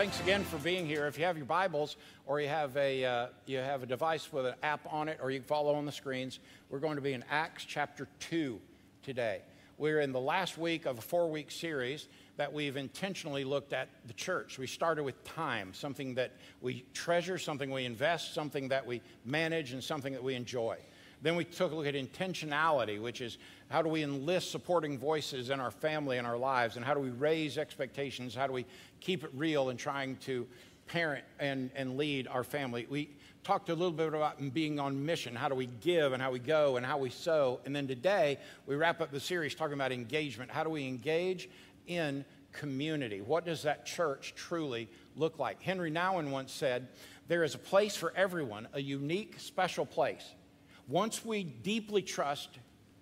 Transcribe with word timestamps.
thanks 0.00 0.20
again 0.20 0.42
for 0.42 0.56
being 0.56 0.86
here. 0.86 1.06
If 1.06 1.18
you 1.18 1.26
have 1.26 1.36
your 1.36 1.44
Bibles 1.44 1.98
or 2.24 2.40
you 2.40 2.48
have 2.48 2.74
a 2.78 3.04
uh, 3.04 3.26
you 3.44 3.58
have 3.58 3.82
a 3.82 3.86
device 3.86 4.32
with 4.32 4.46
an 4.46 4.54
app 4.62 4.80
on 4.90 5.10
it, 5.10 5.18
or 5.22 5.30
you 5.30 5.40
can 5.40 5.46
follow 5.46 5.74
on 5.74 5.84
the 5.84 5.92
screens, 5.92 6.38
we're 6.70 6.78
going 6.78 6.96
to 6.96 7.02
be 7.02 7.12
in 7.12 7.22
Acts 7.30 7.66
chapter 7.66 8.08
two 8.18 8.62
today. 9.02 9.42
We're 9.76 10.00
in 10.00 10.12
the 10.12 10.20
last 10.20 10.56
week 10.56 10.86
of 10.86 10.96
a 10.96 11.02
four-week 11.02 11.50
series 11.50 12.08
that 12.38 12.50
we've 12.50 12.78
intentionally 12.78 13.44
looked 13.44 13.74
at 13.74 13.90
the 14.06 14.14
church. 14.14 14.58
We 14.58 14.66
started 14.66 15.04
with 15.04 15.22
time, 15.24 15.74
something 15.74 16.14
that 16.14 16.32
we 16.62 16.86
treasure, 16.94 17.36
something 17.36 17.70
we 17.70 17.84
invest, 17.84 18.32
something 18.32 18.68
that 18.68 18.86
we 18.86 19.02
manage, 19.26 19.74
and 19.74 19.84
something 19.84 20.14
that 20.14 20.24
we 20.24 20.34
enjoy. 20.34 20.78
Then 21.22 21.36
we 21.36 21.44
took 21.44 21.72
a 21.72 21.74
look 21.74 21.86
at 21.86 21.94
intentionality, 21.94 23.00
which 23.00 23.20
is 23.20 23.38
how 23.68 23.82
do 23.82 23.88
we 23.88 24.02
enlist 24.02 24.50
supporting 24.50 24.98
voices 24.98 25.50
in 25.50 25.60
our 25.60 25.70
family 25.70 26.18
and 26.18 26.26
our 26.26 26.38
lives, 26.38 26.76
and 26.76 26.84
how 26.84 26.94
do 26.94 27.00
we 27.00 27.10
raise 27.10 27.58
expectations? 27.58 28.34
How 28.34 28.46
do 28.46 28.52
we 28.52 28.64
keep 29.00 29.22
it 29.24 29.30
real 29.34 29.68
in 29.68 29.76
trying 29.76 30.16
to 30.18 30.46
parent 30.86 31.24
and, 31.38 31.70
and 31.74 31.96
lead 31.96 32.26
our 32.26 32.42
family? 32.42 32.86
We 32.88 33.10
talked 33.44 33.68
a 33.68 33.74
little 33.74 33.92
bit 33.92 34.08
about 34.08 34.54
being 34.54 34.80
on 34.80 35.04
mission. 35.04 35.34
How 35.34 35.48
do 35.48 35.54
we 35.54 35.66
give 35.66 36.12
and 36.12 36.22
how 36.22 36.30
we 36.30 36.38
go 36.38 36.76
and 36.76 36.86
how 36.86 36.98
we 36.98 37.10
sow? 37.10 37.60
And 37.64 37.76
then 37.76 37.86
today, 37.86 38.38
we 38.66 38.76
wrap 38.76 39.00
up 39.00 39.10
the 39.10 39.20
series 39.20 39.54
talking 39.54 39.74
about 39.74 39.92
engagement. 39.92 40.50
How 40.50 40.64
do 40.64 40.70
we 40.70 40.86
engage 40.86 41.50
in 41.86 42.24
community? 42.52 43.20
What 43.20 43.44
does 43.44 43.62
that 43.62 43.84
church 43.84 44.34
truly 44.36 44.88
look 45.16 45.38
like? 45.38 45.62
Henry 45.62 45.90
Nouwen 45.90 46.30
once 46.30 46.52
said, 46.52 46.88
There 47.28 47.44
is 47.44 47.54
a 47.54 47.58
place 47.58 47.94
for 47.94 48.12
everyone, 48.16 48.68
a 48.72 48.80
unique, 48.80 49.34
special 49.38 49.84
place. 49.84 50.34
Once 50.90 51.24
we 51.24 51.44
deeply 51.44 52.02
trust, 52.02 52.50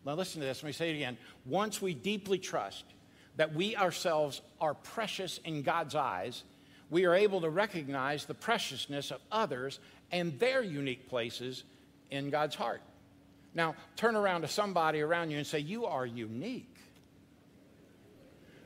now 0.05 0.15
listen 0.15 0.41
to 0.41 0.47
this, 0.47 0.62
let 0.62 0.69
me 0.69 0.73
say 0.73 0.91
it 0.91 0.95
again. 0.95 1.16
Once 1.47 1.80
we 1.80 1.95
deeply 1.95 2.38
trust 2.38 2.84
that 3.37 3.55
we 3.55 3.74
ourselves 3.77 4.42
are 4.61 4.74
precious 4.74 5.41
in 5.45 5.62
God's 5.62 5.95
eyes, 5.95 6.45
we 6.91 7.06
are 7.06 7.14
able 7.14 7.41
to 7.41 7.51
recognize 7.51 8.27
the 8.27 8.34
preciousness 8.34 9.11
of 9.11 9.20
others 9.33 9.80
and 10.12 10.38
their 10.38 10.62
unique 10.62 11.08
places 11.08 11.64
in 12.11 12.30
God's 12.30 12.55
heart. 12.55 12.83
Now, 13.55 13.75
turn 13.97 14.17
around 14.17 14.42
to 14.42 14.48
somebody 14.48 15.00
around 15.00 15.30
you 15.30 15.39
and 15.39 15.47
say, 15.47 15.58
You 15.58 15.86
are 15.86 16.05
unique. 16.06 16.77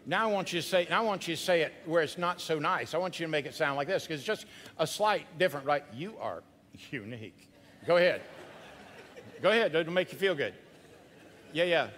Now 0.05 0.29
I 0.29 0.33
want 0.33 0.53
you 0.53 0.61
to 0.61 0.67
say, 0.67 0.89
I 0.89 1.01
want 1.01 1.29
you 1.29 1.37
to 1.37 1.41
say 1.41 1.61
it 1.63 1.73
where 1.87 2.03
it's 2.03 2.19
not 2.19 2.41
so 2.41 2.59
nice. 2.59 2.93
I 2.93 2.99
want 2.99 3.21
you 3.21 3.27
to 3.27 3.31
make 3.31 3.47
it 3.47 3.55
sound 3.55 3.77
like 3.77 3.87
this 3.87 4.05
because 4.05 4.19
it's 4.21 4.27
just 4.27 4.47
a 4.79 4.87
slight 4.87 5.39
different, 5.39 5.65
right? 5.65 5.85
You 5.95 6.15
are 6.21 6.43
unique. 6.91 7.49
Go 7.87 7.97
ahead. 7.97 8.23
Go 9.43 9.51
ahead, 9.51 9.75
it'll 9.75 9.93
make 9.93 10.13
you 10.13 10.19
feel 10.19 10.35
good. 10.35 10.55
Yeah, 11.53 11.65
yeah. 11.65 11.89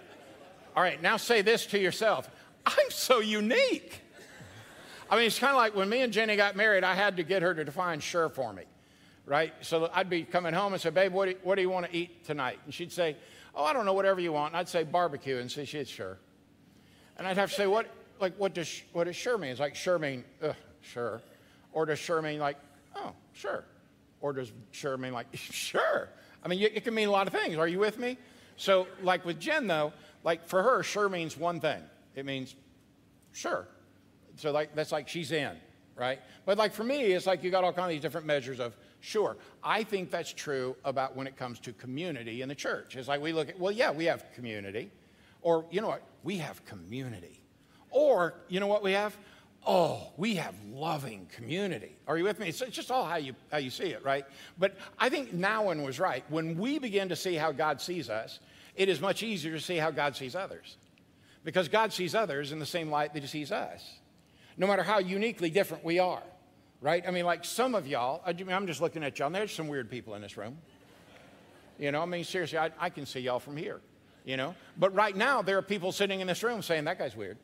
All 0.75 0.83
right, 0.83 1.01
now 1.01 1.17
say 1.17 1.41
this 1.41 1.65
to 1.67 1.79
yourself 1.79 2.29
I'm 2.65 2.89
so 2.89 3.19
unique. 3.19 4.01
I 5.09 5.17
mean, 5.17 5.27
it's 5.27 5.37
kind 5.37 5.51
of 5.51 5.57
like 5.57 5.75
when 5.75 5.87
me 5.87 6.01
and 6.01 6.11
Jenny 6.11 6.35
got 6.35 6.55
married, 6.55 6.83
I 6.83 6.95
had 6.95 7.17
to 7.17 7.23
get 7.23 7.43
her 7.43 7.53
to 7.53 7.63
define 7.63 7.99
sure 7.99 8.27
for 8.27 8.51
me, 8.51 8.63
right? 9.27 9.53
So 9.61 9.89
I'd 9.93 10.09
be 10.09 10.23
coming 10.23 10.53
home 10.53 10.73
and 10.73 10.81
say, 10.81 10.89
Babe, 10.89 11.13
what 11.13 11.25
do, 11.25 11.31
you, 11.31 11.37
what 11.43 11.55
do 11.55 11.61
you 11.61 11.69
want 11.69 11.85
to 11.85 11.95
eat 11.95 12.25
tonight? 12.25 12.59
And 12.65 12.73
she'd 12.73 12.91
say, 12.91 13.15
Oh, 13.53 13.63
I 13.63 13.71
don't 13.71 13.85
know, 13.85 13.93
whatever 13.93 14.19
you 14.19 14.33
want. 14.33 14.53
And 14.53 14.57
I'd 14.57 14.67
say 14.67 14.83
barbecue. 14.83 15.37
And 15.37 15.49
say, 15.49 15.63
She'd 15.63 15.87
sure. 15.87 16.17
And 17.17 17.27
I'd 17.27 17.37
have 17.37 17.51
to 17.51 17.55
say, 17.55 17.67
What, 17.67 17.87
like, 18.19 18.35
what 18.37 18.53
does, 18.53 18.81
what 18.93 19.05
does 19.05 19.15
sure 19.15 19.37
mean? 19.37 19.51
It's 19.51 19.59
like, 19.59 19.75
sure 19.75 19.99
mean, 19.99 20.23
sure. 20.81 21.21
Or 21.73 21.85
does 21.85 21.99
sure 21.99 22.21
mean, 22.21 22.39
like, 22.39 22.57
oh, 22.95 23.11
sure. 23.33 23.65
Or 24.21 24.33
does 24.33 24.51
sure 24.71 24.97
mean, 24.97 25.13
like, 25.13 25.27
sure. 25.33 26.09
I 26.45 26.47
mean, 26.47 26.61
it 26.61 26.83
can 26.83 26.93
mean 26.93 27.07
a 27.07 27.11
lot 27.11 27.25
of 27.25 27.33
things. 27.33 27.57
Are 27.57 27.67
you 27.67 27.79
with 27.79 27.97
me? 27.97 28.19
So, 28.55 28.87
like 29.01 29.25
with 29.25 29.39
Jen, 29.39 29.65
though, 29.65 29.91
like 30.23 30.45
for 30.45 30.61
her, 30.61 30.83
sure 30.83 31.09
means 31.09 31.35
one 31.35 31.59
thing. 31.59 31.81
It 32.15 32.25
means 32.25 32.55
sure. 33.33 33.67
So, 34.37 34.51
like, 34.51 34.75
that's 34.75 34.91
like 34.91 35.07
she's 35.09 35.31
in, 35.31 35.55
right? 35.95 36.19
But, 36.45 36.57
like, 36.57 36.71
for 36.71 36.83
me, 36.83 37.01
it's 37.13 37.25
like 37.25 37.43
you 37.43 37.49
got 37.49 37.63
all 37.63 37.73
kinds 37.73 37.85
of 37.85 37.89
these 37.91 38.01
different 38.01 38.27
measures 38.27 38.59
of 38.59 38.77
sure. 38.99 39.37
I 39.63 39.83
think 39.83 40.11
that's 40.11 40.31
true 40.31 40.75
about 40.85 41.15
when 41.15 41.25
it 41.25 41.35
comes 41.35 41.59
to 41.61 41.73
community 41.73 42.43
in 42.43 42.49
the 42.49 42.55
church. 42.55 42.95
It's 42.95 43.07
like 43.07 43.21
we 43.21 43.33
look 43.33 43.49
at, 43.49 43.59
well, 43.59 43.71
yeah, 43.71 43.91
we 43.91 44.05
have 44.05 44.25
community. 44.35 44.91
Or, 45.41 45.65
you 45.71 45.81
know 45.81 45.87
what? 45.87 46.03
We 46.23 46.37
have 46.37 46.63
community. 46.65 47.41
Or, 47.89 48.35
you 48.49 48.59
know 48.59 48.67
what 48.67 48.83
we 48.83 48.91
have? 48.91 49.17
Oh, 49.65 50.11
we 50.17 50.35
have 50.35 50.53
loving 50.71 51.27
community. 51.33 51.95
Are 52.07 52.17
you 52.17 52.23
with 52.23 52.39
me? 52.39 52.49
It's 52.49 52.59
just 52.59 52.91
all 52.91 53.05
how 53.05 53.15
you, 53.15 53.35
how 53.51 53.57
you 53.57 53.69
see 53.69 53.85
it, 53.85 54.03
right? 54.03 54.25
But 54.57 54.75
I 54.99 55.09
think 55.09 55.33
Nouwen 55.33 55.83
was 55.83 55.99
right. 55.99 56.23
When 56.29 56.57
we 56.57 56.79
begin 56.79 57.09
to 57.09 57.15
see 57.15 57.35
how 57.35 57.51
God 57.51 57.81
sees 57.81 58.09
us, 58.09 58.39
it 58.75 58.89
is 58.89 59.01
much 59.01 59.23
easier 59.23 59.53
to 59.53 59.59
see 59.59 59.77
how 59.77 59.91
God 59.91 60.15
sees 60.15 60.35
others. 60.35 60.77
Because 61.43 61.67
God 61.67 61.93
sees 61.93 62.15
others 62.15 62.51
in 62.51 62.59
the 62.59 62.65
same 62.65 62.89
light 62.89 63.13
that 63.13 63.21
He 63.21 63.27
sees 63.27 63.51
us, 63.51 63.99
no 64.57 64.67
matter 64.67 64.83
how 64.83 64.99
uniquely 64.99 65.49
different 65.49 65.83
we 65.83 65.99
are, 65.99 66.23
right? 66.81 67.03
I 67.07 67.11
mean, 67.11 67.25
like 67.25 67.45
some 67.45 67.75
of 67.75 67.87
y'all, 67.87 68.21
I'm 68.25 68.67
just 68.67 68.81
looking 68.81 69.03
at 69.03 69.17
y'all, 69.19 69.27
and 69.27 69.35
there's 69.35 69.51
some 69.51 69.67
weird 69.67 69.89
people 69.89 70.15
in 70.15 70.21
this 70.21 70.37
room. 70.37 70.57
You 71.77 71.91
know, 71.91 72.01
I 72.01 72.05
mean, 72.05 72.23
seriously, 72.23 72.57
I, 72.57 72.71
I 72.79 72.89
can 72.89 73.05
see 73.05 73.19
y'all 73.19 73.39
from 73.39 73.57
here, 73.57 73.81
you 74.23 74.37
know? 74.37 74.55
But 74.77 74.95
right 74.95 75.15
now, 75.15 75.41
there 75.41 75.57
are 75.57 75.61
people 75.61 75.91
sitting 75.91 76.21
in 76.21 76.27
this 76.27 76.41
room 76.41 76.61
saying, 76.61 76.85
that 76.85 76.97
guy's 76.97 77.15
weird. 77.15 77.37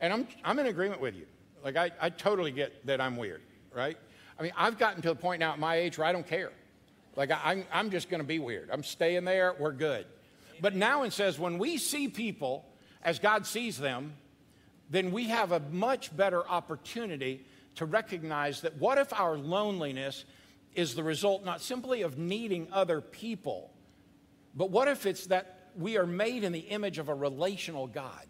And 0.00 0.12
I'm, 0.12 0.28
I'm 0.44 0.58
in 0.58 0.66
agreement 0.66 1.00
with 1.00 1.14
you. 1.14 1.26
Like, 1.62 1.76
I, 1.76 1.90
I 2.00 2.10
totally 2.10 2.52
get 2.52 2.86
that 2.86 3.00
I'm 3.00 3.16
weird, 3.16 3.42
right? 3.74 3.96
I 4.38 4.42
mean, 4.42 4.52
I've 4.56 4.78
gotten 4.78 5.02
to 5.02 5.08
the 5.08 5.14
point 5.14 5.40
now 5.40 5.52
at 5.52 5.58
my 5.58 5.76
age 5.76 5.98
where 5.98 6.06
I 6.06 6.12
don't 6.12 6.26
care. 6.26 6.52
Like, 7.16 7.30
I, 7.30 7.52
am 7.52 7.64
I'm 7.72 7.90
just 7.90 8.08
going 8.08 8.20
to 8.20 8.26
be 8.26 8.38
weird. 8.38 8.70
I'm 8.72 8.82
staying 8.82 9.24
there. 9.24 9.54
We're 9.58 9.72
good. 9.72 10.06
But 10.60 10.74
now 10.74 11.02
it 11.02 11.12
says 11.12 11.38
when 11.38 11.58
we 11.58 11.76
see 11.76 12.08
people 12.08 12.64
as 13.02 13.18
God 13.18 13.46
sees 13.46 13.78
them, 13.78 14.14
then 14.88 15.10
we 15.12 15.24
have 15.24 15.52
a 15.52 15.60
much 15.60 16.14
better 16.16 16.46
opportunity 16.46 17.44
to 17.76 17.86
recognize 17.86 18.62
that 18.62 18.76
what 18.76 18.98
if 18.98 19.12
our 19.12 19.36
loneliness 19.36 20.24
is 20.74 20.94
the 20.94 21.02
result 21.02 21.44
not 21.44 21.60
simply 21.60 22.02
of 22.02 22.18
needing 22.18 22.68
other 22.72 23.00
people, 23.00 23.70
but 24.54 24.70
what 24.70 24.88
if 24.88 25.06
it's 25.06 25.26
that 25.26 25.70
we 25.76 25.96
are 25.96 26.06
made 26.06 26.44
in 26.44 26.52
the 26.52 26.60
image 26.60 26.98
of 26.98 27.08
a 27.08 27.14
relational 27.14 27.86
God? 27.86 28.26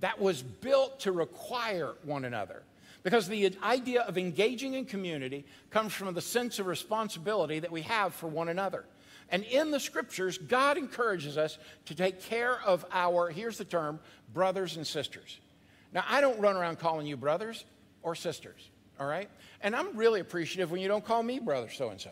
That 0.00 0.20
was 0.20 0.42
built 0.42 1.00
to 1.00 1.12
require 1.12 1.94
one 2.04 2.24
another. 2.24 2.62
Because 3.02 3.28
the 3.28 3.56
idea 3.62 4.02
of 4.02 4.18
engaging 4.18 4.74
in 4.74 4.84
community 4.84 5.46
comes 5.70 5.92
from 5.92 6.12
the 6.12 6.20
sense 6.20 6.58
of 6.58 6.66
responsibility 6.66 7.58
that 7.58 7.70
we 7.70 7.82
have 7.82 8.14
for 8.14 8.26
one 8.26 8.48
another. 8.48 8.84
And 9.30 9.44
in 9.44 9.70
the 9.70 9.80
scriptures, 9.80 10.36
God 10.36 10.76
encourages 10.76 11.38
us 11.38 11.56
to 11.86 11.94
take 11.94 12.20
care 12.20 12.60
of 12.60 12.84
our, 12.92 13.30
here's 13.30 13.58
the 13.58 13.64
term, 13.64 14.00
brothers 14.34 14.76
and 14.76 14.86
sisters. 14.86 15.38
Now, 15.92 16.04
I 16.08 16.20
don't 16.20 16.38
run 16.40 16.56
around 16.56 16.78
calling 16.78 17.06
you 17.06 17.16
brothers 17.16 17.64
or 18.02 18.14
sisters, 18.14 18.68
all 18.98 19.06
right? 19.06 19.30
And 19.60 19.74
I'm 19.74 19.96
really 19.96 20.20
appreciative 20.20 20.70
when 20.70 20.80
you 20.80 20.88
don't 20.88 21.04
call 21.04 21.22
me 21.22 21.38
brother 21.38 21.70
so 21.70 21.90
and 21.90 22.00
so, 22.00 22.10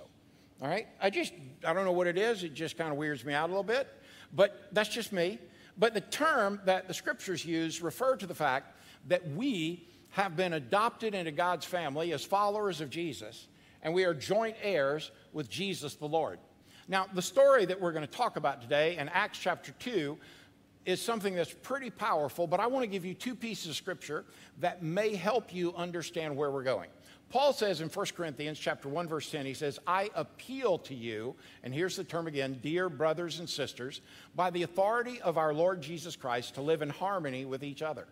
all 0.62 0.68
right? 0.68 0.86
I 1.02 1.10
just, 1.10 1.32
I 1.64 1.72
don't 1.72 1.84
know 1.84 1.92
what 1.92 2.06
it 2.06 2.16
is. 2.16 2.44
It 2.44 2.54
just 2.54 2.78
kind 2.78 2.90
of 2.90 2.96
weirds 2.96 3.24
me 3.24 3.34
out 3.34 3.48
a 3.48 3.52
little 3.52 3.62
bit, 3.62 3.88
but 4.32 4.68
that's 4.72 4.88
just 4.88 5.12
me. 5.12 5.38
But 5.78 5.94
the 5.94 6.00
term 6.00 6.60
that 6.64 6.88
the 6.88 6.94
scriptures 6.94 7.44
use 7.44 7.80
refer 7.80 8.16
to 8.16 8.26
the 8.26 8.34
fact 8.34 8.76
that 9.06 9.28
we 9.30 9.88
have 10.10 10.36
been 10.36 10.54
adopted 10.54 11.14
into 11.14 11.30
God's 11.30 11.64
family 11.64 12.12
as 12.12 12.24
followers 12.24 12.80
of 12.80 12.90
Jesus, 12.90 13.46
and 13.82 13.94
we 13.94 14.04
are 14.04 14.14
joint 14.14 14.56
heirs 14.62 15.12
with 15.32 15.48
Jesus 15.48 15.94
the 15.94 16.06
Lord. 16.06 16.38
Now, 16.88 17.06
the 17.12 17.22
story 17.22 17.66
that 17.66 17.80
we're 17.80 17.92
going 17.92 18.06
to 18.06 18.12
talk 18.12 18.36
about 18.36 18.62
today 18.62 18.96
in 18.96 19.08
Acts 19.10 19.38
chapter 19.38 19.72
2 19.78 20.18
is 20.86 21.02
something 21.02 21.34
that's 21.34 21.54
pretty 21.62 21.90
powerful, 21.90 22.46
but 22.46 22.60
I 22.60 22.66
want 22.66 22.82
to 22.82 22.86
give 22.86 23.04
you 23.04 23.12
two 23.12 23.34
pieces 23.34 23.68
of 23.68 23.76
scripture 23.76 24.24
that 24.60 24.82
may 24.82 25.14
help 25.14 25.54
you 25.54 25.74
understand 25.76 26.34
where 26.34 26.50
we're 26.50 26.62
going. 26.62 26.88
Paul 27.30 27.52
says 27.52 27.80
in 27.80 27.88
1 27.88 28.06
Corinthians 28.16 28.58
chapter 28.58 28.88
1 28.88 29.08
verse 29.08 29.30
10 29.30 29.44
he 29.44 29.54
says 29.54 29.78
I 29.86 30.10
appeal 30.14 30.78
to 30.78 30.94
you 30.94 31.34
and 31.62 31.74
here's 31.74 31.96
the 31.96 32.04
term 32.04 32.26
again 32.26 32.58
dear 32.62 32.88
brothers 32.88 33.38
and 33.38 33.48
sisters 33.48 34.00
by 34.34 34.50
the 34.50 34.62
authority 34.62 35.20
of 35.20 35.36
our 35.36 35.52
Lord 35.52 35.82
Jesus 35.82 36.16
Christ 36.16 36.54
to 36.54 36.62
live 36.62 36.80
in 36.80 36.88
harmony 36.88 37.44
with 37.44 37.62
each 37.62 37.82
other. 37.82 38.06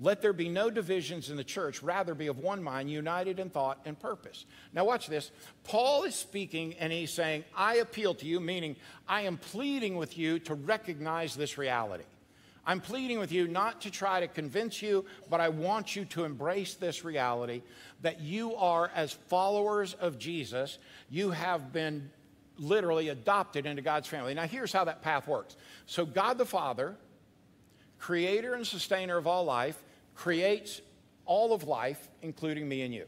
Let 0.00 0.22
there 0.22 0.32
be 0.32 0.48
no 0.48 0.70
divisions 0.70 1.30
in 1.30 1.36
the 1.36 1.44
church, 1.44 1.82
rather 1.82 2.14
be 2.14 2.26
of 2.26 2.38
one 2.38 2.62
mind, 2.62 2.90
united 2.90 3.38
in 3.38 3.48
thought 3.48 3.78
and 3.84 3.98
purpose. 3.98 4.44
Now, 4.72 4.84
watch 4.84 5.06
this. 5.06 5.30
Paul 5.62 6.02
is 6.02 6.16
speaking 6.16 6.74
and 6.80 6.92
he's 6.92 7.12
saying, 7.12 7.44
I 7.56 7.76
appeal 7.76 8.14
to 8.14 8.26
you, 8.26 8.40
meaning 8.40 8.74
I 9.08 9.22
am 9.22 9.36
pleading 9.36 9.96
with 9.96 10.18
you 10.18 10.40
to 10.40 10.54
recognize 10.54 11.36
this 11.36 11.58
reality. 11.58 12.04
I'm 12.66 12.80
pleading 12.80 13.18
with 13.18 13.30
you 13.30 13.46
not 13.46 13.82
to 13.82 13.90
try 13.90 14.20
to 14.20 14.28
convince 14.28 14.80
you, 14.80 15.04
but 15.28 15.40
I 15.40 15.50
want 15.50 15.94
you 15.94 16.04
to 16.06 16.24
embrace 16.24 16.74
this 16.74 17.04
reality 17.04 17.62
that 18.02 18.20
you 18.20 18.54
are, 18.56 18.90
as 18.94 19.12
followers 19.12 19.94
of 19.94 20.18
Jesus, 20.18 20.78
you 21.10 21.30
have 21.30 21.72
been 21.72 22.10
literally 22.58 23.08
adopted 23.08 23.66
into 23.66 23.82
God's 23.82 24.08
family. 24.08 24.34
Now, 24.34 24.46
here's 24.46 24.72
how 24.72 24.84
that 24.84 25.02
path 25.02 25.26
works. 25.26 25.56
So, 25.86 26.06
God 26.06 26.38
the 26.38 26.46
Father, 26.46 26.96
creator 27.98 28.54
and 28.54 28.66
sustainer 28.66 29.16
of 29.16 29.26
all 29.26 29.44
life, 29.44 29.82
creates 30.14 30.80
all 31.26 31.52
of 31.52 31.64
life, 31.64 32.08
including 32.22 32.68
me 32.68 32.82
and 32.82 32.94
you. 32.94 33.06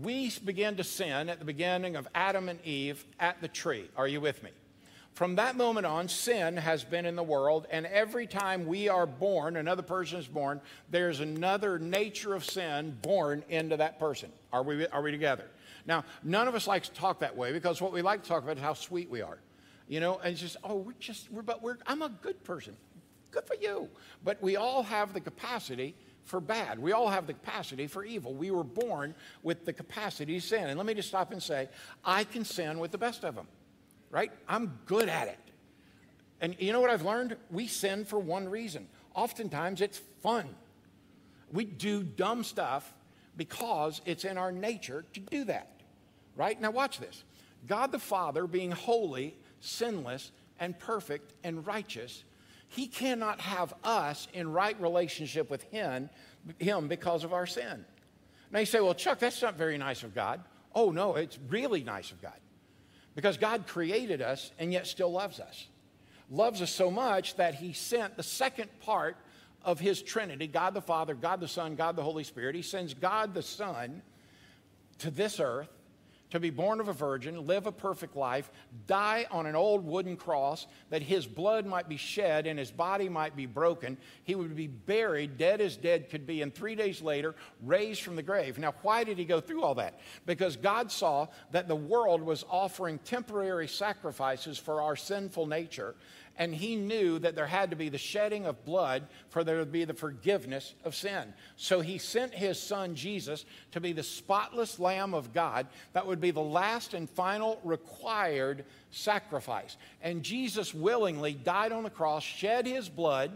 We 0.00 0.32
begin 0.44 0.76
to 0.76 0.84
sin 0.84 1.28
at 1.28 1.38
the 1.38 1.44
beginning 1.44 1.96
of 1.96 2.08
Adam 2.14 2.48
and 2.48 2.64
Eve 2.64 3.04
at 3.20 3.40
the 3.40 3.48
tree. 3.48 3.90
Are 3.96 4.08
you 4.08 4.20
with 4.20 4.42
me? 4.42 4.50
From 5.14 5.36
that 5.36 5.56
moment 5.56 5.84
on, 5.84 6.08
sin 6.08 6.56
has 6.56 6.84
been 6.84 7.04
in 7.04 7.16
the 7.16 7.22
world, 7.22 7.66
and 7.70 7.84
every 7.86 8.26
time 8.26 8.66
we 8.66 8.88
are 8.88 9.06
born, 9.06 9.56
another 9.56 9.82
person 9.82 10.18
is 10.18 10.26
born, 10.26 10.60
there's 10.90 11.20
another 11.20 11.78
nature 11.78 12.34
of 12.34 12.44
sin 12.44 12.96
born 13.02 13.44
into 13.50 13.76
that 13.76 13.98
person. 13.98 14.32
Are 14.52 14.62
we, 14.62 14.86
are 14.88 15.02
we 15.02 15.10
together? 15.10 15.50
Now, 15.86 16.04
none 16.22 16.48
of 16.48 16.54
us 16.54 16.66
like 16.66 16.84
to 16.84 16.92
talk 16.92 17.20
that 17.20 17.36
way 17.36 17.52
because 17.52 17.80
what 17.80 17.92
we 17.92 18.00
like 18.00 18.22
to 18.22 18.28
talk 18.28 18.42
about 18.42 18.56
is 18.56 18.62
how 18.62 18.74
sweet 18.74 19.10
we 19.10 19.20
are. 19.20 19.38
You 19.86 20.00
know, 20.00 20.18
and 20.18 20.32
it's 20.32 20.40
just, 20.40 20.56
oh, 20.64 20.76
we're 20.76 20.94
just, 20.98 21.30
we're, 21.30 21.42
but 21.42 21.62
we're, 21.62 21.76
I'm 21.86 22.00
a 22.00 22.08
good 22.08 22.42
person. 22.44 22.74
Good 23.30 23.46
for 23.46 23.56
you. 23.60 23.88
But 24.24 24.40
we 24.40 24.56
all 24.56 24.82
have 24.82 25.12
the 25.12 25.20
capacity 25.20 25.94
for 26.24 26.40
bad. 26.40 26.78
We 26.78 26.92
all 26.92 27.08
have 27.08 27.26
the 27.26 27.34
capacity 27.34 27.86
for 27.86 28.04
evil. 28.04 28.32
We 28.32 28.50
were 28.50 28.64
born 28.64 29.14
with 29.42 29.64
the 29.64 29.72
capacity 29.72 30.34
to 30.34 30.46
sin. 30.46 30.68
And 30.68 30.78
let 30.78 30.86
me 30.86 30.94
just 30.94 31.08
stop 31.08 31.32
and 31.32 31.42
say, 31.42 31.68
I 32.04 32.24
can 32.24 32.44
sin 32.44 32.78
with 32.78 32.92
the 32.92 32.98
best 32.98 33.24
of 33.24 33.34
them, 33.34 33.48
right? 34.12 34.30
I'm 34.48 34.78
good 34.86 35.08
at 35.08 35.26
it. 35.26 35.38
And 36.40 36.54
you 36.60 36.72
know 36.72 36.80
what 36.80 36.90
I've 36.90 37.04
learned? 37.04 37.36
We 37.50 37.66
sin 37.66 38.04
for 38.04 38.20
one 38.20 38.48
reason. 38.48 38.86
Oftentimes 39.14 39.80
it's 39.80 40.00
fun. 40.22 40.48
We 41.50 41.64
do 41.64 42.04
dumb 42.04 42.44
stuff 42.44 42.92
because 43.36 44.00
it's 44.04 44.24
in 44.24 44.38
our 44.38 44.52
nature 44.52 45.04
to 45.14 45.20
do 45.20 45.44
that, 45.44 45.80
right? 46.36 46.60
Now, 46.60 46.70
watch 46.70 47.00
this 47.00 47.24
God 47.66 47.90
the 47.90 47.98
Father, 47.98 48.46
being 48.46 48.70
holy, 48.70 49.36
sinless, 49.60 50.30
and 50.60 50.78
perfect 50.78 51.32
and 51.42 51.66
righteous, 51.66 52.24
he 52.68 52.86
cannot 52.86 53.40
have 53.40 53.74
us 53.84 54.28
in 54.32 54.50
right 54.50 54.80
relationship 54.80 55.50
with 55.50 55.62
him, 55.64 56.10
him 56.58 56.88
because 56.88 57.24
of 57.24 57.32
our 57.32 57.46
sin. 57.46 57.84
Now 58.50 58.60
you 58.60 58.66
say, 58.66 58.80
well, 58.80 58.94
Chuck, 58.94 59.18
that's 59.18 59.40
not 59.40 59.56
very 59.56 59.78
nice 59.78 60.02
of 60.02 60.14
God. 60.14 60.42
Oh, 60.74 60.90
no, 60.90 61.16
it's 61.16 61.38
really 61.48 61.82
nice 61.82 62.10
of 62.10 62.20
God. 62.20 62.32
Because 63.14 63.36
God 63.36 63.66
created 63.66 64.22
us 64.22 64.52
and 64.58 64.72
yet 64.72 64.86
still 64.86 65.12
loves 65.12 65.40
us. 65.40 65.66
Loves 66.30 66.62
us 66.62 66.70
so 66.70 66.90
much 66.90 67.36
that 67.36 67.54
he 67.54 67.72
sent 67.72 68.16
the 68.16 68.22
second 68.22 68.70
part 68.80 69.16
of 69.64 69.78
his 69.78 70.02
Trinity 70.02 70.46
God 70.46 70.74
the 70.74 70.80
Father, 70.80 71.14
God 71.14 71.40
the 71.40 71.48
Son, 71.48 71.76
God 71.76 71.96
the 71.96 72.02
Holy 72.02 72.24
Spirit. 72.24 72.54
He 72.54 72.62
sends 72.62 72.94
God 72.94 73.34
the 73.34 73.42
Son 73.42 74.02
to 74.98 75.10
this 75.10 75.40
earth 75.40 75.68
to 76.32 76.40
be 76.40 76.48
born 76.48 76.80
of 76.80 76.88
a 76.88 76.94
virgin, 76.94 77.46
live 77.46 77.66
a 77.66 77.72
perfect 77.72 78.16
life, 78.16 78.50
die 78.86 79.26
on 79.30 79.44
an 79.44 79.54
old 79.54 79.84
wooden 79.84 80.16
cross, 80.16 80.66
that 80.88 81.02
his 81.02 81.26
blood 81.26 81.66
might 81.66 81.90
be 81.90 81.98
shed 81.98 82.46
and 82.46 82.58
his 82.58 82.70
body 82.70 83.06
might 83.06 83.36
be 83.36 83.44
broken. 83.44 83.98
He 84.24 84.34
would 84.34 84.56
be 84.56 84.66
buried, 84.66 85.36
dead 85.36 85.60
as 85.60 85.76
dead 85.76 86.08
could 86.08 86.26
be, 86.26 86.40
and 86.40 86.54
three 86.54 86.74
days 86.74 87.02
later, 87.02 87.34
raised 87.62 88.00
from 88.00 88.16
the 88.16 88.22
grave. 88.22 88.58
Now, 88.58 88.72
why 88.80 89.04
did 89.04 89.18
he 89.18 89.26
go 89.26 89.42
through 89.42 89.62
all 89.62 89.74
that? 89.74 90.00
Because 90.24 90.56
God 90.56 90.90
saw 90.90 91.26
that 91.50 91.68
the 91.68 91.76
world 91.76 92.22
was 92.22 92.46
offering 92.48 92.98
temporary 93.00 93.68
sacrifices 93.68 94.56
for 94.56 94.80
our 94.80 94.96
sinful 94.96 95.46
nature, 95.46 95.94
and 96.38 96.54
he 96.54 96.76
knew 96.76 97.18
that 97.18 97.36
there 97.36 97.46
had 97.46 97.70
to 97.70 97.76
be 97.76 97.88
the 97.88 97.98
shedding 97.98 98.46
of 98.46 98.64
blood 98.64 99.06
for 99.28 99.44
there 99.44 99.58
to 99.58 99.66
be 99.66 99.84
the 99.84 99.92
forgiveness 99.92 100.74
of 100.84 100.94
sin. 100.94 101.32
So 101.56 101.80
he 101.80 101.98
sent 101.98 102.34
his 102.34 102.58
son 102.58 102.94
Jesus 102.94 103.44
to 103.72 103.80
be 103.80 103.92
the 103.92 104.02
spotless 104.02 104.78
Lamb 104.78 105.12
of 105.14 105.34
God 105.34 105.66
that 105.92 106.06
would 106.06 106.20
be 106.20 106.30
the 106.30 106.40
last 106.40 106.94
and 106.94 107.08
final 107.08 107.60
required 107.64 108.64
sacrifice. 108.90 109.76
And 110.00 110.22
Jesus 110.22 110.72
willingly 110.72 111.34
died 111.34 111.72
on 111.72 111.82
the 111.82 111.90
cross, 111.90 112.22
shed 112.22 112.66
his 112.66 112.88
blood, 112.88 113.32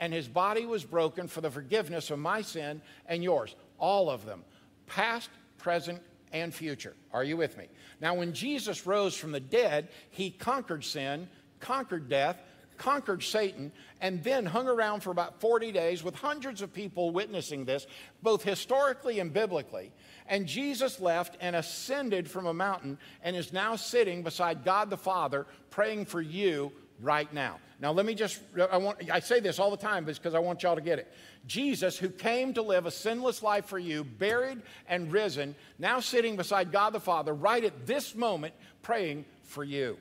and 0.00 0.12
his 0.12 0.26
body 0.26 0.66
was 0.66 0.84
broken 0.84 1.28
for 1.28 1.40
the 1.40 1.50
forgiveness 1.50 2.10
of 2.10 2.18
my 2.18 2.42
sin 2.42 2.82
and 3.06 3.22
yours. 3.22 3.54
All 3.78 4.10
of 4.10 4.26
them, 4.26 4.44
past, 4.86 5.30
present, 5.58 6.00
and 6.32 6.52
future. 6.52 6.94
Are 7.12 7.22
you 7.22 7.36
with 7.36 7.56
me? 7.56 7.68
Now, 8.00 8.14
when 8.14 8.32
Jesus 8.32 8.86
rose 8.86 9.14
from 9.14 9.32
the 9.32 9.40
dead, 9.40 9.88
he 10.10 10.30
conquered 10.30 10.84
sin 10.84 11.28
conquered 11.62 12.10
death, 12.10 12.36
conquered 12.76 13.22
Satan, 13.22 13.72
and 14.00 14.22
then 14.22 14.44
hung 14.44 14.68
around 14.68 15.00
for 15.00 15.10
about 15.10 15.40
40 15.40 15.72
days 15.72 16.02
with 16.02 16.14
hundreds 16.16 16.60
of 16.60 16.74
people 16.74 17.10
witnessing 17.10 17.64
this, 17.64 17.86
both 18.22 18.42
historically 18.42 19.20
and 19.20 19.32
biblically. 19.32 19.92
And 20.26 20.46
Jesus 20.46 21.00
left 21.00 21.36
and 21.40 21.56
ascended 21.56 22.30
from 22.30 22.46
a 22.46 22.52
mountain 22.52 22.98
and 23.22 23.34
is 23.36 23.52
now 23.52 23.76
sitting 23.76 24.22
beside 24.22 24.64
God 24.64 24.90
the 24.90 24.96
Father 24.96 25.46
praying 25.70 26.06
for 26.06 26.20
you 26.20 26.72
right 27.00 27.32
now. 27.32 27.58
Now, 27.80 27.92
let 27.92 28.06
me 28.06 28.14
just, 28.14 28.40
I, 28.70 28.76
want, 28.76 29.10
I 29.10 29.20
say 29.20 29.40
this 29.40 29.58
all 29.58 29.70
the 29.70 29.76
time 29.76 30.04
because 30.04 30.34
I 30.34 30.38
want 30.38 30.62
y'all 30.62 30.76
to 30.76 30.80
get 30.80 31.00
it. 31.00 31.12
Jesus, 31.46 31.98
who 31.98 32.08
came 32.08 32.54
to 32.54 32.62
live 32.62 32.86
a 32.86 32.92
sinless 32.92 33.42
life 33.42 33.66
for 33.66 33.78
you, 33.78 34.04
buried 34.04 34.62
and 34.88 35.12
risen, 35.12 35.56
now 35.78 35.98
sitting 35.98 36.36
beside 36.36 36.70
God 36.70 36.92
the 36.92 37.00
Father 37.00 37.34
right 37.34 37.64
at 37.64 37.86
this 37.86 38.14
moment 38.14 38.54
praying 38.82 39.24
for 39.42 39.64
you. 39.64 39.98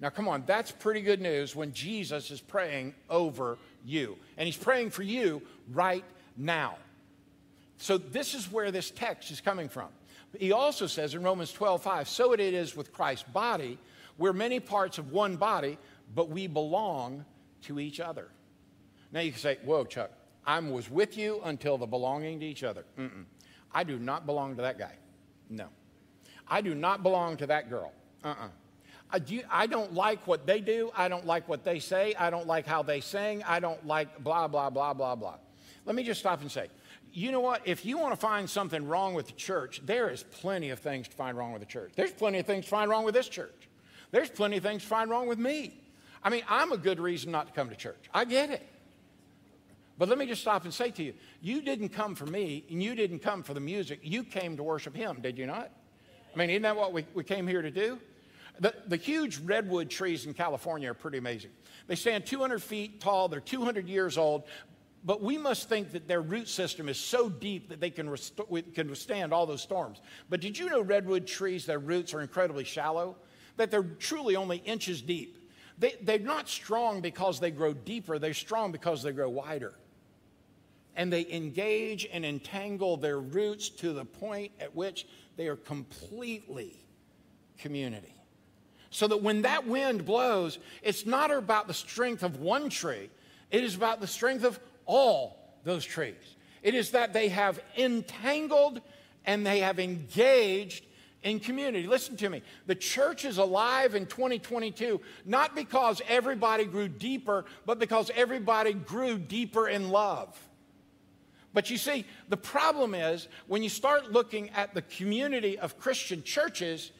Now, 0.00 0.10
come 0.10 0.28
on, 0.28 0.44
that's 0.46 0.70
pretty 0.70 1.00
good 1.00 1.20
news 1.20 1.56
when 1.56 1.72
Jesus 1.72 2.30
is 2.30 2.40
praying 2.40 2.94
over 3.10 3.58
you. 3.84 4.16
And 4.36 4.46
he's 4.46 4.56
praying 4.56 4.90
for 4.90 5.02
you 5.02 5.42
right 5.72 6.04
now. 6.36 6.76
So, 7.78 7.98
this 7.98 8.34
is 8.34 8.50
where 8.50 8.70
this 8.70 8.90
text 8.90 9.30
is 9.30 9.40
coming 9.40 9.68
from. 9.68 9.88
He 10.38 10.52
also 10.52 10.86
says 10.86 11.14
in 11.14 11.22
Romans 11.22 11.52
12, 11.52 11.82
5, 11.82 12.08
so 12.08 12.32
it 12.32 12.40
is 12.40 12.76
with 12.76 12.92
Christ's 12.92 13.28
body. 13.28 13.78
We're 14.18 14.32
many 14.32 14.60
parts 14.60 14.98
of 14.98 15.10
one 15.10 15.36
body, 15.36 15.78
but 16.14 16.28
we 16.28 16.46
belong 16.46 17.24
to 17.62 17.80
each 17.80 17.98
other. 17.98 18.28
Now, 19.10 19.20
you 19.20 19.32
can 19.32 19.40
say, 19.40 19.58
whoa, 19.64 19.84
Chuck, 19.84 20.10
I 20.46 20.58
was 20.60 20.90
with 20.90 21.16
you 21.16 21.40
until 21.44 21.78
the 21.78 21.86
belonging 21.86 22.40
to 22.40 22.46
each 22.46 22.62
other. 22.62 22.84
Mm-mm. 22.98 23.24
I 23.72 23.84
do 23.84 23.98
not 23.98 24.26
belong 24.26 24.56
to 24.56 24.62
that 24.62 24.78
guy. 24.78 24.92
No. 25.48 25.66
I 26.46 26.60
do 26.60 26.74
not 26.74 27.02
belong 27.02 27.36
to 27.38 27.46
that 27.46 27.68
girl. 27.68 27.92
Uh 28.24 28.28
uh-uh. 28.28 28.44
uh 28.46 28.48
I, 29.10 29.18
do, 29.18 29.40
I 29.50 29.66
don't 29.66 29.94
like 29.94 30.26
what 30.26 30.46
they 30.46 30.60
do. 30.60 30.90
I 30.96 31.08
don't 31.08 31.26
like 31.26 31.48
what 31.48 31.64
they 31.64 31.78
say. 31.78 32.14
I 32.14 32.30
don't 32.30 32.46
like 32.46 32.66
how 32.66 32.82
they 32.82 33.00
sing. 33.00 33.42
I 33.44 33.60
don't 33.60 33.86
like 33.86 34.22
blah, 34.22 34.48
blah, 34.48 34.70
blah, 34.70 34.92
blah, 34.92 35.14
blah. 35.14 35.36
Let 35.86 35.94
me 35.94 36.02
just 36.02 36.20
stop 36.20 36.42
and 36.42 36.52
say, 36.52 36.68
you 37.12 37.32
know 37.32 37.40
what? 37.40 37.62
If 37.64 37.86
you 37.86 37.96
want 37.96 38.12
to 38.12 38.20
find 38.20 38.48
something 38.48 38.86
wrong 38.86 39.14
with 39.14 39.26
the 39.26 39.32
church, 39.32 39.80
there 39.84 40.10
is 40.10 40.22
plenty 40.22 40.70
of 40.70 40.78
things 40.78 41.08
to 41.08 41.16
find 41.16 41.38
wrong 41.38 41.52
with 41.52 41.60
the 41.60 41.66
church. 41.66 41.92
There's 41.96 42.12
plenty 42.12 42.38
of 42.38 42.46
things 42.46 42.66
to 42.66 42.70
find 42.70 42.90
wrong 42.90 43.04
with 43.04 43.14
this 43.14 43.28
church. 43.28 43.68
There's 44.10 44.28
plenty 44.28 44.58
of 44.58 44.62
things 44.62 44.82
to 44.82 44.88
find 44.88 45.10
wrong 45.10 45.26
with 45.26 45.38
me. 45.38 45.80
I 46.22 46.30
mean, 46.30 46.42
I'm 46.48 46.72
a 46.72 46.76
good 46.76 47.00
reason 47.00 47.32
not 47.32 47.46
to 47.46 47.52
come 47.52 47.70
to 47.70 47.76
church. 47.76 48.10
I 48.12 48.24
get 48.24 48.50
it. 48.50 48.66
But 49.98 50.08
let 50.08 50.18
me 50.18 50.26
just 50.26 50.42
stop 50.42 50.64
and 50.64 50.72
say 50.72 50.90
to 50.92 51.02
you, 51.02 51.14
you 51.40 51.60
didn't 51.60 51.88
come 51.88 52.14
for 52.14 52.26
me 52.26 52.64
and 52.70 52.82
you 52.82 52.94
didn't 52.94 53.18
come 53.18 53.42
for 53.42 53.52
the 53.52 53.60
music. 53.60 54.00
You 54.02 54.22
came 54.22 54.56
to 54.56 54.62
worship 54.62 54.94
Him, 54.94 55.18
did 55.20 55.36
you 55.36 55.46
not? 55.46 55.70
I 56.34 56.38
mean, 56.38 56.50
isn't 56.50 56.62
that 56.62 56.76
what 56.76 56.92
we, 56.92 57.04
we 57.14 57.24
came 57.24 57.46
here 57.48 57.62
to 57.62 57.70
do? 57.70 57.98
The, 58.60 58.74
the 58.86 58.96
huge 58.96 59.38
redwood 59.38 59.88
trees 59.88 60.26
in 60.26 60.34
California 60.34 60.90
are 60.90 60.94
pretty 60.94 61.18
amazing. 61.18 61.50
They 61.86 61.94
stand 61.94 62.26
200 62.26 62.62
feet 62.62 63.00
tall, 63.00 63.28
they're 63.28 63.40
200 63.40 63.88
years 63.88 64.18
old, 64.18 64.44
but 65.04 65.22
we 65.22 65.38
must 65.38 65.68
think 65.68 65.92
that 65.92 66.08
their 66.08 66.20
root 66.20 66.48
system 66.48 66.88
is 66.88 66.98
so 66.98 67.28
deep 67.28 67.68
that 67.68 67.80
they 67.80 67.90
can, 67.90 68.14
can 68.74 68.88
withstand 68.88 69.32
all 69.32 69.46
those 69.46 69.62
storms. 69.62 70.00
But 70.28 70.40
did 70.40 70.58
you 70.58 70.68
know 70.68 70.80
redwood 70.80 71.26
trees, 71.26 71.66
their 71.66 71.78
roots 71.78 72.12
are 72.14 72.20
incredibly 72.20 72.64
shallow? 72.64 73.16
That 73.56 73.70
they're 73.70 73.82
truly 73.82 74.36
only 74.36 74.58
inches 74.58 75.00
deep. 75.00 75.50
They, 75.78 75.94
they're 76.02 76.18
not 76.18 76.48
strong 76.48 77.00
because 77.00 77.38
they 77.38 77.52
grow 77.52 77.72
deeper, 77.72 78.18
they're 78.18 78.34
strong 78.34 78.72
because 78.72 79.02
they 79.02 79.12
grow 79.12 79.30
wider. 79.30 79.74
And 80.96 81.12
they 81.12 81.26
engage 81.30 82.08
and 82.12 82.24
entangle 82.24 82.96
their 82.96 83.20
roots 83.20 83.68
to 83.70 83.92
the 83.92 84.04
point 84.04 84.50
at 84.58 84.74
which 84.74 85.06
they 85.36 85.46
are 85.46 85.54
completely 85.54 86.84
community. 87.58 88.17
So 88.90 89.06
that 89.08 89.22
when 89.22 89.42
that 89.42 89.66
wind 89.66 90.04
blows, 90.04 90.58
it's 90.82 91.04
not 91.04 91.30
about 91.30 91.68
the 91.68 91.74
strength 91.74 92.22
of 92.22 92.40
one 92.40 92.70
tree, 92.70 93.10
it 93.50 93.64
is 93.64 93.74
about 93.74 94.00
the 94.00 94.06
strength 94.06 94.44
of 94.44 94.58
all 94.86 95.38
those 95.64 95.84
trees. 95.84 96.36
It 96.62 96.74
is 96.74 96.90
that 96.90 97.12
they 97.12 97.28
have 97.28 97.60
entangled 97.76 98.80
and 99.24 99.46
they 99.46 99.60
have 99.60 99.78
engaged 99.78 100.84
in 101.22 101.40
community. 101.40 101.86
Listen 101.86 102.16
to 102.16 102.30
me. 102.30 102.42
The 102.66 102.74
church 102.74 103.24
is 103.24 103.38
alive 103.38 103.94
in 103.94 104.06
2022, 104.06 105.00
not 105.24 105.54
because 105.54 106.00
everybody 106.08 106.64
grew 106.64 106.88
deeper, 106.88 107.44
but 107.66 107.78
because 107.78 108.10
everybody 108.14 108.72
grew 108.72 109.18
deeper 109.18 109.68
in 109.68 109.90
love. 109.90 110.38
But 111.52 111.70
you 111.70 111.76
see, 111.76 112.04
the 112.28 112.36
problem 112.36 112.94
is 112.94 113.28
when 113.46 113.62
you 113.62 113.68
start 113.68 114.12
looking 114.12 114.50
at 114.50 114.74
the 114.74 114.82
community 114.82 115.58
of 115.58 115.78
Christian 115.78 116.22
churches, 116.22 116.92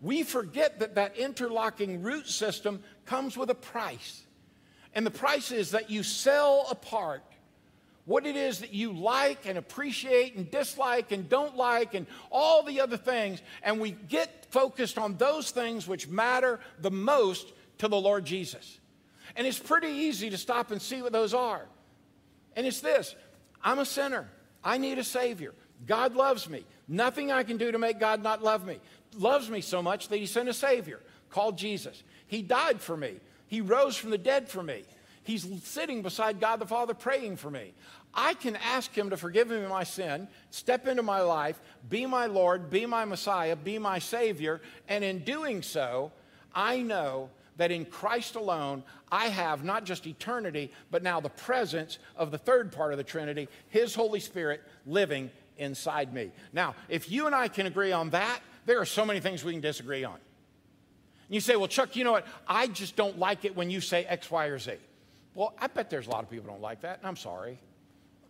we 0.00 0.22
forget 0.22 0.80
that 0.80 0.94
that 0.96 1.16
interlocking 1.16 2.02
root 2.02 2.28
system 2.28 2.82
comes 3.06 3.36
with 3.36 3.50
a 3.50 3.54
price. 3.54 4.22
And 4.94 5.04
the 5.04 5.10
price 5.10 5.50
is 5.52 5.72
that 5.72 5.90
you 5.90 6.02
sell 6.02 6.66
apart 6.70 7.22
what 8.06 8.24
it 8.24 8.36
is 8.36 8.60
that 8.60 8.72
you 8.72 8.92
like 8.92 9.46
and 9.46 9.58
appreciate 9.58 10.36
and 10.36 10.48
dislike 10.50 11.10
and 11.10 11.28
don't 11.28 11.56
like 11.56 11.94
and 11.94 12.06
all 12.30 12.62
the 12.62 12.80
other 12.80 12.96
things. 12.96 13.42
And 13.62 13.80
we 13.80 13.90
get 13.90 14.46
focused 14.50 14.96
on 14.96 15.16
those 15.16 15.50
things 15.50 15.88
which 15.88 16.08
matter 16.08 16.60
the 16.80 16.90
most 16.90 17.52
to 17.78 17.88
the 17.88 18.00
Lord 18.00 18.24
Jesus. 18.24 18.78
And 19.34 19.46
it's 19.46 19.58
pretty 19.58 19.88
easy 19.88 20.30
to 20.30 20.38
stop 20.38 20.70
and 20.70 20.80
see 20.80 21.02
what 21.02 21.12
those 21.12 21.34
are. 21.34 21.66
And 22.54 22.66
it's 22.66 22.80
this 22.80 23.14
I'm 23.62 23.80
a 23.80 23.84
sinner, 23.84 24.28
I 24.62 24.78
need 24.78 24.98
a 24.98 25.04
Savior. 25.04 25.52
God 25.84 26.14
loves 26.14 26.48
me. 26.48 26.64
Nothing 26.88 27.30
I 27.30 27.42
can 27.42 27.58
do 27.58 27.70
to 27.70 27.78
make 27.78 28.00
God 28.00 28.22
not 28.22 28.42
love 28.42 28.64
me 28.64 28.78
loves 29.14 29.50
me 29.50 29.60
so 29.60 29.82
much 29.82 30.08
that 30.08 30.18
he 30.18 30.26
sent 30.26 30.48
a 30.48 30.54
Savior 30.54 31.00
called 31.30 31.58
Jesus. 31.58 32.02
He 32.26 32.42
died 32.42 32.80
for 32.80 32.96
me. 32.96 33.16
He 33.46 33.60
rose 33.60 33.96
from 33.96 34.10
the 34.10 34.18
dead 34.18 34.48
for 34.48 34.62
me. 34.62 34.84
He's 35.22 35.46
sitting 35.64 36.02
beside 36.02 36.40
God 36.40 36.60
the 36.60 36.66
Father 36.66 36.94
praying 36.94 37.36
for 37.36 37.50
me. 37.50 37.74
I 38.14 38.34
can 38.34 38.56
ask 38.56 38.96
Him 38.96 39.10
to 39.10 39.16
forgive 39.16 39.48
me 39.48 39.60
my 39.66 39.84
sin, 39.84 40.28
step 40.50 40.86
into 40.86 41.02
my 41.02 41.20
life, 41.20 41.60
be 41.88 42.06
my 42.06 42.26
Lord, 42.26 42.70
be 42.70 42.86
my 42.86 43.04
Messiah, 43.04 43.56
be 43.56 43.78
my 43.78 43.98
Savior, 43.98 44.62
and 44.88 45.04
in 45.04 45.18
doing 45.18 45.62
so, 45.62 46.12
I 46.54 46.80
know 46.80 47.28
that 47.58 47.70
in 47.70 47.84
Christ 47.84 48.36
alone, 48.36 48.82
I 49.10 49.26
have 49.28 49.64
not 49.64 49.84
just 49.84 50.06
eternity, 50.06 50.72
but 50.90 51.02
now 51.02 51.20
the 51.20 51.28
presence 51.28 51.98
of 52.16 52.30
the 52.30 52.38
third 52.38 52.72
part 52.72 52.92
of 52.92 52.98
the 52.98 53.04
Trinity, 53.04 53.48
His 53.68 53.94
Holy 53.94 54.20
Spirit 54.20 54.62
living 54.86 55.30
inside 55.58 56.14
me. 56.14 56.30
Now, 56.52 56.74
if 56.88 57.10
you 57.10 57.26
and 57.26 57.34
I 57.34 57.48
can 57.48 57.66
agree 57.66 57.92
on 57.92 58.10
that, 58.10 58.40
there 58.66 58.80
are 58.80 58.84
so 58.84 59.04
many 59.04 59.20
things 59.20 59.42
we 59.42 59.52
can 59.52 59.60
disagree 59.60 60.04
on. 60.04 60.14
And 60.14 61.34
you 61.34 61.40
say, 61.40 61.56
well, 61.56 61.68
Chuck, 61.68 61.96
you 61.96 62.04
know 62.04 62.12
what? 62.12 62.26
I 62.46 62.66
just 62.66 62.94
don't 62.94 63.18
like 63.18 63.44
it 63.44 63.56
when 63.56 63.70
you 63.70 63.80
say 63.80 64.04
X, 64.04 64.30
Y, 64.30 64.46
or 64.46 64.58
Z. 64.58 64.74
Well, 65.34 65.54
I 65.58 65.66
bet 65.66 65.90
there's 65.90 66.06
a 66.06 66.10
lot 66.10 66.22
of 66.22 66.30
people 66.30 66.50
don't 66.50 66.62
like 66.62 66.82
that, 66.82 66.98
and 66.98 67.06
I'm 67.06 67.16
sorry. 67.16 67.58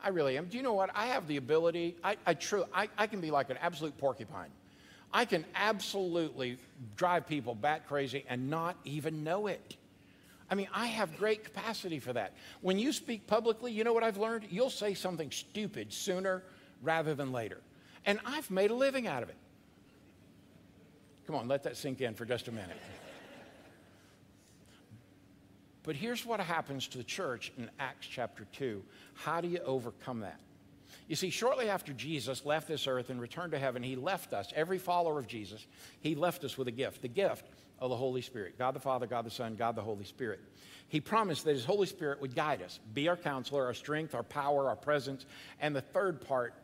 I 0.02 0.08
really 0.10 0.36
am. 0.36 0.46
Do 0.46 0.56
you 0.56 0.62
know 0.62 0.74
what? 0.74 0.90
I 0.94 1.06
have 1.06 1.26
the 1.26 1.36
ability, 1.36 1.96
I, 2.04 2.16
I, 2.26 2.34
true, 2.34 2.64
I, 2.72 2.88
I 2.96 3.06
can 3.06 3.20
be 3.20 3.30
like 3.30 3.50
an 3.50 3.56
absolute 3.60 3.96
porcupine. 3.98 4.50
I 5.12 5.24
can 5.24 5.44
absolutely 5.54 6.58
drive 6.96 7.26
people 7.26 7.54
bat 7.54 7.86
crazy 7.88 8.24
and 8.28 8.50
not 8.50 8.76
even 8.84 9.24
know 9.24 9.46
it. 9.46 9.76
I 10.50 10.54
mean, 10.54 10.68
I 10.72 10.86
have 10.86 11.16
great 11.16 11.44
capacity 11.44 11.98
for 11.98 12.12
that. 12.12 12.34
When 12.60 12.78
you 12.78 12.92
speak 12.92 13.26
publicly, 13.26 13.72
you 13.72 13.84
know 13.84 13.92
what 13.92 14.04
I've 14.04 14.18
learned? 14.18 14.46
You'll 14.50 14.70
say 14.70 14.94
something 14.94 15.30
stupid 15.30 15.92
sooner 15.92 16.42
rather 16.82 17.14
than 17.14 17.32
later. 17.32 17.58
And 18.04 18.20
I've 18.24 18.50
made 18.50 18.70
a 18.70 18.74
living 18.74 19.06
out 19.06 19.22
of 19.22 19.28
it. 19.28 19.36
Come 21.26 21.36
on, 21.36 21.48
let 21.48 21.64
that 21.64 21.76
sink 21.76 22.00
in 22.00 22.14
for 22.14 22.24
just 22.24 22.48
a 22.48 22.52
minute. 22.52 22.76
But 25.82 25.96
here's 25.96 26.26
what 26.26 26.40
happens 26.40 26.88
to 26.88 26.98
the 26.98 27.04
church 27.04 27.52
in 27.56 27.70
Acts 27.78 28.06
chapter 28.06 28.46
2. 28.52 28.82
How 29.14 29.40
do 29.40 29.48
you 29.48 29.60
overcome 29.60 30.20
that? 30.20 30.40
You 31.08 31.14
see, 31.14 31.30
shortly 31.30 31.68
after 31.68 31.92
Jesus 31.92 32.44
left 32.44 32.66
this 32.66 32.88
earth 32.88 33.10
and 33.10 33.20
returned 33.20 33.52
to 33.52 33.58
heaven, 33.58 33.82
he 33.82 33.94
left 33.94 34.32
us, 34.32 34.52
every 34.56 34.78
follower 34.78 35.20
of 35.20 35.28
Jesus, 35.28 35.64
he 36.00 36.16
left 36.16 36.42
us 36.42 36.58
with 36.58 36.66
a 36.66 36.72
gift 36.72 37.02
the 37.02 37.08
gift 37.08 37.44
of 37.78 37.90
the 37.90 37.96
Holy 37.96 38.22
Spirit 38.22 38.58
God 38.58 38.74
the 38.74 38.80
Father, 38.80 39.06
God 39.06 39.24
the 39.24 39.30
Son, 39.30 39.54
God 39.54 39.76
the 39.76 39.82
Holy 39.82 40.04
Spirit. 40.04 40.40
He 40.88 41.00
promised 41.00 41.44
that 41.44 41.52
his 41.52 41.64
Holy 41.64 41.86
Spirit 41.86 42.20
would 42.20 42.34
guide 42.34 42.62
us, 42.62 42.80
be 42.94 43.08
our 43.08 43.16
counselor, 43.16 43.64
our 43.66 43.74
strength, 43.74 44.14
our 44.14 44.22
power, 44.22 44.68
our 44.68 44.76
presence, 44.76 45.26
and 45.60 45.74
the 45.74 45.80
third 45.80 46.20
part 46.20 46.54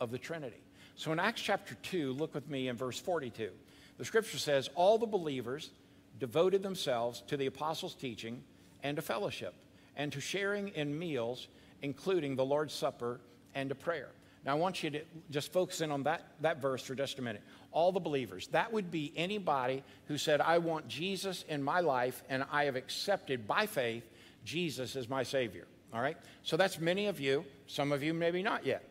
of 0.00 0.10
the 0.10 0.18
Trinity. 0.18 0.60
So 0.94 1.12
in 1.12 1.18
Acts 1.18 1.40
chapter 1.40 1.74
2, 1.82 2.12
look 2.12 2.34
with 2.34 2.48
me 2.48 2.68
in 2.68 2.76
verse 2.76 2.98
42. 2.98 3.50
The 3.98 4.04
scripture 4.04 4.38
says, 4.38 4.70
All 4.74 4.96
the 4.96 5.06
believers 5.06 5.70
devoted 6.18 6.62
themselves 6.62 7.22
to 7.26 7.36
the 7.36 7.46
apostles' 7.46 7.94
teaching 7.94 8.42
and 8.82 8.96
to 8.96 9.02
fellowship 9.02 9.54
and 9.96 10.12
to 10.12 10.20
sharing 10.20 10.68
in 10.68 10.96
meals, 10.98 11.48
including 11.82 12.36
the 12.36 12.44
Lord's 12.44 12.72
Supper 12.72 13.20
and 13.54 13.68
to 13.68 13.74
prayer. 13.74 14.08
Now, 14.44 14.52
I 14.52 14.54
want 14.54 14.82
you 14.82 14.90
to 14.90 15.00
just 15.30 15.52
focus 15.52 15.80
in 15.80 15.90
on 15.90 16.04
that, 16.04 16.22
that 16.40 16.62
verse 16.62 16.82
for 16.82 16.94
just 16.94 17.18
a 17.18 17.22
minute. 17.22 17.42
All 17.72 17.92
the 17.92 18.00
believers. 18.00 18.46
That 18.48 18.72
would 18.72 18.90
be 18.90 19.12
anybody 19.16 19.82
who 20.06 20.16
said, 20.16 20.40
I 20.40 20.58
want 20.58 20.88
Jesus 20.88 21.44
in 21.48 21.62
my 21.62 21.80
life, 21.80 22.22
and 22.28 22.44
I 22.50 22.64
have 22.64 22.76
accepted 22.76 23.46
by 23.46 23.66
faith 23.66 24.04
Jesus 24.44 24.96
as 24.96 25.08
my 25.08 25.24
Savior. 25.24 25.66
All 25.92 26.00
right? 26.00 26.16
So 26.44 26.56
that's 26.56 26.78
many 26.78 27.06
of 27.06 27.20
you. 27.20 27.44
Some 27.66 27.92
of 27.92 28.02
you, 28.02 28.14
maybe 28.14 28.42
not 28.42 28.64
yet. 28.64 28.84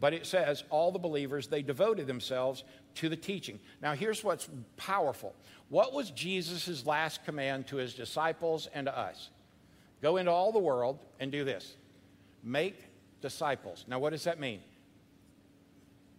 But 0.00 0.14
it 0.14 0.26
says, 0.26 0.64
all 0.70 0.90
the 0.90 0.98
believers, 0.98 1.46
they 1.46 1.62
devoted 1.62 2.06
themselves 2.06 2.64
to 2.96 3.08
the 3.08 3.16
teaching. 3.16 3.58
Now, 3.82 3.94
here's 3.94 4.22
what's 4.22 4.48
powerful. 4.76 5.34
What 5.68 5.92
was 5.92 6.10
Jesus' 6.10 6.86
last 6.86 7.24
command 7.24 7.66
to 7.68 7.76
his 7.76 7.94
disciples 7.94 8.68
and 8.74 8.86
to 8.86 8.96
us? 8.96 9.30
Go 10.02 10.16
into 10.18 10.30
all 10.30 10.52
the 10.52 10.58
world 10.58 10.98
and 11.18 11.32
do 11.32 11.44
this 11.44 11.76
make 12.42 12.84
disciples. 13.22 13.86
Now, 13.88 13.98
what 13.98 14.10
does 14.10 14.24
that 14.24 14.38
mean? 14.38 14.60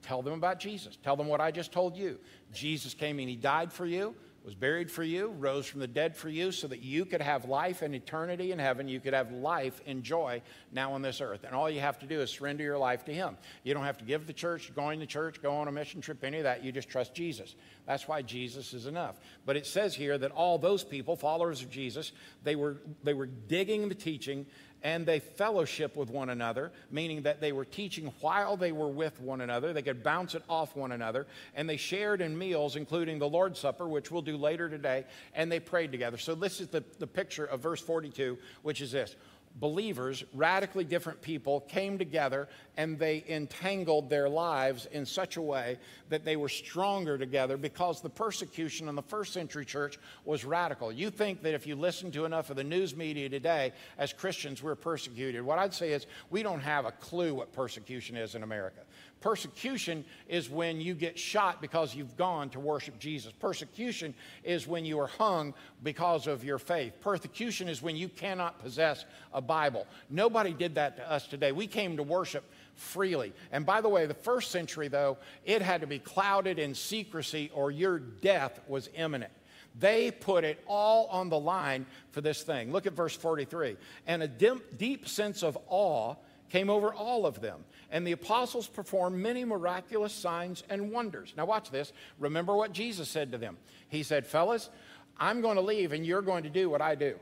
Tell 0.01 0.21
them 0.21 0.33
about 0.33 0.59
Jesus. 0.59 0.97
Tell 1.03 1.15
them 1.15 1.27
what 1.27 1.39
I 1.39 1.51
just 1.51 1.71
told 1.71 1.95
you. 1.95 2.19
Jesus 2.51 2.93
came 2.93 3.19
and 3.19 3.29
he 3.29 3.35
died 3.35 3.71
for 3.71 3.85
you 3.85 4.15
was 4.45 4.53
buried 4.53 4.91
for 4.91 5.03
you, 5.03 5.29
rose 5.39 5.65
from 5.65 5.79
the 5.79 5.87
dead 5.87 6.15
for 6.15 6.29
you, 6.29 6.51
so 6.51 6.67
that 6.67 6.83
you 6.83 7.03
could 7.03 7.21
have 7.21 7.45
life 7.45 7.81
and 7.81 7.95
eternity 7.95 8.51
in 8.51 8.59
heaven. 8.59 8.87
You 8.87 8.99
could 8.99 9.13
have 9.13 9.31
life 9.31 9.81
and 9.87 10.03
joy 10.03 10.43
now 10.71 10.93
on 10.93 11.01
this 11.01 11.19
earth. 11.19 11.43
And 11.43 11.55
all 11.55 11.67
you 11.67 11.79
have 11.79 11.97
to 11.99 12.05
do 12.05 12.21
is 12.21 12.29
surrender 12.29 12.63
your 12.63 12.77
life 12.77 13.05
to 13.05 13.13
Him. 13.13 13.37
You 13.63 13.73
don't 13.73 13.83
have 13.83 13.97
to 13.97 14.05
give 14.05 14.27
the 14.27 14.33
church, 14.33 14.73
going 14.75 14.99
to 14.99 15.07
church, 15.07 15.41
go 15.41 15.55
on 15.55 15.67
a 15.67 15.71
mission 15.71 15.99
trip, 15.99 16.23
any 16.23 16.37
of 16.37 16.43
that. 16.43 16.63
You 16.63 16.71
just 16.71 16.89
trust 16.89 17.15
Jesus. 17.15 17.55
That's 17.87 18.07
why 18.07 18.21
Jesus 18.21 18.73
is 18.73 18.85
enough. 18.85 19.19
But 19.45 19.57
it 19.57 19.65
says 19.65 19.95
here 19.95 20.17
that 20.17 20.31
all 20.31 20.59
those 20.59 20.83
people, 20.83 21.15
followers 21.15 21.63
of 21.63 21.71
Jesus, 21.71 22.11
they 22.43 22.55
were, 22.55 22.77
they 23.03 23.15
were 23.15 23.25
digging 23.27 23.89
the 23.89 23.95
teaching 23.95 24.45
and 24.83 25.05
they 25.05 25.19
fellowship 25.19 25.95
with 25.95 26.09
one 26.09 26.29
another, 26.29 26.71
meaning 26.91 27.23
that 27.23 27.41
they 27.41 27.51
were 27.51 27.65
teaching 27.65 28.13
while 28.21 28.57
they 28.57 28.71
were 28.71 28.87
with 28.87 29.19
one 29.19 29.41
another. 29.41 29.73
They 29.73 29.81
could 29.81 30.03
bounce 30.03 30.35
it 30.35 30.43
off 30.47 30.75
one 30.75 30.91
another, 30.91 31.25
and 31.55 31.69
they 31.69 31.77
shared 31.77 32.21
in 32.21 32.37
meals, 32.37 32.75
including 32.75 33.19
the 33.19 33.29
Lord's 33.29 33.59
Supper, 33.59 33.87
which 33.87 34.11
we'll 34.11 34.21
do 34.21 34.37
later 34.37 34.69
today, 34.69 35.05
and 35.33 35.51
they 35.51 35.59
prayed 35.59 35.91
together. 35.91 36.17
So, 36.17 36.35
this 36.35 36.61
is 36.61 36.67
the, 36.67 36.83
the 36.99 37.07
picture 37.07 37.45
of 37.45 37.61
verse 37.61 37.81
42, 37.81 38.37
which 38.61 38.81
is 38.81 38.91
this 38.91 39.15
believers, 39.55 40.23
radically 40.33 40.83
different 40.83 41.21
people, 41.21 41.61
came 41.61 41.97
together 41.97 42.47
and 42.77 42.99
they 42.99 43.23
entangled 43.29 44.09
their 44.09 44.27
lives 44.27 44.85
in 44.91 45.05
such 45.05 45.37
a 45.37 45.41
way 45.41 45.77
that 46.09 46.25
they 46.25 46.35
were 46.35 46.49
stronger 46.49 47.17
together 47.17 47.55
because 47.55 48.01
the 48.01 48.09
persecution 48.09 48.89
in 48.89 48.95
the 48.95 49.01
first 49.01 49.33
century 49.33 49.65
church 49.65 49.97
was 50.25 50.43
radical. 50.43 50.91
You 50.91 51.09
think 51.09 51.41
that 51.43 51.53
if 51.53 51.65
you 51.65 51.75
listen 51.75 52.11
to 52.11 52.25
enough 52.25 52.49
of 52.49 52.57
the 52.57 52.63
news 52.63 52.95
media 52.95 53.29
today, 53.29 53.71
as 53.97 54.11
Christians, 54.11 54.61
we're 54.61 54.75
persecuted. 54.75 55.41
What 55.41 55.57
I'd 55.57 55.73
say 55.73 55.91
is 55.91 56.05
we 56.29 56.43
don't 56.43 56.61
have 56.61 56.85
a 56.85 56.91
clue 56.91 57.33
what 57.33 57.53
persecution 57.53 58.17
is 58.17 58.35
in 58.35 58.43
America. 58.43 58.81
Persecution 59.21 60.05
is 60.27 60.49
when 60.49 60.79
you 60.79 60.93
get 60.93 61.17
shot 61.17 61.59
because 61.61 61.95
you've 61.95 62.15
gone 62.15 62.49
to 62.49 62.59
worship 62.59 62.99
Jesus. 62.99 63.31
Persecution 63.31 64.13
is 64.43 64.67
when 64.67 64.85
you 64.85 64.99
are 64.99 65.07
hung 65.07 65.53
because 65.81 66.27
of 66.27 66.43
your 66.43 66.59
faith. 66.59 66.93
Persecution 67.01 67.67
is 67.67 67.81
when 67.81 67.95
you 67.95 68.07
cannot 68.07 68.59
possess 68.59 69.03
a 69.33 69.41
Bible. 69.41 69.87
Nobody 70.09 70.53
did 70.53 70.75
that 70.75 70.97
to 70.97 71.11
us 71.11 71.27
today. 71.27 71.51
We 71.51 71.65
came 71.65 71.97
to 71.97 72.03
worship 72.03 72.43
freely. 72.75 73.33
And 73.51 73.65
by 73.65 73.81
the 73.81 73.89
way, 73.89 74.05
the 74.05 74.13
first 74.13 74.51
century, 74.51 74.89
though, 74.89 75.17
it 75.43 75.61
had 75.61 75.81
to 75.81 75.87
be 75.87 75.99
clouded 75.99 76.59
in 76.59 76.75
secrecy 76.75 77.49
or 77.53 77.71
your 77.71 77.97
death 77.99 78.59
was 78.67 78.89
imminent. 78.95 79.31
They 79.77 80.11
put 80.11 80.43
it 80.43 80.63
all 80.67 81.07
on 81.07 81.29
the 81.29 81.39
line 81.39 81.85
for 82.11 82.21
this 82.21 82.43
thing. 82.43 82.71
Look 82.71 82.85
at 82.85 82.93
verse 82.93 83.15
43. 83.15 83.75
And 84.07 84.23
a 84.23 84.27
dim, 84.27 84.61
deep 84.77 85.07
sense 85.07 85.43
of 85.43 85.57
awe 85.67 86.15
came 86.49 86.69
over 86.69 86.93
all 86.93 87.25
of 87.25 87.41
them 87.41 87.65
and 87.91 88.05
the 88.05 88.11
apostles 88.11 88.67
performed 88.67 89.17
many 89.17 89.45
miraculous 89.45 90.13
signs 90.13 90.63
and 90.69 90.91
wonders. 90.91 91.33
Now, 91.37 91.45
watch 91.45 91.71
this. 91.71 91.93
Remember 92.19 92.55
what 92.55 92.73
Jesus 92.73 93.09
said 93.09 93.31
to 93.31 93.37
them. 93.37 93.57
He 93.89 94.03
said, 94.03 94.25
Fellas, 94.25 94.69
I'm 95.17 95.41
going 95.41 95.55
to 95.55 95.61
leave 95.61 95.91
and 95.91 96.05
you're 96.05 96.21
going 96.21 96.43
to 96.43 96.49
do 96.49 96.69
what 96.69 96.81
I 96.81 96.95
do. 96.95 97.15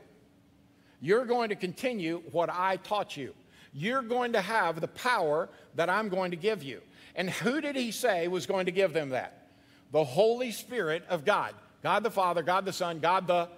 You're 1.00 1.26
going 1.26 1.50
to 1.50 1.56
continue 1.56 2.22
what 2.32 2.50
I 2.50 2.76
taught 2.78 3.16
you. 3.16 3.34
You're 3.72 4.02
going 4.02 4.32
to 4.32 4.40
have 4.40 4.80
the 4.80 4.88
power 4.88 5.48
that 5.74 5.90
I'm 5.90 6.08
going 6.08 6.30
to 6.30 6.36
give 6.36 6.62
you. 6.62 6.80
And 7.14 7.28
who 7.28 7.60
did 7.60 7.76
he 7.76 7.90
say 7.90 8.28
was 8.28 8.46
going 8.46 8.66
to 8.66 8.72
give 8.72 8.92
them 8.92 9.10
that? 9.10 9.48
The 9.92 10.04
Holy 10.04 10.50
Spirit 10.50 11.04
of 11.08 11.24
God. 11.24 11.54
God 11.82 12.02
the 12.02 12.10
Father, 12.10 12.42
God 12.42 12.64
the 12.64 12.72
Son, 12.72 13.00
God 13.00 13.26
the 13.26 13.48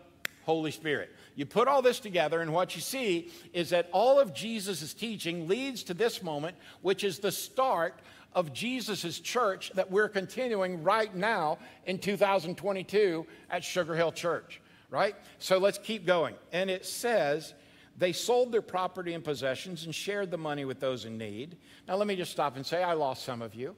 Holy 0.44 0.70
Spirit. 0.70 1.10
You 1.36 1.44
put 1.46 1.68
all 1.68 1.82
this 1.82 2.00
together, 2.00 2.40
and 2.40 2.52
what 2.52 2.74
you 2.74 2.80
see 2.80 3.30
is 3.52 3.70
that 3.70 3.88
all 3.92 4.18
of 4.18 4.34
Jesus' 4.34 4.94
teaching 4.94 5.46
leads 5.46 5.82
to 5.84 5.94
this 5.94 6.22
moment, 6.22 6.56
which 6.80 7.04
is 7.04 7.18
the 7.18 7.30
start 7.30 8.00
of 8.32 8.52
Jesus' 8.52 9.20
church 9.20 9.70
that 9.74 9.90
we're 9.90 10.08
continuing 10.08 10.82
right 10.82 11.14
now 11.14 11.58
in 11.84 11.98
2022 11.98 13.26
at 13.50 13.62
Sugar 13.62 13.94
Hill 13.94 14.12
Church, 14.12 14.62
right? 14.90 15.14
So 15.38 15.58
let's 15.58 15.78
keep 15.78 16.06
going. 16.06 16.34
And 16.52 16.70
it 16.70 16.86
says, 16.86 17.52
they 17.98 18.12
sold 18.12 18.50
their 18.50 18.62
property 18.62 19.12
and 19.12 19.22
possessions 19.22 19.84
and 19.84 19.94
shared 19.94 20.30
the 20.30 20.38
money 20.38 20.64
with 20.64 20.80
those 20.80 21.04
in 21.04 21.18
need. 21.18 21.56
Now, 21.86 21.96
let 21.96 22.06
me 22.06 22.16
just 22.16 22.32
stop 22.32 22.56
and 22.56 22.64
say, 22.64 22.82
I 22.82 22.94
lost 22.94 23.24
some 23.24 23.42
of 23.42 23.54
you 23.54 23.76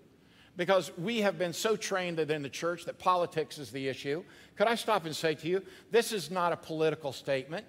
because 0.58 0.90
we 0.98 1.20
have 1.20 1.38
been 1.38 1.52
so 1.52 1.76
trained 1.76 2.18
in 2.18 2.42
the 2.42 2.48
church 2.48 2.84
that 2.84 2.98
politics 2.98 3.58
is 3.58 3.70
the 3.70 3.86
issue. 3.86 4.24
Could 4.56 4.66
I 4.66 4.74
stop 4.74 5.06
and 5.06 5.14
say 5.14 5.36
to 5.36 5.48
you, 5.48 5.62
this 5.92 6.12
is 6.12 6.32
not 6.32 6.52
a 6.52 6.56
political 6.56 7.12
statement, 7.12 7.64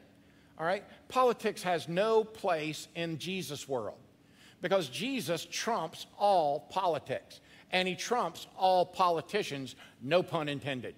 all 0.58 0.66
right? 0.66 0.84
Politics 1.08 1.62
has 1.62 1.88
no 1.88 2.24
place 2.24 2.88
in 2.96 3.20
Jesus' 3.20 3.70
world 3.70 4.00
because 4.60 4.90
Jesus 4.90 5.48
trumps 5.50 6.08
all 6.18 6.62
politics 6.72 7.42
and 7.72 7.88
he 7.88 7.94
trumps 7.94 8.48
all 8.58 8.88
politicians, 8.88 9.76
no 10.02 10.24
pun 10.24 10.50
intended. 10.50 10.96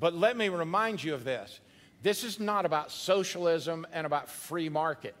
But 0.00 0.14
let 0.14 0.34
me 0.34 0.48
remind 0.48 1.04
you 1.04 1.12
of 1.12 1.24
this 1.24 1.60
this 2.02 2.24
is 2.24 2.40
not 2.40 2.64
about 2.64 2.90
socialism 2.90 3.86
and 3.92 4.06
about 4.06 4.30
free 4.30 4.70
market. 4.70 5.14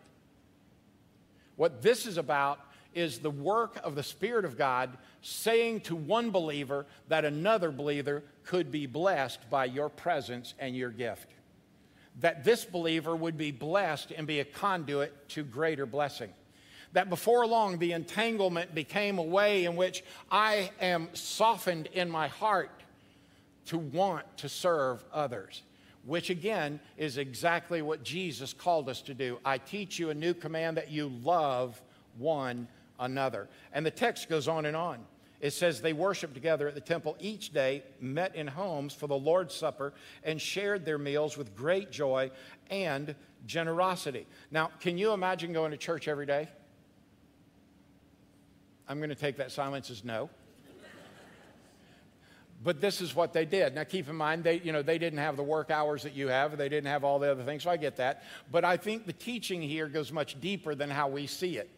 What 1.56 1.82
this 1.82 2.06
is 2.06 2.16
about 2.16 2.60
is 2.94 3.18
the 3.18 3.30
work 3.30 3.78
of 3.84 3.94
the 3.94 4.02
Spirit 4.02 4.44
of 4.44 4.58
God 4.58 4.96
saying 5.22 5.80
to 5.82 5.96
one 5.96 6.30
believer 6.30 6.86
that 7.08 7.24
another 7.24 7.70
believer 7.70 8.22
could 8.44 8.70
be 8.70 8.86
blessed 8.86 9.48
by 9.50 9.64
your 9.66 9.88
presence 9.88 10.54
and 10.58 10.76
your 10.76 10.90
gift. 10.90 11.28
That 12.20 12.44
this 12.44 12.64
believer 12.64 13.14
would 13.14 13.38
be 13.38 13.52
blessed 13.52 14.12
and 14.16 14.26
be 14.26 14.40
a 14.40 14.44
conduit 14.44 15.28
to 15.30 15.42
greater 15.42 15.86
blessing. 15.86 16.30
That 16.92 17.08
before 17.08 17.46
long, 17.46 17.78
the 17.78 17.92
entanglement 17.92 18.74
became 18.74 19.18
a 19.18 19.22
way 19.22 19.64
in 19.64 19.76
which 19.76 20.02
I 20.30 20.70
am 20.80 21.08
softened 21.12 21.88
in 21.92 22.10
my 22.10 22.28
heart 22.28 22.70
to 23.66 23.78
want 23.78 24.24
to 24.38 24.48
serve 24.48 25.04
others 25.12 25.62
which 26.04 26.30
again 26.30 26.80
is 26.96 27.18
exactly 27.18 27.82
what 27.82 28.02
Jesus 28.02 28.52
called 28.52 28.88
us 28.88 29.02
to 29.02 29.14
do. 29.14 29.38
I 29.44 29.58
teach 29.58 29.98
you 29.98 30.10
a 30.10 30.14
new 30.14 30.34
command 30.34 30.76
that 30.76 30.90
you 30.90 31.08
love 31.22 31.80
one 32.18 32.68
another. 33.00 33.48
And 33.72 33.84
the 33.84 33.90
text 33.90 34.28
goes 34.28 34.46
on 34.46 34.66
and 34.66 34.76
on. 34.76 35.04
It 35.40 35.54
says 35.54 35.80
they 35.80 35.94
worshiped 35.94 36.34
together 36.34 36.68
at 36.68 36.74
the 36.74 36.82
temple 36.82 37.16
each 37.18 37.52
day, 37.52 37.82
met 37.98 38.36
in 38.36 38.46
homes 38.46 38.92
for 38.92 39.06
the 39.06 39.16
Lord's 39.16 39.54
Supper, 39.54 39.94
and 40.22 40.40
shared 40.40 40.84
their 40.84 40.98
meals 40.98 41.38
with 41.38 41.56
great 41.56 41.90
joy 41.90 42.30
and 42.70 43.14
generosity. 43.46 44.26
Now, 44.50 44.70
can 44.80 44.98
you 44.98 45.12
imagine 45.12 45.54
going 45.54 45.70
to 45.70 45.78
church 45.78 46.08
every 46.08 46.26
day? 46.26 46.48
I'm 48.86 48.98
going 48.98 49.08
to 49.08 49.14
take 49.14 49.38
that 49.38 49.50
silence 49.50 49.88
as 49.88 50.04
no. 50.04 50.28
but 52.62 52.82
this 52.82 53.00
is 53.00 53.14
what 53.14 53.32
they 53.32 53.46
did. 53.46 53.74
Now, 53.74 53.84
keep 53.84 54.10
in 54.10 54.16
mind, 54.16 54.44
they, 54.44 54.60
you 54.60 54.72
know, 54.72 54.82
they 54.82 54.98
didn't 54.98 55.20
have 55.20 55.38
the 55.38 55.42
work 55.42 55.70
hours 55.70 56.02
that 56.02 56.14
you 56.14 56.28
have. 56.28 56.58
They 56.58 56.68
didn't 56.68 56.88
have 56.88 57.02
all 57.02 57.18
the 57.18 57.30
other 57.30 57.44
things, 57.44 57.62
so 57.62 57.70
I 57.70 57.78
get 57.78 57.96
that. 57.96 58.24
But 58.50 58.66
I 58.66 58.76
think 58.76 59.06
the 59.06 59.14
teaching 59.14 59.62
here 59.62 59.88
goes 59.88 60.12
much 60.12 60.38
deeper 60.38 60.74
than 60.74 60.90
how 60.90 61.08
we 61.08 61.26
see 61.26 61.56
it. 61.56 61.70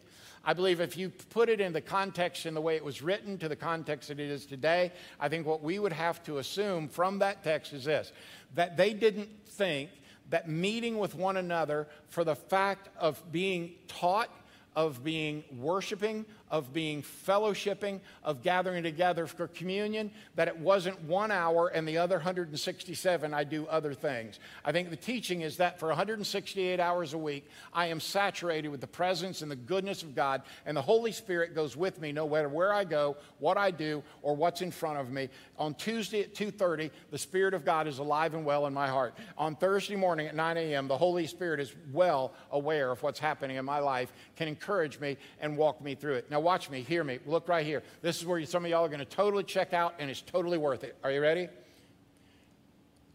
I 0.45 0.53
believe 0.53 0.81
if 0.81 0.97
you 0.97 1.09
put 1.09 1.47
it 1.47 1.61
in 1.61 1.71
the 1.71 1.81
context 1.81 2.45
in 2.45 2.53
the 2.53 2.61
way 2.61 2.75
it 2.75 2.83
was 2.83 3.01
written 3.01 3.37
to 3.37 3.47
the 3.47 3.55
context 3.55 4.09
that 4.09 4.19
it 4.19 4.29
is 4.29 4.45
today, 4.45 4.91
I 5.19 5.29
think 5.29 5.47
what 5.47 5.63
we 5.63 5.79
would 5.79 5.93
have 5.93 6.21
to 6.23 6.39
assume 6.39 6.89
from 6.89 7.19
that 7.19 7.43
text 7.43 7.71
is 7.73 7.85
this 7.85 8.11
that 8.55 8.75
they 8.77 8.93
didn't 8.93 9.29
think 9.47 9.89
that 10.29 10.49
meeting 10.49 10.97
with 10.97 11.15
one 11.15 11.37
another 11.37 11.87
for 12.09 12.23
the 12.23 12.35
fact 12.35 12.89
of 12.97 13.21
being 13.31 13.73
taught, 13.87 14.29
of 14.75 15.03
being 15.03 15.43
worshiping, 15.57 16.25
of 16.53 16.71
being 16.71 17.01
fellowshipping, 17.01 17.99
of 18.23 18.43
gathering 18.43 18.83
together 18.83 19.25
for 19.25 19.47
communion, 19.47 20.11
that 20.35 20.47
it 20.47 20.55
wasn't 20.55 21.01
one 21.01 21.31
hour 21.31 21.69
and 21.69 21.87
the 21.87 21.97
other 21.97 22.17
167 22.17 23.33
I 23.33 23.43
do 23.43 23.65
other 23.65 23.95
things. 23.95 24.39
I 24.63 24.71
think 24.71 24.91
the 24.91 24.95
teaching 24.95 25.41
is 25.41 25.57
that 25.57 25.79
for 25.79 25.87
168 25.87 26.79
hours 26.79 27.13
a 27.13 27.17
week, 27.17 27.49
I 27.73 27.87
am 27.87 27.99
saturated 27.99 28.69
with 28.69 28.81
the 28.81 28.87
presence 28.87 29.41
and 29.41 29.49
the 29.49 29.55
goodness 29.55 30.03
of 30.03 30.13
God, 30.13 30.43
and 30.67 30.77
the 30.77 30.81
Holy 30.83 31.11
Spirit 31.11 31.55
goes 31.55 31.75
with 31.75 31.99
me 31.99 32.11
no 32.11 32.29
matter 32.29 32.49
where 32.49 32.71
I 32.71 32.83
go, 32.83 33.17
what 33.39 33.57
I 33.57 33.71
do, 33.71 34.03
or 34.21 34.35
what's 34.35 34.61
in 34.61 34.69
front 34.69 34.99
of 34.99 35.09
me. 35.09 35.29
On 35.57 35.73
Tuesday 35.73 36.21
at 36.21 36.35
2:30, 36.35 36.91
the 37.09 37.17
Spirit 37.17 37.55
of 37.55 37.65
God 37.65 37.87
is 37.87 37.97
alive 37.97 38.35
and 38.35 38.45
well 38.45 38.67
in 38.67 38.75
my 38.75 38.87
heart. 38.87 39.15
On 39.39 39.55
Thursday 39.55 39.95
morning 39.95 40.27
at 40.27 40.35
9 40.35 40.57
a.m., 40.57 40.87
the 40.87 40.97
Holy 40.99 41.25
Spirit 41.25 41.59
is 41.59 41.73
well 41.91 42.35
aware 42.51 42.91
of 42.91 43.01
what's 43.01 43.19
happening 43.19 43.57
in 43.57 43.65
my 43.65 43.79
life, 43.79 44.13
can 44.35 44.47
encourage 44.47 44.99
me 44.99 45.17
and 45.41 45.57
walk 45.57 45.81
me 45.81 45.95
through 45.95 46.13
it. 46.13 46.29
Now 46.29 46.42
watch 46.43 46.69
me, 46.69 46.81
hear 46.81 47.03
me, 47.03 47.19
look 47.25 47.47
right 47.47 47.65
here. 47.65 47.81
This 48.01 48.19
is 48.19 48.25
where 48.25 48.43
some 48.45 48.65
of 48.65 48.71
y'all 48.71 48.85
are 48.85 48.89
going 48.89 48.99
to 48.99 49.05
totally 49.05 49.43
check 49.43 49.73
out, 49.73 49.95
and 49.99 50.09
it's 50.09 50.21
totally 50.21 50.57
worth 50.57 50.83
it. 50.83 50.95
Are 51.03 51.11
you 51.11 51.21
ready? 51.21 51.47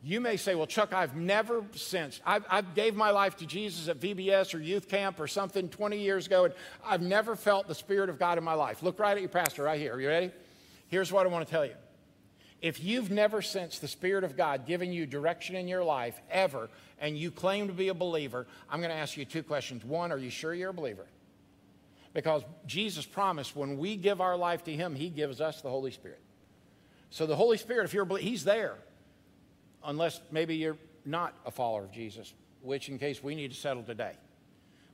You 0.02 0.20
may 0.20 0.37
say, 0.37 0.54
well, 0.54 0.66
Chuck, 0.66 0.92
I've 0.92 1.16
never 1.16 1.64
since. 1.75 2.20
I, 2.25 2.40
I 2.49 2.61
gave 2.62 2.94
my 2.94 3.11
life 3.11 3.37
to 3.38 3.47
Jesus 3.47 3.88
at 3.88 3.99
VBS 3.99 4.54
or 4.54 4.61
youth 4.61 4.88
camp 4.88 5.18
or 5.18 5.26
something 5.26 5.68
20 5.68 6.00
years 6.00 6.26
ago, 6.26 6.44
and 6.44 6.54
I've 6.85 7.02
never 7.02 7.35
felt 7.35 7.66
the 7.66 7.75
Spirit 7.75 8.08
of 8.08 8.18
God 8.18 8.38
in 8.38 8.44
my 8.44 8.54
life. 8.54 8.82
Look 8.82 8.99
right 9.00 9.16
at 9.16 9.20
your 9.20 9.28
pastor 9.28 9.64
right 9.64 9.78
here. 9.78 9.94
Are 9.94 10.00
you 10.00 10.08
ready? 10.08 10.30
Here's 10.87 11.11
what 11.11 11.26
I 11.26 11.28
want 11.28 11.47
to 11.47 11.50
tell 11.50 11.66
you. 11.66 11.75
If 12.62 12.82
you've 12.82 13.11
never 13.11 13.42
sensed 13.42 13.80
the 13.80 13.88
Spirit 13.88 14.25
of 14.25 14.37
God 14.37 14.66
giving 14.66 14.92
you 14.92 15.04
direction 15.04 15.56
in 15.56 15.68
your 15.68 15.85
life 15.85 16.20
ever, 16.30 16.70
and 17.00 17.16
you 17.16 17.30
claim 17.30 17.68
to 17.68 17.75
be 17.75 17.88
a 17.88 17.94
believer, 17.94 18.47
I'm 18.70 18.80
going 18.80 18.90
to 18.90 18.97
ask 18.97 19.16
you 19.16 19.25
two 19.25 19.42
questions. 19.42 19.85
One, 19.85 20.12
are 20.12 20.18
you 20.18 20.30
sure 20.30 20.54
you're 20.54 20.70
a 20.70 20.75
believer? 20.75 21.06
Because 22.18 22.42
Jesus 22.66 23.06
promised 23.06 23.54
when 23.54 23.78
we 23.78 23.94
give 23.94 24.20
our 24.20 24.37
life 24.37 24.64
to 24.64 24.72
Him, 24.72 24.96
He 24.96 25.08
gives 25.08 25.40
us 25.40 25.60
the 25.60 25.70
Holy 25.70 25.92
Spirit. 25.92 26.20
So 27.10 27.26
the 27.26 27.37
Holy 27.37 27.56
Spirit, 27.56 27.84
if 27.84 27.94
you're 27.94 28.18
He's 28.18 28.42
there, 28.42 28.74
unless 29.85 30.20
maybe 30.33 30.57
you're 30.57 30.78
not 31.04 31.33
a 31.46 31.52
follower 31.52 31.85
of 31.85 31.92
Jesus, 31.92 32.35
which 32.61 32.88
in 32.88 32.98
case 32.98 33.22
we 33.22 33.37
need 33.37 33.52
to 33.52 33.57
settle 33.57 33.85
today. 33.85 34.14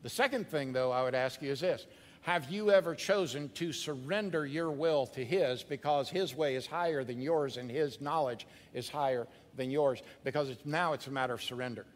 The 0.03 0.11
second 0.11 0.49
thing, 0.49 0.75
though, 0.75 0.93
I 0.93 1.03
would 1.03 1.15
ask 1.15 1.41
you 1.41 1.51
is 1.51 1.61
this 1.61 1.87
Have 2.21 2.51
you 2.51 2.71
ever 2.71 2.95
chosen 2.95 3.49
to 3.55 3.73
surrender 3.73 4.45
your 4.45 4.71
will 4.71 5.07
to 5.07 5.25
His 5.25 5.63
because 5.63 6.11
His 6.11 6.37
way 6.37 6.57
is 6.57 6.67
higher 6.67 7.05
than 7.05 7.23
yours 7.23 7.57
and 7.57 7.71
His 7.71 8.03
knowledge 8.03 8.47
is 8.75 8.91
higher 8.91 9.27
than 9.57 9.71
yours? 9.71 10.03
Because 10.25 10.51
it's, 10.51 10.67
now 10.67 10.93
it's 10.93 11.07
a 11.07 11.11
matter 11.11 11.33
of 11.33 11.43
surrender. 11.43 11.87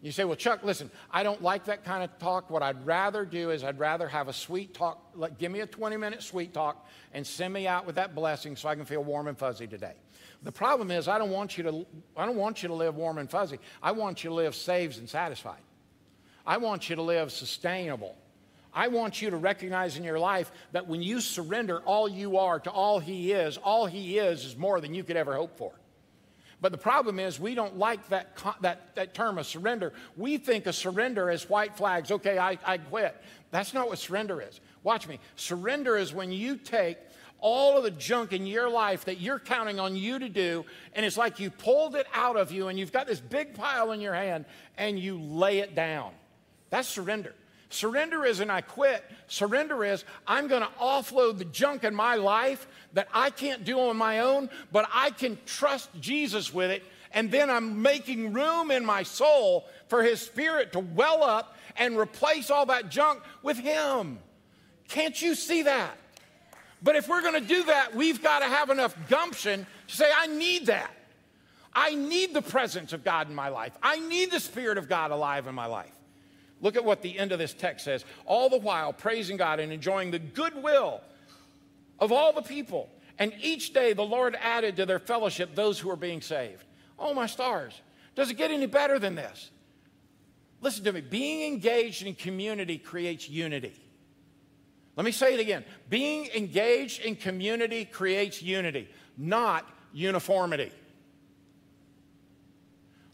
You 0.00 0.12
say, 0.12 0.24
well, 0.24 0.36
Chuck, 0.36 0.62
listen, 0.62 0.90
I 1.10 1.24
don't 1.24 1.42
like 1.42 1.64
that 1.64 1.84
kind 1.84 2.04
of 2.04 2.16
talk. 2.18 2.50
What 2.50 2.62
I'd 2.62 2.86
rather 2.86 3.24
do 3.24 3.50
is 3.50 3.64
I'd 3.64 3.80
rather 3.80 4.06
have 4.06 4.28
a 4.28 4.32
sweet 4.32 4.72
talk. 4.72 5.04
Like, 5.14 5.38
give 5.38 5.50
me 5.50 5.60
a 5.60 5.66
20 5.66 5.96
minute 5.96 6.22
sweet 6.22 6.54
talk 6.54 6.86
and 7.12 7.26
send 7.26 7.52
me 7.52 7.66
out 7.66 7.84
with 7.84 7.96
that 7.96 8.14
blessing 8.14 8.54
so 8.54 8.68
I 8.68 8.76
can 8.76 8.84
feel 8.84 9.02
warm 9.02 9.26
and 9.26 9.36
fuzzy 9.36 9.66
today. 9.66 9.94
The 10.44 10.52
problem 10.52 10.92
is 10.92 11.08
I 11.08 11.18
don't 11.18 11.30
want 11.30 11.58
you 11.58 11.64
to, 11.64 11.86
I 12.16 12.26
don't 12.26 12.36
want 12.36 12.62
you 12.62 12.68
to 12.68 12.74
live 12.74 12.94
warm 12.94 13.18
and 13.18 13.28
fuzzy. 13.28 13.58
I 13.82 13.90
want 13.90 14.22
you 14.22 14.30
to 14.30 14.34
live 14.34 14.54
saved 14.54 14.98
and 14.98 15.08
satisfied. 15.08 15.60
I 16.46 16.58
want 16.58 16.88
you 16.88 16.96
to 16.96 17.02
live 17.02 17.32
sustainable. 17.32 18.14
I 18.72 18.88
want 18.88 19.20
you 19.20 19.30
to 19.30 19.36
recognize 19.36 19.96
in 19.96 20.04
your 20.04 20.20
life 20.20 20.52
that 20.70 20.86
when 20.86 21.02
you 21.02 21.20
surrender 21.20 21.80
all 21.80 22.08
you 22.08 22.38
are 22.38 22.60
to 22.60 22.70
all 22.70 23.00
He 23.00 23.32
is, 23.32 23.56
all 23.56 23.86
He 23.86 24.18
is 24.18 24.44
is 24.44 24.56
more 24.56 24.80
than 24.80 24.94
you 24.94 25.02
could 25.02 25.16
ever 25.16 25.34
hope 25.34 25.58
for. 25.58 25.72
But 26.60 26.72
the 26.72 26.78
problem 26.78 27.20
is, 27.20 27.38
we 27.38 27.54
don't 27.54 27.78
like 27.78 28.08
that, 28.08 28.36
that, 28.62 28.94
that 28.96 29.14
term 29.14 29.38
of 29.38 29.46
surrender. 29.46 29.92
We 30.16 30.38
think 30.38 30.66
of 30.66 30.74
surrender 30.74 31.30
as 31.30 31.48
white 31.48 31.76
flags. 31.76 32.10
Okay, 32.10 32.38
I, 32.38 32.58
I 32.64 32.78
quit. 32.78 33.16
That's 33.50 33.72
not 33.72 33.88
what 33.88 33.98
surrender 33.98 34.42
is. 34.42 34.60
Watch 34.82 35.06
me. 35.06 35.20
Surrender 35.36 35.96
is 35.96 36.12
when 36.12 36.32
you 36.32 36.56
take 36.56 36.98
all 37.40 37.76
of 37.76 37.84
the 37.84 37.92
junk 37.92 38.32
in 38.32 38.46
your 38.46 38.68
life 38.68 39.04
that 39.04 39.20
you're 39.20 39.38
counting 39.38 39.78
on 39.78 39.94
you 39.94 40.18
to 40.18 40.28
do, 40.28 40.64
and 40.94 41.06
it's 41.06 41.16
like 41.16 41.38
you 41.38 41.50
pulled 41.50 41.94
it 41.94 42.06
out 42.12 42.36
of 42.36 42.50
you, 42.50 42.66
and 42.66 42.76
you've 42.78 42.92
got 42.92 43.06
this 43.06 43.20
big 43.20 43.54
pile 43.54 43.92
in 43.92 44.00
your 44.00 44.14
hand, 44.14 44.44
and 44.76 44.98
you 44.98 45.20
lay 45.20 45.58
it 45.58 45.76
down. 45.76 46.10
That's 46.70 46.88
surrender. 46.88 47.34
Surrender 47.70 48.24
isn't 48.24 48.50
I 48.50 48.62
quit. 48.62 49.04
Surrender 49.26 49.84
is 49.84 50.04
I'm 50.26 50.48
going 50.48 50.62
to 50.62 50.70
offload 50.80 51.38
the 51.38 51.44
junk 51.44 51.84
in 51.84 51.94
my 51.94 52.14
life 52.14 52.66
that 52.94 53.08
I 53.12 53.30
can't 53.30 53.64
do 53.64 53.78
on 53.78 53.96
my 53.96 54.20
own, 54.20 54.48
but 54.72 54.88
I 54.92 55.10
can 55.10 55.38
trust 55.44 55.90
Jesus 56.00 56.52
with 56.52 56.70
it. 56.70 56.82
And 57.12 57.30
then 57.30 57.50
I'm 57.50 57.82
making 57.82 58.32
room 58.32 58.70
in 58.70 58.84
my 58.84 59.02
soul 59.02 59.66
for 59.88 60.02
His 60.02 60.20
Spirit 60.20 60.72
to 60.72 60.80
well 60.80 61.22
up 61.22 61.56
and 61.76 61.98
replace 61.98 62.50
all 62.50 62.66
that 62.66 62.90
junk 62.90 63.20
with 63.42 63.58
Him. 63.58 64.18
Can't 64.88 65.20
you 65.20 65.34
see 65.34 65.62
that? 65.62 65.96
But 66.82 66.96
if 66.96 67.08
we're 67.08 67.22
going 67.22 67.40
to 67.40 67.46
do 67.46 67.64
that, 67.64 67.94
we've 67.94 68.22
got 68.22 68.38
to 68.40 68.46
have 68.46 68.70
enough 68.70 68.94
gumption 69.08 69.66
to 69.88 69.96
say, 69.96 70.10
I 70.14 70.26
need 70.26 70.66
that. 70.66 70.90
I 71.74 71.94
need 71.94 72.34
the 72.34 72.42
presence 72.42 72.92
of 72.92 73.04
God 73.04 73.28
in 73.28 73.34
my 73.34 73.48
life. 73.48 73.76
I 73.82 73.98
need 73.98 74.30
the 74.30 74.40
Spirit 74.40 74.78
of 74.78 74.88
God 74.88 75.10
alive 75.10 75.46
in 75.46 75.54
my 75.54 75.66
life. 75.66 75.97
Look 76.60 76.76
at 76.76 76.84
what 76.84 77.02
the 77.02 77.18
end 77.18 77.32
of 77.32 77.38
this 77.38 77.54
text 77.54 77.84
says. 77.84 78.04
All 78.26 78.48
the 78.48 78.58
while 78.58 78.92
praising 78.92 79.36
God 79.36 79.60
and 79.60 79.72
enjoying 79.72 80.10
the 80.10 80.18
goodwill 80.18 81.00
of 81.98 82.12
all 82.12 82.32
the 82.32 82.42
people. 82.42 82.90
And 83.18 83.32
each 83.40 83.72
day 83.72 83.92
the 83.92 84.02
Lord 84.02 84.36
added 84.40 84.76
to 84.76 84.86
their 84.86 84.98
fellowship 84.98 85.54
those 85.54 85.78
who 85.78 85.88
were 85.88 85.96
being 85.96 86.20
saved. 86.20 86.64
Oh, 86.98 87.14
my 87.14 87.26
stars. 87.26 87.80
Does 88.14 88.30
it 88.30 88.34
get 88.34 88.50
any 88.50 88.66
better 88.66 88.98
than 88.98 89.14
this? 89.14 89.50
Listen 90.60 90.84
to 90.84 90.92
me. 90.92 91.00
Being 91.00 91.52
engaged 91.52 92.04
in 92.04 92.14
community 92.14 92.78
creates 92.78 93.28
unity. 93.28 93.74
Let 94.96 95.04
me 95.04 95.12
say 95.12 95.34
it 95.34 95.40
again. 95.40 95.64
Being 95.88 96.28
engaged 96.34 97.02
in 97.02 97.14
community 97.14 97.84
creates 97.84 98.42
unity, 98.42 98.88
not 99.16 99.64
uniformity. 99.92 100.72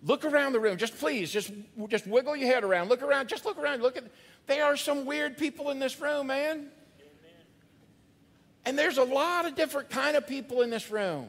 Look 0.05 0.27
around 0.27 0.53
the 0.53 0.61
room. 0.61 0.77
Just 0.77 0.99
please, 0.99 1.31
just, 1.31 1.51
just 1.89 2.07
wiggle 2.07 2.37
your 2.37 2.49
head 2.49 2.63
around. 2.63 2.89
Look 2.91 3.03
around. 3.03 3.29
Just 3.29 3.47
look 3.47 3.59
around. 3.59 3.83
Look 3.83 3.97
at. 3.97 4.05
There 4.47 4.65
are 4.65 4.77
some 4.77 5.07
weird 5.07 5.39
people 5.39 5.71
in 5.71 5.79
this 5.79 5.99
room, 5.99 6.27
man. 6.27 6.67
And 8.67 8.79
there's 8.79 8.99
a 8.99 9.05
lot 9.05 9.47
of 9.47 9.57
different 9.57 9.91
kind 9.91 10.17
of 10.17 10.27
people 10.27 10.63
in 10.63 10.71
this 10.71 10.91
room. 10.91 11.29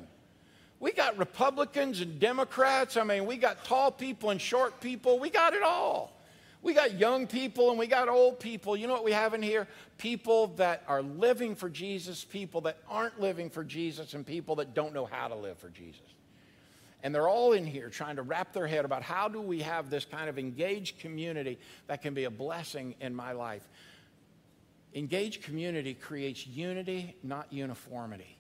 We 0.80 0.92
got 0.92 1.18
Republicans 1.18 2.02
and 2.02 2.20
Democrats. 2.20 2.98
I 2.98 3.04
mean, 3.04 3.26
we 3.26 3.38
got 3.38 3.64
tall 3.66 3.92
people 3.92 4.30
and 4.30 4.42
short 4.42 4.82
people. 4.82 5.20
We 5.20 5.30
got 5.30 5.54
it 5.54 5.64
all. 5.64 6.12
We 6.62 6.74
got 6.74 6.96
young 7.00 7.28
people 7.28 7.70
and 7.70 7.80
we 7.80 7.88
got 7.88 8.10
old 8.10 8.40
people. 8.40 8.76
You 8.76 8.88
know 8.88 8.94
what 8.94 9.04
we 9.06 9.12
have 9.12 9.34
in 9.34 9.42
here? 9.42 9.68
People 9.98 10.48
that 10.58 10.84
are 10.88 11.02
living 11.02 11.56
for 11.56 11.70
Jesus, 11.70 12.26
people 12.26 12.62
that 12.62 12.78
aren't 12.90 13.22
living 13.22 13.50
for 13.50 13.64
Jesus, 13.64 14.14
and 14.16 14.26
people 14.26 14.56
that 14.56 14.74
don't 14.74 14.94
know 14.94 15.06
how 15.06 15.28
to 15.28 15.36
live 15.36 15.58
for 15.60 15.70
Jesus. 15.70 16.14
And 17.06 17.13
they're 17.13 17.28
all 17.28 17.52
in 17.54 17.68
here 17.68 17.89
trying 17.89 18.15
to 18.15 18.24
wrap 18.24 18.52
their 18.52 18.65
head 18.65 18.84
about 18.84 19.04
how 19.04 19.28
do 19.28 19.39
we 19.39 19.62
have 19.62 19.91
this 19.91 20.06
kind 20.06 20.28
of 20.28 20.39
engaged 20.39 20.98
community 20.98 21.60
that 21.86 22.02
can 22.02 22.15
be 22.15 22.24
a 22.24 22.32
blessing 22.32 22.96
in 23.00 23.13
my 23.13 23.32
life. 23.32 23.62
Engaged 24.96 25.44
community 25.44 25.94
creates 25.94 26.48
unity, 26.48 27.15
not 27.22 27.54
uniformity. 27.54 28.36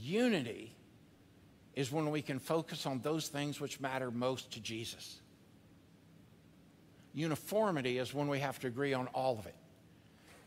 Unity 0.00 0.74
is 1.76 1.92
when 1.92 2.10
we 2.10 2.22
can 2.22 2.40
focus 2.40 2.86
on 2.86 3.02
those 3.02 3.28
things 3.28 3.60
which 3.60 3.78
matter 3.78 4.10
most 4.10 4.50
to 4.54 4.60
Jesus. 4.60 5.20
Uniformity 7.14 7.98
is 7.98 8.12
when 8.12 8.26
we 8.26 8.40
have 8.40 8.58
to 8.58 8.66
agree 8.66 8.94
on 8.94 9.06
all 9.14 9.38
of 9.38 9.46
it. 9.46 9.54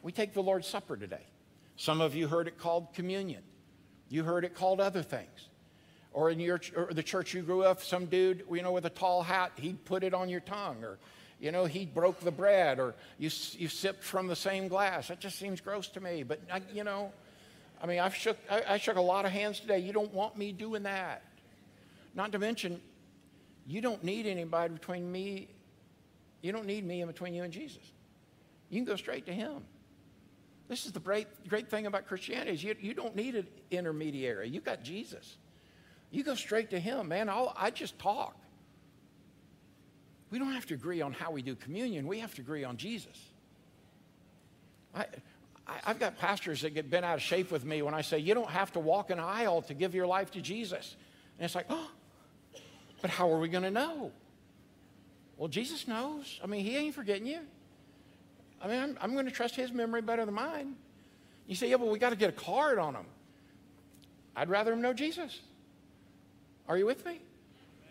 We 0.01 0.11
take 0.11 0.33
the 0.33 0.43
Lord's 0.43 0.67
Supper 0.67 0.97
today. 0.97 1.23
Some 1.77 2.01
of 2.01 2.15
you 2.15 2.27
heard 2.27 2.49
it 2.49 2.57
called 2.57 2.93
communion. 2.93 3.43
You 4.09 4.25
heard 4.25 4.43
it 4.43 4.55
called 4.55 4.81
other 4.81 5.03
things. 5.03 5.48
Or 6.11 6.29
in 6.29 6.39
your 6.39 6.59
or 6.75 6.89
the 6.91 7.03
church 7.03 7.33
you 7.33 7.43
grew 7.43 7.63
up, 7.63 7.81
some 7.81 8.05
dude, 8.07 8.43
you 8.51 8.63
know, 8.63 8.71
with 8.71 8.85
a 8.85 8.89
tall 8.89 9.21
hat, 9.21 9.51
he'd 9.57 9.85
put 9.85 10.03
it 10.03 10.13
on 10.13 10.27
your 10.27 10.39
tongue, 10.39 10.83
or 10.83 10.97
you 11.39 11.51
know, 11.51 11.65
he 11.65 11.85
broke 11.85 12.19
the 12.19 12.31
bread, 12.31 12.79
or 12.79 12.95
you 13.19 13.29
you 13.57 13.67
sipped 13.67 14.03
from 14.03 14.27
the 14.27 14.35
same 14.35 14.67
glass. 14.67 15.09
That 15.09 15.19
just 15.19 15.37
seems 15.37 15.61
gross 15.61 15.87
to 15.89 16.01
me. 16.01 16.23
But 16.23 16.41
I, 16.51 16.61
you 16.73 16.83
know, 16.83 17.11
I 17.81 17.85
mean, 17.85 17.99
I've 17.99 18.15
shook 18.15 18.37
I, 18.49 18.63
I 18.69 18.77
shook 18.77 18.97
a 18.97 19.01
lot 19.01 19.25
of 19.25 19.31
hands 19.31 19.59
today. 19.59 19.79
You 19.79 19.93
don't 19.93 20.13
want 20.13 20.35
me 20.35 20.51
doing 20.51 20.83
that. 20.83 21.23
Not 22.15 22.31
to 22.31 22.39
mention, 22.39 22.81
you 23.67 23.81
don't 23.81 24.03
need 24.03 24.25
anybody 24.25 24.73
between 24.73 25.11
me. 25.11 25.47
You 26.41 26.51
don't 26.51 26.65
need 26.65 26.85
me 26.85 27.01
in 27.01 27.07
between 27.07 27.35
you 27.35 27.43
and 27.43 27.53
Jesus. 27.53 27.83
You 28.69 28.79
can 28.79 28.85
go 28.85 28.95
straight 28.95 29.27
to 29.27 29.33
Him. 29.33 29.63
This 30.69 30.85
is 30.85 30.91
the 30.91 30.99
great, 30.99 31.27
great 31.47 31.69
thing 31.69 31.87
about 31.87 32.07
Christianity 32.07 32.51
is 32.51 32.63
you, 32.63 32.75
you 32.79 32.93
don't 32.93 33.15
need 33.15 33.35
an 33.35 33.47
intermediary. 33.71 34.49
You 34.49 34.61
got 34.61 34.83
Jesus. 34.83 35.37
You 36.11 36.23
go 36.23 36.35
straight 36.35 36.71
to 36.71 36.79
Him, 36.79 37.09
man. 37.09 37.29
I'll, 37.29 37.53
I 37.55 37.71
just 37.71 37.97
talk. 37.99 38.35
We 40.31 40.39
don't 40.39 40.53
have 40.53 40.65
to 40.67 40.73
agree 40.73 41.01
on 41.01 41.13
how 41.13 41.31
we 41.31 41.41
do 41.41 41.55
communion. 41.55 42.07
We 42.07 42.19
have 42.19 42.33
to 42.35 42.41
agree 42.41 42.63
on 42.63 42.77
Jesus. 42.77 43.17
I, 44.93 45.05
I, 45.67 45.79
have 45.83 45.99
got 45.99 46.17
pastors 46.17 46.61
that 46.61 46.73
get 46.73 46.89
bent 46.89 47.05
out 47.05 47.15
of 47.15 47.21
shape 47.21 47.51
with 47.51 47.63
me 47.63 47.81
when 47.81 47.93
I 47.93 48.01
say, 48.01 48.19
you 48.19 48.33
don't 48.33 48.49
have 48.49 48.71
to 48.73 48.79
walk 48.79 49.09
an 49.09 49.19
aisle 49.19 49.61
to 49.63 49.73
give 49.73 49.95
your 49.95 50.07
life 50.07 50.31
to 50.31 50.41
Jesus. 50.41 50.95
And 51.37 51.45
it's 51.45 51.55
like, 51.55 51.67
oh, 51.69 51.89
but 53.01 53.09
how 53.09 53.31
are 53.31 53.39
we 53.39 53.49
going 53.49 53.63
to 53.63 53.71
know? 53.71 54.11
Well, 55.37 55.47
Jesus 55.47 55.87
knows. 55.87 56.39
I 56.43 56.47
mean, 56.47 56.65
He 56.65 56.75
ain't 56.75 56.95
forgetting 56.95 57.25
you. 57.25 57.39
I 58.61 58.67
mean, 58.67 58.79
I'm, 58.79 58.97
I'm 59.01 59.13
going 59.13 59.25
to 59.25 59.31
trust 59.31 59.55
His 59.55 59.71
memory 59.71 60.01
better 60.01 60.25
than 60.25 60.33
mine. 60.33 60.75
You 61.47 61.55
say, 61.55 61.69
yeah, 61.69 61.77
but 61.77 61.87
we 61.87 61.97
got 61.97 62.09
to 62.09 62.15
get 62.15 62.29
a 62.29 62.33
card 62.33 62.77
on 62.77 62.95
Him. 62.95 63.05
I'd 64.35 64.49
rather 64.49 64.73
Him 64.73 64.81
know 64.81 64.93
Jesus. 64.93 65.39
Are 66.69 66.77
you 66.77 66.85
with 66.85 67.05
me? 67.05 67.19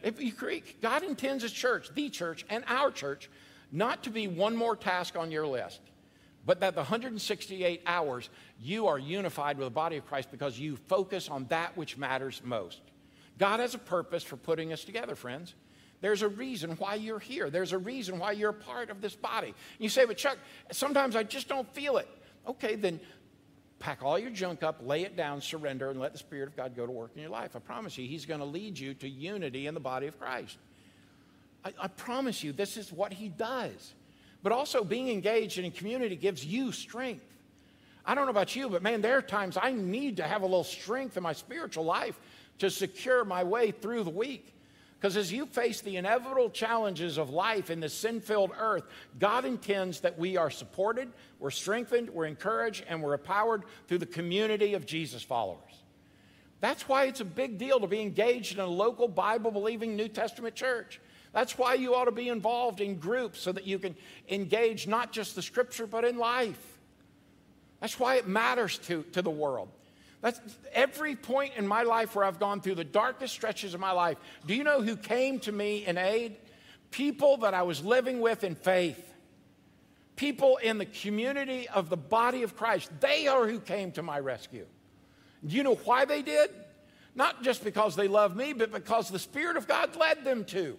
If 0.02 0.22
you 0.22 0.32
create, 0.32 0.80
God 0.80 1.02
intends 1.02 1.42
His 1.42 1.52
church, 1.52 1.90
the 1.94 2.08
church, 2.08 2.46
and 2.48 2.64
our 2.68 2.92
church, 2.92 3.28
not 3.72 4.04
to 4.04 4.10
be 4.10 4.28
one 4.28 4.56
more 4.56 4.76
task 4.76 5.16
on 5.16 5.30
your 5.32 5.46
list, 5.46 5.80
but 6.46 6.60
that 6.60 6.74
the 6.74 6.80
168 6.80 7.82
hours 7.84 8.30
you 8.62 8.86
are 8.86 8.98
unified 8.98 9.58
with 9.58 9.66
the 9.66 9.70
body 9.70 9.96
of 9.96 10.06
Christ 10.06 10.30
because 10.30 10.58
you 10.58 10.76
focus 10.76 11.28
on 11.28 11.46
that 11.48 11.76
which 11.76 11.98
matters 11.98 12.40
most. 12.44 12.80
God 13.36 13.60
has 13.60 13.74
a 13.74 13.78
purpose 13.78 14.22
for 14.22 14.36
putting 14.36 14.72
us 14.72 14.84
together, 14.84 15.16
friends. 15.16 15.54
There's 16.00 16.22
a 16.22 16.28
reason 16.28 16.70
why 16.72 16.94
you're 16.94 17.18
here. 17.18 17.50
There's 17.50 17.72
a 17.72 17.78
reason 17.78 18.20
why 18.20 18.32
you're 18.32 18.50
a 18.50 18.54
part 18.54 18.88
of 18.90 19.00
this 19.00 19.16
body. 19.16 19.54
You 19.78 19.88
say, 19.88 20.04
but 20.04 20.16
Chuck, 20.16 20.38
sometimes 20.70 21.16
I 21.16 21.24
just 21.24 21.48
don't 21.48 21.68
feel 21.74 21.96
it. 21.96 22.08
Okay, 22.46 22.76
then 22.76 23.00
pack 23.78 24.02
all 24.02 24.18
your 24.18 24.30
junk 24.30 24.62
up, 24.62 24.80
lay 24.82 25.02
it 25.02 25.16
down, 25.16 25.40
surrender, 25.40 25.90
and 25.90 26.00
let 26.00 26.12
the 26.12 26.18
Spirit 26.18 26.48
of 26.48 26.56
God 26.56 26.76
go 26.76 26.86
to 26.86 26.92
work 26.92 27.12
in 27.14 27.20
your 27.20 27.30
life. 27.30 27.54
I 27.54 27.60
promise 27.60 27.96
you, 27.96 28.06
He's 28.06 28.26
going 28.26 28.40
to 28.40 28.46
lead 28.46 28.78
you 28.78 28.94
to 28.94 29.08
unity 29.08 29.66
in 29.66 29.74
the 29.74 29.80
body 29.80 30.06
of 30.06 30.18
Christ. 30.18 30.56
I, 31.64 31.72
I, 31.80 31.88
promise 31.88 32.42
you, 32.42 32.52
this 32.52 32.76
is 32.76 32.92
what 32.92 33.12
He 33.12 33.28
does. 33.28 33.94
But 34.42 34.52
also, 34.52 34.84
being 34.84 35.08
engaged 35.08 35.58
in 35.58 35.70
community 35.70 36.16
gives 36.16 36.44
you 36.44 36.72
strength. 36.72 37.24
I 38.04 38.14
don't 38.14 38.24
know 38.24 38.30
about 38.30 38.56
you, 38.56 38.68
but 38.68 38.82
man, 38.82 39.02
there 39.02 39.18
are 39.18 39.22
times 39.22 39.58
I 39.60 39.72
need 39.72 40.16
to 40.16 40.22
have 40.22 40.42
a 40.42 40.46
little 40.46 40.64
strength 40.64 41.16
in 41.16 41.22
my 41.22 41.32
spiritual 41.32 41.84
life 41.84 42.18
to 42.58 42.70
secure 42.70 43.24
my 43.24 43.44
way 43.44 43.70
through 43.70 44.04
the 44.04 44.10
week. 44.10 44.54
Because 44.98 45.16
as 45.16 45.32
you 45.32 45.46
face 45.46 45.80
the 45.80 45.96
inevitable 45.96 46.50
challenges 46.50 47.18
of 47.18 47.30
life 47.30 47.70
in 47.70 47.78
this 47.78 47.94
sin 47.94 48.20
filled 48.20 48.50
earth, 48.58 48.82
God 49.20 49.44
intends 49.44 50.00
that 50.00 50.18
we 50.18 50.36
are 50.36 50.50
supported, 50.50 51.12
we're 51.38 51.50
strengthened, 51.50 52.10
we're 52.10 52.26
encouraged, 52.26 52.84
and 52.88 53.00
we're 53.00 53.14
empowered 53.14 53.62
through 53.86 53.98
the 53.98 54.06
community 54.06 54.74
of 54.74 54.86
Jesus 54.86 55.22
followers. 55.22 55.62
That's 56.60 56.88
why 56.88 57.04
it's 57.04 57.20
a 57.20 57.24
big 57.24 57.58
deal 57.58 57.78
to 57.78 57.86
be 57.86 58.00
engaged 58.00 58.54
in 58.54 58.60
a 58.60 58.66
local 58.66 59.06
Bible 59.06 59.52
believing 59.52 59.94
New 59.94 60.08
Testament 60.08 60.56
church. 60.56 61.00
That's 61.32 61.56
why 61.56 61.74
you 61.74 61.94
ought 61.94 62.06
to 62.06 62.10
be 62.10 62.28
involved 62.28 62.80
in 62.80 62.98
groups 62.98 63.40
so 63.40 63.52
that 63.52 63.66
you 63.66 63.78
can 63.78 63.94
engage 64.28 64.88
not 64.88 65.12
just 65.12 65.36
the 65.36 65.42
scripture, 65.42 65.86
but 65.86 66.04
in 66.04 66.18
life. 66.18 66.78
That's 67.80 68.00
why 68.00 68.16
it 68.16 68.26
matters 68.26 68.78
to, 68.78 69.04
to 69.12 69.22
the 69.22 69.30
world. 69.30 69.68
That's 70.20 70.40
every 70.72 71.14
point 71.14 71.52
in 71.56 71.66
my 71.66 71.82
life 71.82 72.14
where 72.14 72.24
I've 72.24 72.40
gone 72.40 72.60
through 72.60 72.74
the 72.74 72.84
darkest 72.84 73.34
stretches 73.34 73.74
of 73.74 73.80
my 73.80 73.92
life. 73.92 74.18
Do 74.46 74.54
you 74.54 74.64
know 74.64 74.82
who 74.82 74.96
came 74.96 75.38
to 75.40 75.52
me 75.52 75.86
in 75.86 75.96
aid? 75.96 76.36
People 76.90 77.38
that 77.38 77.54
I 77.54 77.62
was 77.62 77.84
living 77.84 78.20
with 78.20 78.42
in 78.42 78.54
faith. 78.54 79.14
People 80.16 80.56
in 80.56 80.78
the 80.78 80.86
community 80.86 81.68
of 81.68 81.88
the 81.88 81.96
body 81.96 82.42
of 82.42 82.56
Christ. 82.56 82.90
They 83.00 83.28
are 83.28 83.46
who 83.46 83.60
came 83.60 83.92
to 83.92 84.02
my 84.02 84.18
rescue. 84.18 84.66
Do 85.46 85.54
you 85.54 85.62
know 85.62 85.76
why 85.76 86.04
they 86.04 86.22
did? 86.22 86.50
Not 87.14 87.44
just 87.44 87.62
because 87.62 87.94
they 87.94 88.08
love 88.08 88.34
me, 88.34 88.52
but 88.52 88.72
because 88.72 89.08
the 89.08 89.18
Spirit 89.18 89.56
of 89.56 89.68
God 89.68 89.94
led 89.94 90.24
them 90.24 90.44
to. 90.46 90.76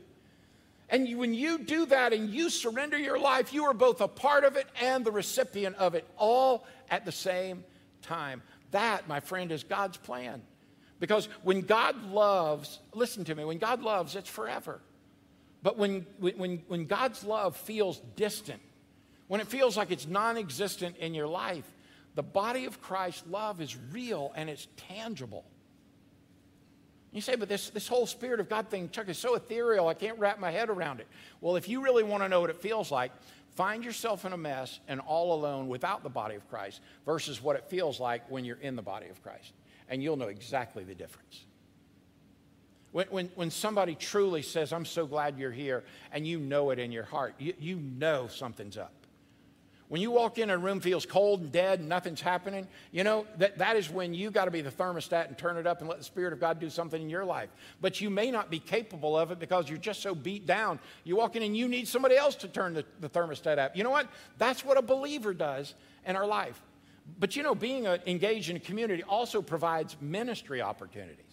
And 0.90 1.18
when 1.18 1.34
you 1.34 1.60
do 1.60 1.86
that 1.86 2.14
and 2.14 2.30
you 2.30 2.50
surrender 2.50 2.98
your 2.98 3.20
life, 3.20 3.54
you 3.54 3.64
are 3.66 3.74
both 3.74 4.02
a 4.02 4.08
part 4.08 4.44
of 4.44 4.58
it 4.58 4.68
and 4.82 5.06
the 5.06 5.12
recipient 5.12 5.76
of 5.78 5.96
it, 5.96 6.06
all 6.18 6.66
at 6.90 7.06
the 7.06 7.12
same 7.12 7.64
time. 8.02 8.42
That, 8.72 9.08
my 9.08 9.20
friend, 9.20 9.52
is 9.52 9.64
God's 9.64 9.98
plan. 9.98 10.42
Because 11.00 11.28
when 11.44 11.62
God 11.62 12.12
loves, 12.12 12.80
listen 12.94 13.24
to 13.26 13.36
me, 13.36 13.46
when 13.46 13.58
God 13.58 13.82
loves, 13.82 14.16
it's 14.16 14.30
forever. 14.30 14.82
But 15.64 15.78
when, 15.78 16.06
when, 16.20 16.62
when 16.68 16.86
God's 16.86 17.24
love 17.24 17.56
feels 17.56 18.00
distant, 18.16 18.62
when 19.28 19.42
it 19.42 19.48
feels 19.48 19.78
like 19.78 19.92
it's 19.92 20.08
non 20.08 20.38
existent 20.38 20.98
in 20.98 21.14
your 21.14 21.28
life, 21.28 21.66
the 22.16 22.24
body 22.24 22.66
of 22.66 22.82
Christ's 22.82 23.24
love 23.28 23.62
is 23.62 23.78
real 23.92 24.34
and 24.36 24.50
it's 24.50 24.68
tangible. 24.76 25.46
You 27.12 27.22
say, 27.22 27.36
but 27.36 27.50
this, 27.50 27.72
this 27.72 27.88
whole 27.88 28.06
Spirit 28.06 28.40
of 28.40 28.50
God 28.50 28.70
thing, 28.70 28.90
Chuck, 28.90 29.10
is 29.10 29.18
so 29.18 29.36
ethereal, 29.36 29.88
I 29.88 29.96
can't 29.96 30.20
wrap 30.20 30.40
my 30.40 30.52
head 30.52 30.70
around 30.70 31.00
it. 31.00 31.08
Well, 31.42 31.56
if 31.56 31.68
you 31.68 31.82
really 31.82 32.04
want 32.04 32.22
to 32.24 32.30
know 32.30 32.42
what 32.42 32.52
it 32.52 32.62
feels 32.62 32.92
like, 32.92 33.12
find 33.56 33.84
yourself 33.84 34.26
in 34.26 34.34
a 34.34 34.38
mess 34.38 34.80
and 34.88 35.00
all 35.00 35.34
alone 35.34 35.68
without 35.68 36.04
the 36.04 36.10
body 36.10 36.36
of 36.36 36.48
Christ 36.50 36.82
versus 37.06 37.42
what 37.42 37.56
it 37.56 37.66
feels 37.70 38.00
like 38.00 38.30
when 38.30 38.46
you're 38.46 38.60
in 38.62 38.76
the 38.76 38.82
body 38.82 39.08
of 39.08 39.22
Christ. 39.24 39.54
And 39.90 40.04
you'll 40.04 40.18
know 40.18 40.28
exactly 40.28 40.84
the 40.84 40.96
difference. 40.96 41.46
When, 42.92 43.08
when, 43.08 43.32
when 43.36 43.52
somebody 43.52 43.96
truly 43.96 44.42
says, 44.42 44.74
I'm 44.74 44.86
so 44.86 45.06
glad 45.06 45.38
you're 45.38 45.52
here, 45.52 45.84
and 46.12 46.26
you 46.26 46.40
know 46.40 46.72
it 46.72 46.80
in 46.80 46.92
your 46.92 47.04
heart, 47.04 47.36
you, 47.38 47.54
you 47.60 47.76
know 47.76 48.28
something's 48.28 48.78
up. 48.78 48.94
When 49.90 50.02
you 50.02 50.12
walk 50.12 50.38
in 50.38 50.52
and 50.52 50.62
a 50.62 50.64
room 50.64 50.80
feels 50.80 51.08
cold 51.08 51.42
and 51.42 51.52
dead 51.52 51.80
and 51.80 51.90
nothing's 51.90 52.22
happening, 52.22 52.68
you 52.92 53.04
know, 53.04 53.26
that, 53.40 53.58
that 53.58 53.76
is 53.76 53.90
when 53.90 54.14
you 54.14 54.30
got 54.30 54.46
to 54.46 54.52
be 54.52 54.62
the 54.62 54.70
thermostat 54.70 55.28
and 55.28 55.38
turn 55.38 55.58
it 55.58 55.66
up 55.66 55.80
and 55.80 55.90
let 55.90 55.98
the 55.98 56.04
Spirit 56.04 56.32
of 56.32 56.40
God 56.40 56.60
do 56.60 56.70
something 56.70 57.02
in 57.02 57.10
your 57.10 57.26
life. 57.26 57.50
But 57.82 58.00
you 58.00 58.12
may 58.12 58.30
not 58.30 58.52
be 58.52 58.60
capable 58.60 59.18
of 59.18 59.32
it 59.32 59.40
because 59.40 59.68
you're 59.68 59.80
just 59.80 60.02
so 60.02 60.14
beat 60.14 60.46
down. 60.46 60.80
You 61.04 61.16
walk 61.16 61.36
in 61.36 61.42
and 61.42 61.58
you 61.58 61.68
need 61.68 61.88
somebody 61.88 62.16
else 62.16 62.36
to 62.36 62.48
turn 62.48 62.76
the, 62.76 62.86
the 63.00 63.10
thermostat 63.10 63.58
up. 63.58 63.76
You 63.76 63.84
know 63.84 63.90
what? 63.90 64.08
That's 64.38 64.64
what 64.64 64.78
a 64.78 64.84
believer 64.84 65.34
does 65.34 65.74
in 66.06 66.16
our 66.16 66.28
life. 66.28 66.62
But 67.20 67.36
you 67.36 67.42
know, 67.42 67.56
being 67.56 67.88
a, 67.88 68.00
engaged 68.06 68.52
in 68.52 68.58
a 68.58 68.60
community 68.60 69.02
also 69.02 69.42
provides 69.42 69.98
ministry 70.00 70.62
opportunities 70.62 71.29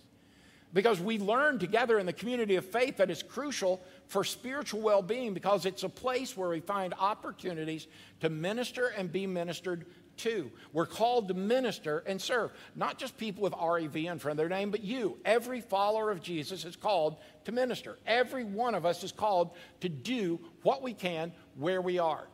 because 0.76 1.00
we 1.00 1.18
learn 1.18 1.58
together 1.58 1.98
in 1.98 2.04
the 2.04 2.12
community 2.12 2.56
of 2.56 2.64
faith 2.66 2.98
that 2.98 3.10
is 3.10 3.22
crucial 3.22 3.82
for 4.08 4.22
spiritual 4.22 4.82
well 4.82 5.00
being 5.00 5.32
because 5.32 5.64
it's 5.64 5.84
a 5.84 5.88
place 5.88 6.36
where 6.36 6.50
we 6.50 6.60
find 6.60 6.92
opportunities 6.98 7.86
to 8.20 8.28
minister 8.28 8.88
and 8.88 9.10
be 9.10 9.26
ministered 9.26 9.86
to. 10.18 10.50
We're 10.74 10.84
called 10.84 11.28
to 11.28 11.34
minister 11.34 12.04
and 12.06 12.20
serve, 12.20 12.50
not 12.74 12.98
just 12.98 13.16
people 13.16 13.42
with 13.42 13.54
REV 13.54 13.96
in 13.96 14.18
front 14.18 14.32
of 14.32 14.36
their 14.36 14.50
name, 14.50 14.70
but 14.70 14.84
you. 14.84 15.16
Every 15.24 15.62
follower 15.62 16.10
of 16.10 16.20
Jesus 16.20 16.66
is 16.66 16.76
called 16.76 17.16
to 17.46 17.52
minister. 17.52 17.98
Every 18.06 18.44
one 18.44 18.74
of 18.74 18.84
us 18.84 19.02
is 19.02 19.12
called 19.12 19.52
to 19.80 19.88
do 19.88 20.38
what 20.62 20.82
we 20.82 20.92
can 20.92 21.32
where 21.54 21.80
we 21.80 21.98
are. 21.98 22.28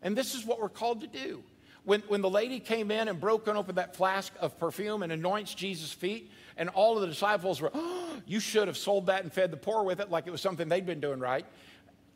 And 0.00 0.16
this 0.16 0.34
is 0.34 0.46
what 0.46 0.62
we're 0.62 0.70
called 0.70 1.02
to 1.02 1.06
do. 1.06 1.42
When, 1.84 2.00
when 2.08 2.22
the 2.22 2.30
lady 2.30 2.58
came 2.58 2.90
in 2.90 3.08
and 3.08 3.20
broke 3.20 3.48
open 3.48 3.74
that 3.74 3.96
flask 3.96 4.32
of 4.40 4.58
perfume 4.58 5.02
and 5.02 5.12
anoints 5.12 5.54
Jesus' 5.54 5.92
feet, 5.92 6.30
and 6.60 6.68
all 6.68 6.94
of 6.94 7.00
the 7.00 7.08
disciples 7.08 7.60
were, 7.60 7.72
oh, 7.74 8.06
You 8.26 8.38
should 8.38 8.68
have 8.68 8.76
sold 8.76 9.06
that 9.06 9.22
and 9.22 9.32
fed 9.32 9.50
the 9.50 9.56
poor 9.56 9.82
with 9.82 9.98
it 9.98 10.10
like 10.10 10.26
it 10.26 10.30
was 10.30 10.40
something 10.40 10.68
they'd 10.68 10.86
been 10.86 11.00
doing 11.00 11.18
right. 11.18 11.46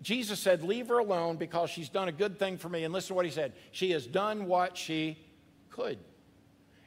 Jesus 0.03 0.39
said, 0.39 0.63
Leave 0.63 0.89
her 0.89 0.99
alone 0.99 1.37
because 1.37 1.71
she's 1.71 1.89
done 1.89 2.09
a 2.09 2.13
good 2.13 2.39
thing 2.39 2.59
for 2.59 2.69
me. 2.69 2.85
And 2.85 2.93
listen 2.93 3.09
to 3.09 3.15
what 3.15 3.25
he 3.25 3.33
said 3.33 3.55
She 3.73 3.91
has 3.93 4.07
done 4.07 4.47
what 4.47 4.77
she 4.77 5.19
could. 5.71 5.99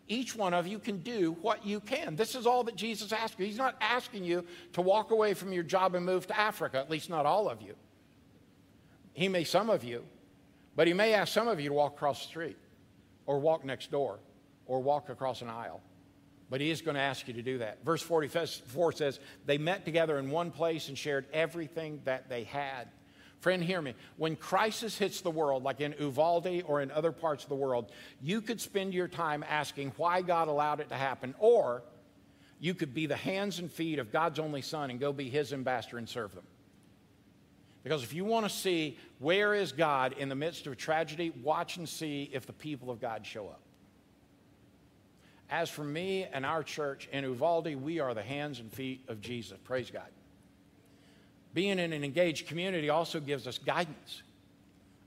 Each 0.07 0.35
one 0.35 0.53
of 0.53 0.67
you 0.67 0.79
can 0.79 0.99
do 0.99 1.35
what 1.41 1.65
you 1.65 1.81
can. 1.81 2.15
This 2.15 2.35
is 2.35 2.45
all 2.45 2.63
that 2.65 2.75
Jesus 2.75 3.11
asked 3.11 3.37
you. 3.39 3.45
He's 3.45 3.57
not 3.57 3.75
asking 3.81 4.23
you 4.23 4.45
to 4.73 4.81
walk 4.81 5.11
away 5.11 5.33
from 5.33 5.51
your 5.51 5.63
job 5.63 5.95
and 5.95 6.05
move 6.05 6.27
to 6.27 6.39
Africa, 6.39 6.77
at 6.77 6.89
least 6.89 7.09
not 7.09 7.25
all 7.25 7.49
of 7.49 7.61
you. 7.61 7.75
He 9.13 9.27
may 9.27 9.43
some 9.43 9.69
of 9.69 9.83
you, 9.83 10.05
but 10.75 10.87
he 10.87 10.93
may 10.93 11.13
ask 11.13 11.33
some 11.33 11.49
of 11.49 11.59
you 11.59 11.69
to 11.69 11.75
walk 11.75 11.95
across 11.95 12.21
the 12.21 12.27
street. 12.27 12.57
or 13.25 13.39
walk 13.39 13.65
next 13.65 13.91
door 13.91 14.19
or 14.67 14.79
walk 14.79 15.09
across 15.09 15.41
an 15.41 15.49
aisle. 15.49 15.81
But 16.49 16.61
he 16.61 16.71
is 16.71 16.81
going 16.81 16.95
to 16.95 17.01
ask 17.01 17.27
you 17.27 17.33
to 17.33 17.41
do 17.41 17.57
that. 17.57 17.83
Verse 17.83 18.01
44 18.01 18.93
says, 18.93 19.19
They 19.45 19.57
met 19.57 19.83
together 19.83 20.17
in 20.17 20.29
one 20.29 20.51
place 20.51 20.87
and 20.87 20.97
shared 20.97 21.25
everything 21.33 22.01
that 22.05 22.29
they 22.29 22.45
had. 22.45 22.87
Friend, 23.39 23.63
hear 23.63 23.81
me. 23.81 23.93
When 24.15 24.35
crisis 24.35 24.97
hits 24.97 25.21
the 25.21 25.29
world, 25.29 25.63
like 25.63 25.79
in 25.81 25.93
Uvalde 25.99 26.63
or 26.65 26.81
in 26.81 26.89
other 26.89 27.11
parts 27.11 27.43
of 27.43 27.49
the 27.49 27.55
world, 27.55 27.91
you 28.21 28.41
could 28.41 28.59
spend 28.59 28.93
your 28.93 29.07
time 29.07 29.43
asking 29.47 29.91
why 29.97 30.21
God 30.21 30.47
allowed 30.47 30.79
it 30.79 30.89
to 30.89 30.95
happen, 30.95 31.35
or 31.37 31.83
you 32.59 32.73
could 32.73 32.93
be 32.93 33.05
the 33.05 33.15
hands 33.15 33.59
and 33.59 33.71
feet 33.71 33.99
of 33.99 34.11
God's 34.11 34.39
only 34.39 34.61
Son 34.61 34.89
and 34.89 34.99
go 34.99 35.13
be 35.13 35.29
His 35.29 35.53
ambassador 35.53 35.97
and 35.97 36.09
serve 36.09 36.33
them. 36.33 36.45
Because 37.83 38.03
if 38.03 38.13
you 38.13 38.25
want 38.25 38.45
to 38.45 38.49
see 38.49 38.97
where 39.19 39.53
is 39.53 39.71
God 39.71 40.13
in 40.17 40.29
the 40.29 40.35
midst 40.35 40.65
of 40.65 40.73
a 40.73 40.75
tragedy, 40.75 41.31
watch 41.43 41.77
and 41.77 41.87
see 41.87 42.29
if 42.33 42.45
the 42.45 42.53
people 42.53 42.89
of 42.89 42.99
God 42.99 43.25
show 43.25 43.47
up. 43.47 43.61
As 45.49 45.69
for 45.69 45.83
me 45.83 46.25
and 46.31 46.45
our 46.45 46.61
church 46.61 47.07
in 47.11 47.23
Uvalde, 47.23 47.75
we 47.75 47.99
are 47.99 48.13
the 48.13 48.23
hands 48.23 48.59
and 48.59 48.71
feet 48.71 49.01
of 49.07 49.21
Jesus. 49.21 49.57
Praise 49.63 49.89
God. 49.89 50.07
Being 51.53 51.79
in 51.79 51.93
an 51.93 52.03
engaged 52.03 52.47
community 52.47 52.89
also 52.89 53.19
gives 53.19 53.47
us 53.47 53.57
guidance. 53.57 54.23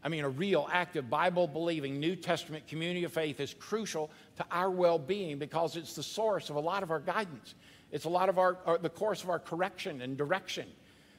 I 0.02 0.08
mean, 0.08 0.24
a 0.24 0.28
real, 0.28 0.66
active, 0.72 1.10
Bible 1.10 1.46
believing 1.46 2.00
New 2.00 2.16
Testament 2.16 2.66
community 2.66 3.04
of 3.04 3.12
faith 3.12 3.38
is 3.38 3.54
crucial 3.54 4.10
to 4.36 4.46
our 4.50 4.70
well 4.70 4.98
being 4.98 5.38
because 5.38 5.76
it's 5.76 5.94
the 5.94 6.02
source 6.02 6.48
of 6.48 6.56
a 6.56 6.60
lot 6.60 6.82
of 6.82 6.90
our 6.90 7.00
guidance. 7.00 7.54
It's 7.92 8.06
a 8.06 8.08
lot 8.08 8.28
of 8.30 8.38
our, 8.38 8.56
our, 8.64 8.78
the 8.78 8.88
course 8.88 9.22
of 9.22 9.28
our 9.28 9.38
correction 9.38 10.00
and 10.00 10.16
direction. 10.16 10.66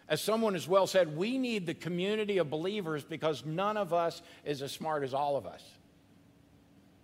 As 0.10 0.20
someone 0.22 0.54
has 0.54 0.68
well 0.68 0.88
said, 0.88 1.16
we 1.16 1.38
need 1.38 1.68
the 1.68 1.76
community 1.76 2.40
of 2.40 2.50
believers 2.50 3.04
because 3.04 3.46
none 3.46 3.78
of 3.78 3.94
us 3.94 4.22
is 4.44 4.62
as 4.64 4.72
smart 4.72 5.04
as 5.04 5.14
all 5.14 5.38
of 5.38 5.46
us. 5.46 5.64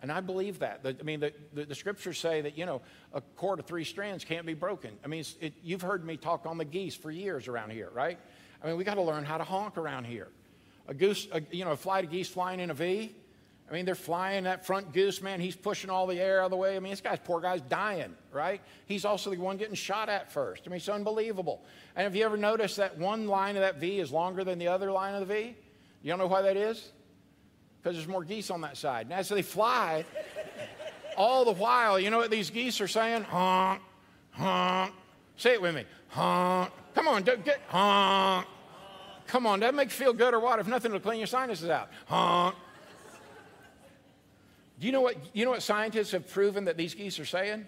And 0.02 0.12
I 0.12 0.22
believe 0.22 0.60
that. 0.60 0.82
I 0.86 1.04
mean, 1.04 1.20
the, 1.20 1.34
the, 1.54 1.66
the, 1.66 1.76
scriptures 1.76 2.20
say 2.20 2.42
that, 2.42 2.58
you 2.58 2.68
know, 2.68 2.82
a 3.14 3.22
cord 3.36 3.60
of 3.60 3.66
three 3.66 3.84
strands 3.84 4.24
can't 4.24 4.46
be 4.46 4.54
broken. 4.54 4.92
I 5.04 5.08
mean, 5.08 5.24
it, 5.42 5.54
you've 5.64 5.82
heard 5.82 6.06
me 6.06 6.18
talk 6.18 6.46
on 6.46 6.60
the 6.60 6.66
geese 6.66 6.96
for 6.96 7.10
years 7.10 7.48
around 7.48 7.72
here, 7.72 7.90
right? 7.94 8.20
I 8.64 8.68
mean, 8.68 8.78
we 8.78 8.84
got 8.84 8.96
to 8.96 9.02
learn 9.02 9.24
how 9.24 9.38
to 9.38 9.44
honk 9.44 9.78
around 9.78 10.06
here. 10.06 10.28
A 10.88 10.94
goose, 10.94 11.28
a, 11.32 11.42
you 11.52 11.66
know, 11.66 11.72
a 11.72 11.78
flight 11.78 12.06
of 12.06 12.12
geese 12.12 12.30
flying 12.30 12.60
in 12.60 12.70
a 12.70 12.76
V. 12.76 13.16
I 13.70 13.74
mean, 13.74 13.86
they're 13.86 13.96
flying 13.96 14.46
that 14.46 14.66
front 14.66 14.94
goose, 14.94 15.22
man. 15.22 15.42
He's 15.42 15.56
pushing 15.56 15.90
all 15.90 16.08
the 16.08 16.22
air 16.22 16.40
out 16.40 16.46
of 16.46 16.52
the 16.52 16.58
way. 16.58 16.78
I 16.78 16.80
mean, 16.80 16.92
this 16.92 17.02
guy's 17.02 17.20
poor 17.20 17.42
guy's 17.42 17.62
dying, 17.62 18.16
right? 18.32 18.62
He's 18.86 19.04
also 19.04 19.30
the 19.30 19.38
one 19.38 19.58
getting 19.58 19.76
shot 19.76 20.08
at 20.08 20.32
first. 20.32 20.64
I 20.66 20.70
mean, 20.70 20.78
it's 20.78 20.88
unbelievable. 20.88 21.66
And 21.96 22.06
have 22.06 22.16
you 22.16 22.24
ever 22.24 22.38
noticed 22.38 22.78
that 22.78 22.98
one 22.98 23.28
line 23.28 23.58
of 23.58 23.64
that 23.64 23.78
V 23.78 24.00
is 24.00 24.12
longer 24.12 24.46
than 24.46 24.58
the 24.58 24.70
other 24.70 24.92
line 24.92 25.16
of 25.16 25.28
the 25.28 25.34
V? 25.34 25.56
You 26.02 26.10
don't 26.12 26.20
know 26.20 26.28
why 26.28 26.44
that 26.44 26.56
is? 26.56 26.92
Because 27.88 27.96
there's 27.96 28.10
more 28.10 28.26
geese 28.26 28.52
on 28.52 28.60
that 28.60 28.76
side. 28.76 29.06
And 29.06 29.14
as 29.14 29.30
they 29.30 29.42
fly, 29.42 30.04
all 31.16 31.46
the 31.46 31.54
while, 31.54 31.98
you 31.98 32.10
know 32.10 32.18
what 32.18 32.30
these 32.30 32.50
geese 32.50 32.82
are 32.82 32.88
saying? 32.88 33.24
Honk, 33.24 33.82
honk. 34.32 34.94
Say 35.38 35.54
it 35.54 35.62
with 35.62 35.74
me. 35.74 35.86
Honk. 36.10 36.70
Come 36.94 37.08
on, 37.08 37.24
don't 37.24 37.46
get 37.46 37.62
honk. 37.70 38.46
Come 39.28 39.48
on, 39.48 39.62
that 39.62 39.74
make 39.74 39.88
you 39.88 39.92
feel 39.92 40.12
good 40.12 40.34
or 40.34 40.42
what? 40.42 40.60
If 40.60 40.68
nothing 40.68 40.92
to 40.92 41.00
clean 41.00 41.20
your 41.20 41.28
sinuses 41.28 41.70
out. 41.70 41.90
Honk. 42.08 42.56
Do 44.82 44.86
you 44.86 44.92
know 44.92 45.02
what 45.02 45.16
you 45.34 45.46
know 45.46 45.52
what 45.52 45.64
scientists 45.64 46.12
have 46.12 46.30
proven 46.30 46.66
that 46.66 46.76
these 46.76 46.94
geese 46.94 47.20
are 47.20 47.26
saying? 47.26 47.66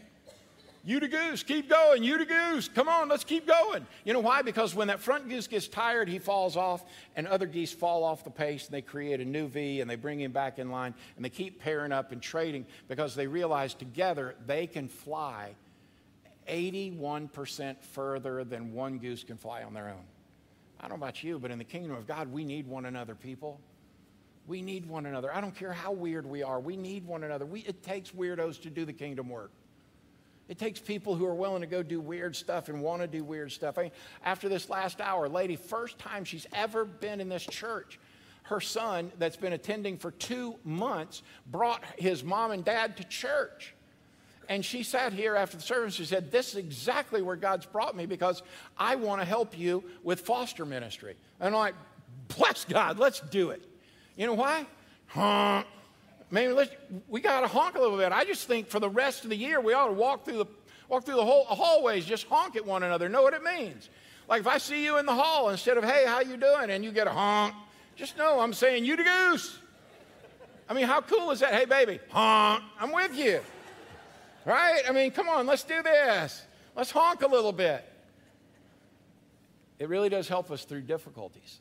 You 0.83 0.99
the 0.99 1.07
goose, 1.07 1.43
keep 1.43 1.69
going. 1.69 2.03
You 2.03 2.17
the 2.17 2.25
goose, 2.25 2.69
come 2.69 2.87
on, 2.87 3.09
let's 3.09 3.25
keep 3.25 3.45
going. 3.45 3.85
You 4.05 4.13
know 4.13 4.21
why? 4.21 4.41
Because 4.41 4.73
when 4.73 4.87
that 4.87 5.01
front 5.01 5.27
goose 5.27 5.45
gets 5.45 5.67
tired, 5.67 6.07
he 6.07 6.19
falls 6.19 6.55
off, 6.55 6.85
and 7.15 7.27
other 7.27 7.45
geese 7.45 7.73
fall 7.73 8.03
off 8.03 8.23
the 8.23 8.29
pace, 8.29 8.65
and 8.65 8.73
they 8.73 8.81
create 8.81 9.19
a 9.19 9.25
new 9.25 9.47
V, 9.47 9.81
and 9.81 9.89
they 9.89 9.97
bring 9.97 10.21
him 10.21 10.31
back 10.31 10.57
in 10.57 10.71
line, 10.71 10.93
and 11.15 11.25
they 11.25 11.29
keep 11.29 11.59
pairing 11.59 11.91
up 11.91 12.11
and 12.11 12.21
trading 12.21 12.65
because 12.87 13.13
they 13.13 13.27
realize 13.27 13.73
together 13.73 14.35
they 14.47 14.67
can 14.67 14.87
fly 14.87 15.53
81% 16.47 17.75
further 17.81 18.43
than 18.43 18.73
one 18.73 18.99
goose 18.99 19.23
can 19.23 19.37
fly 19.37 19.63
on 19.63 19.73
their 19.73 19.89
own. 19.89 20.05
I 20.79 20.87
don't 20.87 20.97
know 20.99 21.05
about 21.05 21.23
you, 21.23 21.39
but 21.39 21.51
in 21.51 21.57
the 21.57 21.65
kingdom 21.65 21.91
of 21.91 22.07
God, 22.07 22.31
we 22.31 22.45
need 22.45 22.65
one 22.65 22.85
another, 22.85 23.15
people. 23.15 23.59
We 24.47 24.61
need 24.61 24.87
one 24.87 25.05
another. 25.05 25.33
I 25.33 25.41
don't 25.41 25.53
care 25.53 25.73
how 25.73 25.91
weird 25.91 26.25
we 26.25 26.41
are. 26.41 26.59
We 26.59 26.77
need 26.77 27.05
one 27.05 27.23
another. 27.23 27.45
We, 27.45 27.59
it 27.61 27.83
takes 27.83 28.11
weirdos 28.11 28.61
to 28.61 28.69
do 28.69 28.85
the 28.85 28.93
kingdom 28.93 29.29
work. 29.29 29.51
It 30.49 30.57
takes 30.57 30.79
people 30.79 31.15
who 31.15 31.25
are 31.27 31.35
willing 31.35 31.62
to 31.62 31.67
go 31.67 31.83
do 31.83 32.01
weird 32.01 32.35
stuff 32.35 32.69
and 32.69 32.81
want 32.81 33.03
to 33.03 33.07
do 33.07 33.23
weird 33.23 33.51
stuff. 33.51 33.77
I 33.77 33.83
mean, 33.83 33.91
after 34.25 34.49
this 34.49 34.67
last 34.67 34.99
hour, 34.99 35.29
lady, 35.29 35.55
first 35.55 35.99
time 35.99 36.25
she's 36.25 36.47
ever 36.53 36.83
been 36.83 37.21
in 37.21 37.29
this 37.29 37.45
church. 37.45 37.99
Her 38.43 38.59
son, 38.59 39.12
that's 39.19 39.38
been 39.38 39.53
attending 39.53 39.99
for 39.99 40.09
two 40.09 40.55
months, 40.63 41.21
brought 41.45 41.83
his 41.97 42.23
mom 42.23 42.49
and 42.49 42.65
dad 42.65 42.97
to 42.97 43.03
church. 43.03 43.75
And 44.49 44.65
she 44.65 44.81
sat 44.81 45.13
here 45.13 45.35
after 45.35 45.55
the 45.55 45.62
service. 45.62 45.93
She 45.93 46.05
said, 46.05 46.31
This 46.31 46.49
is 46.49 46.55
exactly 46.55 47.21
where 47.21 47.35
God's 47.35 47.67
brought 47.67 47.95
me 47.95 48.07
because 48.07 48.41
I 48.75 48.95
want 48.95 49.21
to 49.21 49.25
help 49.25 49.55
you 49.55 49.83
with 50.03 50.21
foster 50.21 50.65
ministry. 50.65 51.15
And 51.39 51.53
I'm 51.53 51.59
like, 51.59 51.75
Bless 52.35 52.65
God, 52.65 52.97
let's 52.97 53.19
do 53.19 53.51
it. 53.51 53.62
You 54.15 54.25
know 54.25 54.33
why? 54.33 54.65
Huh? 55.05 55.63
Maybe 56.31 56.53
let's, 56.53 56.71
we 57.07 57.21
got 57.21 57.41
to 57.41 57.47
honk 57.47 57.75
a 57.75 57.79
little 57.79 57.97
bit. 57.97 58.11
I 58.11 58.23
just 58.23 58.47
think 58.47 58.67
for 58.67 58.79
the 58.79 58.89
rest 58.89 59.23
of 59.23 59.29
the 59.29 59.35
year, 59.35 59.59
we 59.59 59.73
ought 59.73 59.87
to 59.87 59.93
walk 59.93 60.25
through 60.25 60.37
the, 60.37 60.45
walk 60.87 61.05
through 61.05 61.15
the 61.15 61.25
whole 61.25 61.43
hallways, 61.45 62.05
just 62.05 62.27
honk 62.27 62.55
at 62.55 62.65
one 62.65 62.83
another, 62.83 63.09
know 63.09 63.23
what 63.23 63.33
it 63.33 63.43
means. 63.43 63.89
Like 64.27 64.41
if 64.41 64.47
I 64.47 64.59
see 64.59 64.83
you 64.83 64.97
in 64.97 65.05
the 65.05 65.13
hall, 65.13 65.49
instead 65.49 65.77
of, 65.77 65.83
hey, 65.83 66.05
how 66.05 66.21
you 66.21 66.37
doing? 66.37 66.69
And 66.69 66.83
you 66.83 66.91
get 66.91 67.07
a 67.07 67.11
honk, 67.11 67.55
just 67.95 68.17
know 68.17 68.39
I'm 68.39 68.53
saying, 68.53 68.85
you 68.85 68.95
the 68.95 69.03
goose. 69.03 69.57
I 70.69 70.73
mean, 70.73 70.85
how 70.85 71.01
cool 71.01 71.31
is 71.31 71.39
that? 71.39 71.53
Hey, 71.53 71.65
baby, 71.65 71.99
honk, 72.09 72.63
I'm 72.79 72.91
with 72.91 73.17
you. 73.17 73.41
Right? 74.45 74.83
I 74.87 74.91
mean, 74.91 75.11
come 75.11 75.27
on, 75.27 75.47
let's 75.47 75.63
do 75.63 75.81
this. 75.81 76.43
Let's 76.75 76.91
honk 76.91 77.23
a 77.23 77.27
little 77.27 77.51
bit. 77.51 77.83
It 79.79 79.89
really 79.89 80.09
does 80.09 80.27
help 80.27 80.51
us 80.51 80.63
through 80.63 80.81
difficulties. 80.81 81.59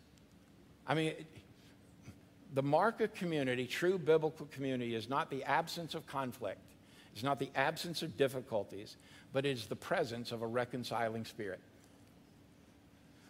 I 0.86 0.94
mean, 0.94 1.14
the 2.58 2.62
mark 2.62 3.00
of 3.00 3.14
community, 3.14 3.68
true 3.68 3.98
biblical 3.98 4.46
community, 4.46 4.96
is 4.96 5.08
not 5.08 5.30
the 5.30 5.44
absence 5.44 5.94
of 5.94 6.04
conflict, 6.08 6.58
it's 7.12 7.22
not 7.22 7.38
the 7.38 7.50
absence 7.54 8.02
of 8.02 8.16
difficulties, 8.16 8.96
but 9.32 9.46
it 9.46 9.50
is 9.50 9.66
the 9.66 9.76
presence 9.76 10.32
of 10.32 10.42
a 10.42 10.46
reconciling 10.48 11.24
spirit. 11.24 11.60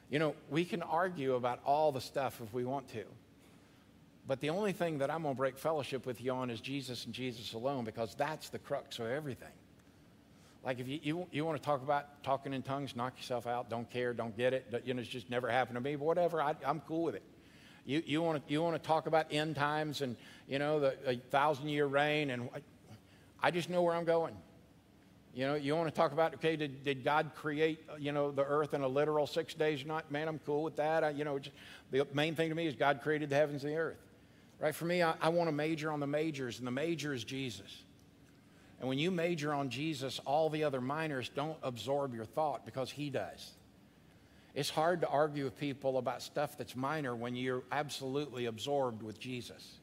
You 0.08 0.18
know, 0.18 0.34
we 0.48 0.64
can 0.64 0.80
argue 0.80 1.34
about 1.34 1.60
all 1.66 1.92
the 1.92 2.00
stuff 2.00 2.40
if 2.42 2.54
we 2.54 2.64
want 2.64 2.88
to. 2.94 3.04
But 4.26 4.40
the 4.40 4.48
only 4.48 4.72
thing 4.72 4.96
that 4.96 5.10
I'm 5.10 5.24
going 5.24 5.34
to 5.34 5.38
break 5.38 5.58
fellowship 5.58 6.06
with 6.06 6.22
you 6.22 6.32
on 6.32 6.48
is 6.48 6.62
Jesus 6.62 7.04
and 7.04 7.12
Jesus 7.12 7.52
alone 7.52 7.84
because 7.84 8.14
that's 8.14 8.48
the 8.48 8.58
crux 8.58 8.98
of 8.98 9.08
everything. 9.08 9.52
Like 10.64 10.80
if 10.80 10.88
you, 10.88 11.00
you, 11.02 11.26
you 11.32 11.44
want 11.44 11.58
to 11.58 11.62
talk 11.62 11.82
about 11.82 12.24
talking 12.24 12.54
in 12.54 12.62
tongues, 12.62 12.96
knock 12.96 13.18
yourself 13.18 13.46
out, 13.46 13.68
don't 13.68 13.90
care, 13.90 14.14
don't 14.14 14.34
get 14.34 14.54
it, 14.54 14.82
you 14.86 14.94
know, 14.94 15.02
it's 15.02 15.10
just 15.10 15.28
never 15.28 15.50
happened 15.50 15.76
to 15.76 15.82
me, 15.82 15.96
whatever, 15.96 16.40
I, 16.40 16.54
I'm 16.64 16.80
cool 16.80 17.02
with 17.02 17.14
it. 17.14 17.22
You, 17.88 18.02
you, 18.04 18.20
want 18.20 18.46
to, 18.46 18.52
you 18.52 18.62
want 18.62 18.76
to 18.76 18.86
talk 18.86 19.06
about 19.06 19.28
end 19.30 19.56
times 19.56 20.02
and, 20.02 20.14
you 20.46 20.58
know, 20.58 20.78
the 20.78 21.18
thousand 21.30 21.70
year 21.70 21.86
reign, 21.86 22.28
and 22.28 22.50
I 23.42 23.50
just 23.50 23.70
know 23.70 23.80
where 23.80 23.94
I'm 23.94 24.04
going. 24.04 24.36
You 25.34 25.46
know, 25.46 25.54
you 25.54 25.74
want 25.74 25.88
to 25.88 25.94
talk 25.94 26.12
about, 26.12 26.34
okay, 26.34 26.54
did, 26.54 26.84
did 26.84 27.02
God 27.02 27.30
create, 27.34 27.80
uh, 27.90 27.96
you 27.96 28.12
know, 28.12 28.30
the 28.30 28.44
earth 28.44 28.74
in 28.74 28.82
a 28.82 28.88
literal 28.88 29.26
six 29.26 29.54
days 29.54 29.86
not? 29.86 30.12
Man, 30.12 30.28
I'm 30.28 30.38
cool 30.40 30.62
with 30.64 30.76
that. 30.76 31.02
I, 31.02 31.10
you 31.10 31.24
know, 31.24 31.38
just, 31.38 31.56
the 31.90 32.06
main 32.12 32.34
thing 32.34 32.50
to 32.50 32.54
me 32.54 32.66
is 32.66 32.74
God 32.74 33.00
created 33.02 33.30
the 33.30 33.36
heavens 33.36 33.64
and 33.64 33.72
the 33.72 33.78
earth. 33.78 33.96
Right? 34.60 34.74
For 34.74 34.84
me, 34.84 35.02
I, 35.02 35.14
I 35.18 35.30
want 35.30 35.48
to 35.48 35.52
major 35.52 35.90
on 35.90 35.98
the 35.98 36.06
majors, 36.06 36.58
and 36.58 36.66
the 36.66 36.72
major 36.72 37.14
is 37.14 37.24
Jesus. 37.24 37.84
And 38.80 38.88
when 38.90 38.98
you 38.98 39.10
major 39.10 39.54
on 39.54 39.70
Jesus, 39.70 40.20
all 40.26 40.50
the 40.50 40.64
other 40.64 40.82
minors 40.82 41.30
don't 41.30 41.56
absorb 41.62 42.14
your 42.14 42.26
thought 42.26 42.66
because 42.66 42.90
he 42.90 43.08
does. 43.08 43.52
It's 44.58 44.70
hard 44.70 45.02
to 45.02 45.06
argue 45.06 45.44
with 45.44 45.56
people 45.56 45.98
about 45.98 46.20
stuff 46.20 46.58
that's 46.58 46.74
minor 46.74 47.14
when 47.14 47.36
you're 47.36 47.62
absolutely 47.70 48.46
absorbed 48.46 49.04
with 49.04 49.20
Jesus. 49.20 49.78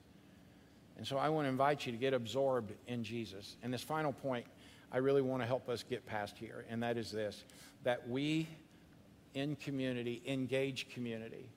And 0.97 1.07
so 1.07 1.17
I 1.17 1.29
want 1.29 1.45
to 1.45 1.49
invite 1.49 1.85
you 1.85 1.93
to 1.93 1.97
get 1.97 2.13
absorbed 2.13 2.73
in 2.85 3.01
Jesus. 3.01 3.55
And 3.63 3.73
this 3.73 3.81
final 3.81 4.11
point, 4.11 4.45
I 4.91 4.97
really 4.97 5.21
want 5.21 5.41
to 5.41 5.47
help 5.47 5.69
us 5.69 5.81
get 5.89 6.05
past 6.05 6.37
here, 6.37 6.65
and 6.69 6.83
that 6.83 6.97
is 6.97 7.09
this 7.09 7.45
that 7.85 8.09
we 8.09 8.49
in 9.33 9.55
community, 9.55 10.21
engage 10.27 10.89
community, 10.89 11.47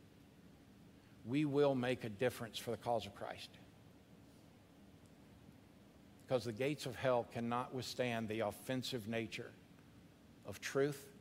we 1.26 1.44
will 1.44 1.74
make 1.74 2.04
a 2.04 2.08
difference 2.08 2.56
for 2.56 2.70
the 2.70 2.76
cause 2.76 3.04
of 3.04 3.16
Christ. 3.16 3.50
Because 6.24 6.44
the 6.44 6.52
gates 6.52 6.86
of 6.86 6.94
hell 6.94 7.26
cannot 7.34 7.74
withstand 7.74 8.28
the 8.28 8.40
offensive 8.40 9.08
nature 9.08 9.50
of 10.46 10.60
truth 10.60 11.17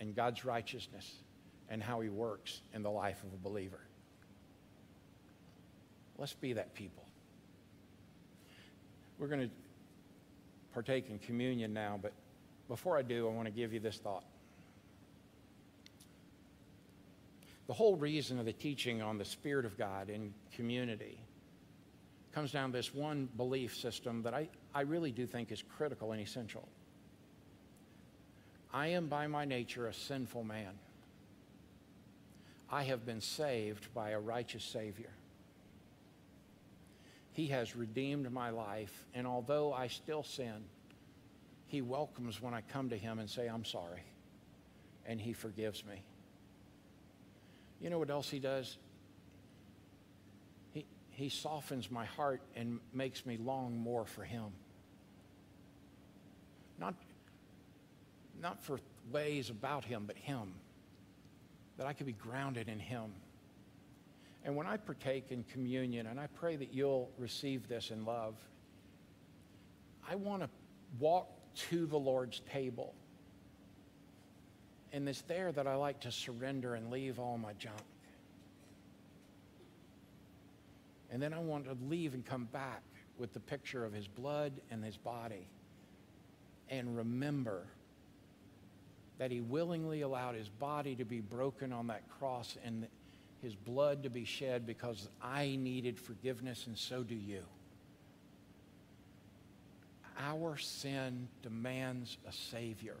and 0.00 0.14
God's 0.14 0.44
righteousness 0.44 1.10
and 1.68 1.82
how 1.82 2.00
He 2.00 2.08
works 2.08 2.60
in 2.74 2.82
the 2.82 2.90
life 2.90 3.22
of 3.22 3.32
a 3.32 3.42
believer. 3.42 3.80
Let's 6.18 6.34
be 6.34 6.54
that 6.54 6.74
people. 6.74 7.04
We're 9.18 9.28
going 9.28 9.48
to 9.48 9.50
partake 10.72 11.08
in 11.10 11.18
communion 11.18 11.72
now, 11.72 11.98
but 12.00 12.12
before 12.68 12.98
I 12.98 13.02
do, 13.02 13.28
I 13.28 13.32
want 13.32 13.46
to 13.46 13.52
give 13.52 13.72
you 13.72 13.80
this 13.80 13.96
thought. 13.98 14.24
The 17.66 17.72
whole 17.72 17.96
reason 17.96 18.38
of 18.38 18.44
the 18.44 18.52
teaching 18.52 19.02
on 19.02 19.18
the 19.18 19.24
Spirit 19.24 19.64
of 19.64 19.76
God 19.76 20.08
in 20.08 20.32
community 20.54 21.18
comes 22.32 22.52
down 22.52 22.70
to 22.70 22.76
this 22.76 22.94
one 22.94 23.28
belief 23.36 23.76
system 23.76 24.22
that 24.22 24.34
I, 24.34 24.48
I 24.74 24.82
really 24.82 25.10
do 25.10 25.26
think 25.26 25.50
is 25.50 25.64
critical 25.76 26.12
and 26.12 26.20
essential. 26.20 26.68
I 28.76 28.88
am 28.88 29.06
by 29.06 29.26
my 29.26 29.46
nature 29.46 29.86
a 29.86 29.94
sinful 29.94 30.44
man. 30.44 30.74
I 32.70 32.82
have 32.82 33.06
been 33.06 33.22
saved 33.22 33.88
by 33.94 34.10
a 34.10 34.20
righteous 34.20 34.64
Savior. 34.64 35.08
He 37.32 37.46
has 37.46 37.74
redeemed 37.74 38.30
my 38.30 38.50
life, 38.50 39.06
and 39.14 39.26
although 39.26 39.72
I 39.72 39.86
still 39.86 40.22
sin, 40.22 40.62
He 41.68 41.80
welcomes 41.80 42.42
when 42.42 42.52
I 42.52 42.60
come 42.60 42.90
to 42.90 42.98
Him 42.98 43.18
and 43.18 43.30
say, 43.30 43.46
I'm 43.46 43.64
sorry, 43.64 44.02
and 45.06 45.18
He 45.18 45.32
forgives 45.32 45.82
me. 45.86 46.02
You 47.80 47.88
know 47.88 47.98
what 47.98 48.10
else 48.10 48.28
He 48.28 48.40
does? 48.40 48.76
He 50.72 50.84
he 51.12 51.30
softens 51.30 51.90
my 51.90 52.04
heart 52.04 52.42
and 52.54 52.80
makes 52.92 53.24
me 53.24 53.38
long 53.38 53.78
more 53.78 54.04
for 54.04 54.22
Him. 54.22 54.52
Not, 56.78 56.94
not 58.40 58.62
for 58.62 58.80
ways 59.12 59.50
about 59.50 59.84
Him, 59.84 60.04
but 60.06 60.16
Him. 60.16 60.52
That 61.78 61.86
I 61.86 61.92
could 61.92 62.06
be 62.06 62.12
grounded 62.12 62.68
in 62.68 62.78
Him. 62.78 63.12
And 64.44 64.56
when 64.56 64.66
I 64.66 64.76
partake 64.76 65.26
in 65.30 65.44
communion, 65.52 66.06
and 66.06 66.20
I 66.20 66.28
pray 66.28 66.56
that 66.56 66.72
you'll 66.72 67.10
receive 67.18 67.68
this 67.68 67.90
in 67.90 68.04
love, 68.04 68.34
I 70.08 70.14
want 70.14 70.42
to 70.42 70.48
walk 71.00 71.28
to 71.68 71.86
the 71.86 71.98
Lord's 71.98 72.40
table. 72.52 72.94
And 74.92 75.08
it's 75.08 75.22
there 75.22 75.50
that 75.52 75.66
I 75.66 75.74
like 75.74 76.00
to 76.00 76.12
surrender 76.12 76.74
and 76.74 76.90
leave 76.90 77.18
all 77.18 77.38
my 77.38 77.52
junk. 77.54 77.74
And 81.10 81.20
then 81.22 81.34
I 81.34 81.38
want 81.38 81.64
to 81.64 81.76
leave 81.88 82.14
and 82.14 82.24
come 82.24 82.44
back 82.52 82.82
with 83.18 83.32
the 83.32 83.40
picture 83.40 83.84
of 83.84 83.92
his 83.92 84.06
blood 84.06 84.52
and 84.70 84.84
his 84.84 84.96
body 84.96 85.48
and 86.68 86.96
remember 86.96 87.64
that 89.18 89.30
he 89.30 89.40
willingly 89.40 90.02
allowed 90.02 90.34
his 90.34 90.48
body 90.48 90.94
to 90.96 91.04
be 91.04 91.20
broken 91.20 91.72
on 91.72 91.86
that 91.86 92.02
cross 92.18 92.56
and 92.64 92.86
his 93.42 93.54
blood 93.54 94.02
to 94.02 94.10
be 94.10 94.24
shed 94.24 94.66
because 94.66 95.08
I 95.22 95.56
needed 95.56 95.98
forgiveness 95.98 96.66
and 96.66 96.76
so 96.76 97.02
do 97.02 97.14
you. 97.14 97.42
Our 100.18 100.56
sin 100.56 101.28
demands 101.42 102.18
a 102.26 102.32
Savior. 102.32 102.96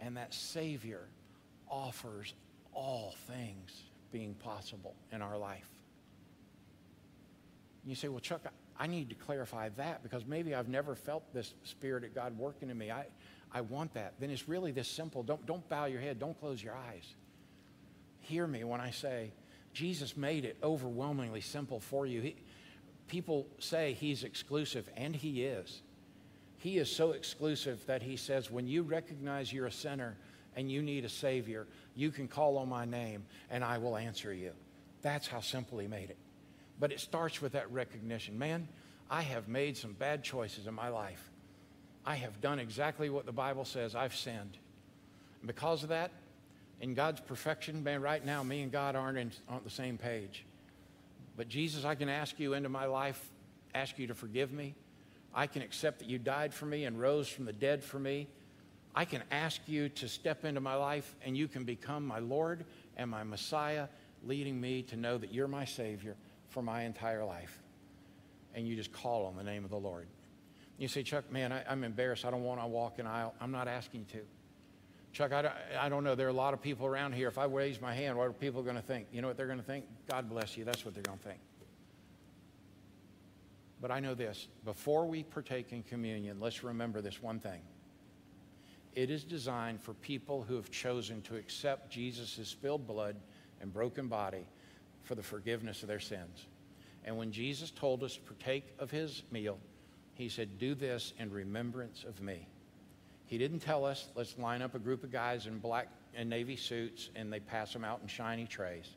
And 0.00 0.16
that 0.16 0.32
Savior 0.32 1.02
offers 1.68 2.32
all 2.72 3.14
things 3.26 3.84
being 4.12 4.34
possible 4.34 4.94
in 5.12 5.20
our 5.22 5.36
life. 5.36 5.68
You 7.84 7.94
say, 7.94 8.08
well, 8.08 8.20
Chuck, 8.20 8.42
I 8.78 8.86
need 8.86 9.10
to 9.10 9.14
clarify 9.14 9.68
that 9.76 10.02
because 10.02 10.26
maybe 10.26 10.54
I've 10.54 10.68
never 10.68 10.94
felt 10.94 11.22
this 11.34 11.52
Spirit 11.64 12.04
of 12.04 12.14
God 12.14 12.36
working 12.38 12.70
in 12.70 12.78
me. 12.78 12.90
I, 12.90 13.06
I 13.52 13.62
want 13.62 13.94
that. 13.94 14.14
Then 14.20 14.30
it's 14.30 14.48
really 14.48 14.72
this 14.72 14.88
simple. 14.88 15.22
Don't, 15.22 15.44
don't 15.46 15.68
bow 15.68 15.86
your 15.86 16.00
head. 16.00 16.18
Don't 16.18 16.38
close 16.38 16.62
your 16.62 16.74
eyes. 16.74 17.14
Hear 18.20 18.46
me 18.46 18.64
when 18.64 18.80
I 18.80 18.90
say 18.90 19.32
Jesus 19.72 20.16
made 20.16 20.44
it 20.44 20.56
overwhelmingly 20.62 21.40
simple 21.40 21.80
for 21.80 22.06
you. 22.06 22.20
He, 22.20 22.36
people 23.08 23.46
say 23.58 23.92
he's 23.92 24.24
exclusive, 24.24 24.88
and 24.96 25.14
he 25.14 25.44
is. 25.44 25.82
He 26.58 26.76
is 26.76 26.94
so 26.94 27.12
exclusive 27.12 27.84
that 27.86 28.02
he 28.02 28.16
says, 28.16 28.50
when 28.50 28.66
you 28.66 28.82
recognize 28.82 29.52
you're 29.52 29.66
a 29.66 29.72
sinner 29.72 30.16
and 30.54 30.70
you 30.70 30.82
need 30.82 31.06
a 31.06 31.08
Savior, 31.08 31.66
you 31.96 32.10
can 32.10 32.28
call 32.28 32.58
on 32.58 32.68
my 32.68 32.84
name 32.84 33.24
and 33.50 33.64
I 33.64 33.78
will 33.78 33.96
answer 33.96 34.32
you. 34.34 34.52
That's 35.00 35.26
how 35.26 35.40
simple 35.40 35.78
he 35.78 35.86
made 35.86 36.10
it. 36.10 36.18
But 36.78 36.92
it 36.92 37.00
starts 37.00 37.40
with 37.40 37.52
that 37.52 37.70
recognition. 37.72 38.38
Man, 38.38 38.68
I 39.08 39.22
have 39.22 39.48
made 39.48 39.78
some 39.78 39.94
bad 39.94 40.22
choices 40.22 40.66
in 40.66 40.74
my 40.74 40.88
life. 40.88 41.29
I 42.04 42.16
have 42.16 42.40
done 42.40 42.58
exactly 42.58 43.10
what 43.10 43.26
the 43.26 43.32
Bible 43.32 43.64
says. 43.64 43.94
I've 43.94 44.14
sinned. 44.14 44.56
And 45.40 45.46
because 45.46 45.82
of 45.82 45.90
that, 45.90 46.10
in 46.80 46.94
God's 46.94 47.20
perfection, 47.20 47.84
man, 47.84 48.00
right 48.00 48.24
now, 48.24 48.42
me 48.42 48.62
and 48.62 48.72
God 48.72 48.96
aren't 48.96 49.18
in, 49.18 49.32
on 49.48 49.60
the 49.64 49.70
same 49.70 49.98
page. 49.98 50.44
But 51.36 51.48
Jesus, 51.48 51.84
I 51.84 51.94
can 51.94 52.08
ask 52.08 52.38
you 52.40 52.54
into 52.54 52.68
my 52.68 52.86
life, 52.86 53.30
ask 53.74 53.98
you 53.98 54.06
to 54.06 54.14
forgive 54.14 54.52
me. 54.52 54.74
I 55.34 55.46
can 55.46 55.62
accept 55.62 56.00
that 56.00 56.08
you 56.08 56.18
died 56.18 56.52
for 56.52 56.66
me 56.66 56.84
and 56.84 57.00
rose 57.00 57.28
from 57.28 57.44
the 57.44 57.52
dead 57.52 57.84
for 57.84 57.98
me. 57.98 58.28
I 58.94 59.04
can 59.04 59.22
ask 59.30 59.60
you 59.66 59.88
to 59.90 60.08
step 60.08 60.44
into 60.44 60.60
my 60.60 60.74
life 60.74 61.14
and 61.24 61.36
you 61.36 61.48
can 61.48 61.64
become 61.64 62.06
my 62.06 62.18
Lord 62.18 62.64
and 62.96 63.10
my 63.10 63.22
Messiah, 63.22 63.86
leading 64.24 64.60
me 64.60 64.82
to 64.84 64.96
know 64.96 65.16
that 65.18 65.32
you're 65.32 65.48
my 65.48 65.64
Savior 65.64 66.16
for 66.48 66.62
my 66.62 66.82
entire 66.82 67.24
life. 67.24 67.60
And 68.54 68.66
you 68.66 68.74
just 68.74 68.92
call 68.92 69.26
on 69.26 69.36
the 69.36 69.44
name 69.44 69.64
of 69.64 69.70
the 69.70 69.78
Lord. 69.78 70.08
You 70.80 70.88
say, 70.88 71.02
Chuck, 71.02 71.30
man, 71.30 71.52
I, 71.52 71.70
am 71.70 71.84
embarrassed. 71.84 72.24
I 72.24 72.30
don't 72.30 72.42
want 72.42 72.58
to 72.62 72.66
walk 72.66 72.98
an 72.98 73.06
aisle. 73.06 73.34
I'm 73.38 73.52
not 73.52 73.68
asking 73.68 74.06
you 74.08 74.20
to. 74.20 74.26
Chuck, 75.12 75.30
I 75.30 75.42
don't, 75.42 75.54
I 75.78 75.90
don't 75.90 76.04
know. 76.04 76.14
There 76.14 76.26
are 76.26 76.30
a 76.30 76.32
lot 76.32 76.54
of 76.54 76.62
people 76.62 76.86
around 76.86 77.12
here. 77.12 77.28
If 77.28 77.36
I 77.36 77.44
raise 77.44 77.82
my 77.82 77.92
hand, 77.92 78.16
what 78.16 78.26
are 78.26 78.32
people 78.32 78.62
going 78.62 78.76
to 78.76 78.82
think? 78.82 79.08
You 79.12 79.20
know 79.20 79.28
what 79.28 79.36
they're 79.36 79.46
going 79.46 79.58
to 79.58 79.64
think? 79.64 79.84
God 80.08 80.30
bless 80.30 80.56
you. 80.56 80.64
That's 80.64 80.82
what 80.86 80.94
they're 80.94 81.02
going 81.02 81.18
to 81.18 81.24
think. 81.24 81.40
But 83.78 83.90
I 83.90 84.00
know 84.00 84.14
this 84.14 84.48
before 84.64 85.06
we 85.06 85.22
partake 85.22 85.70
in 85.72 85.82
communion, 85.82 86.40
let's 86.40 86.64
remember 86.64 87.02
this 87.02 87.22
one 87.22 87.40
thing. 87.40 87.60
It 88.94 89.10
is 89.10 89.22
designed 89.22 89.82
for 89.82 89.92
people 89.92 90.42
who 90.48 90.56
have 90.56 90.70
chosen 90.70 91.20
to 91.22 91.36
accept 91.36 91.90
Jesus' 91.90 92.48
spilled 92.48 92.86
blood 92.86 93.16
and 93.60 93.70
broken 93.70 94.08
body 94.08 94.46
for 95.02 95.14
the 95.14 95.22
forgiveness 95.22 95.82
of 95.82 95.88
their 95.88 96.00
sins. 96.00 96.46
And 97.04 97.18
when 97.18 97.32
Jesus 97.32 97.70
told 97.70 98.02
us 98.02 98.14
to 98.14 98.20
partake 98.22 98.64
of 98.78 98.90
his 98.90 99.24
meal, 99.30 99.58
he 100.20 100.28
said, 100.28 100.58
Do 100.58 100.74
this 100.74 101.12
in 101.18 101.30
remembrance 101.30 102.04
of 102.04 102.20
me. 102.20 102.46
He 103.26 103.38
didn't 103.38 103.60
tell 103.60 103.84
us, 103.84 104.08
let's 104.14 104.36
line 104.38 104.62
up 104.62 104.74
a 104.74 104.78
group 104.78 105.04
of 105.04 105.12
guys 105.12 105.46
in 105.46 105.58
black 105.58 105.88
and 106.14 106.28
navy 106.28 106.56
suits 106.56 107.10
and 107.14 107.32
they 107.32 107.40
pass 107.40 107.72
them 107.72 107.84
out 107.84 108.00
in 108.02 108.08
shiny 108.08 108.46
trays. 108.46 108.96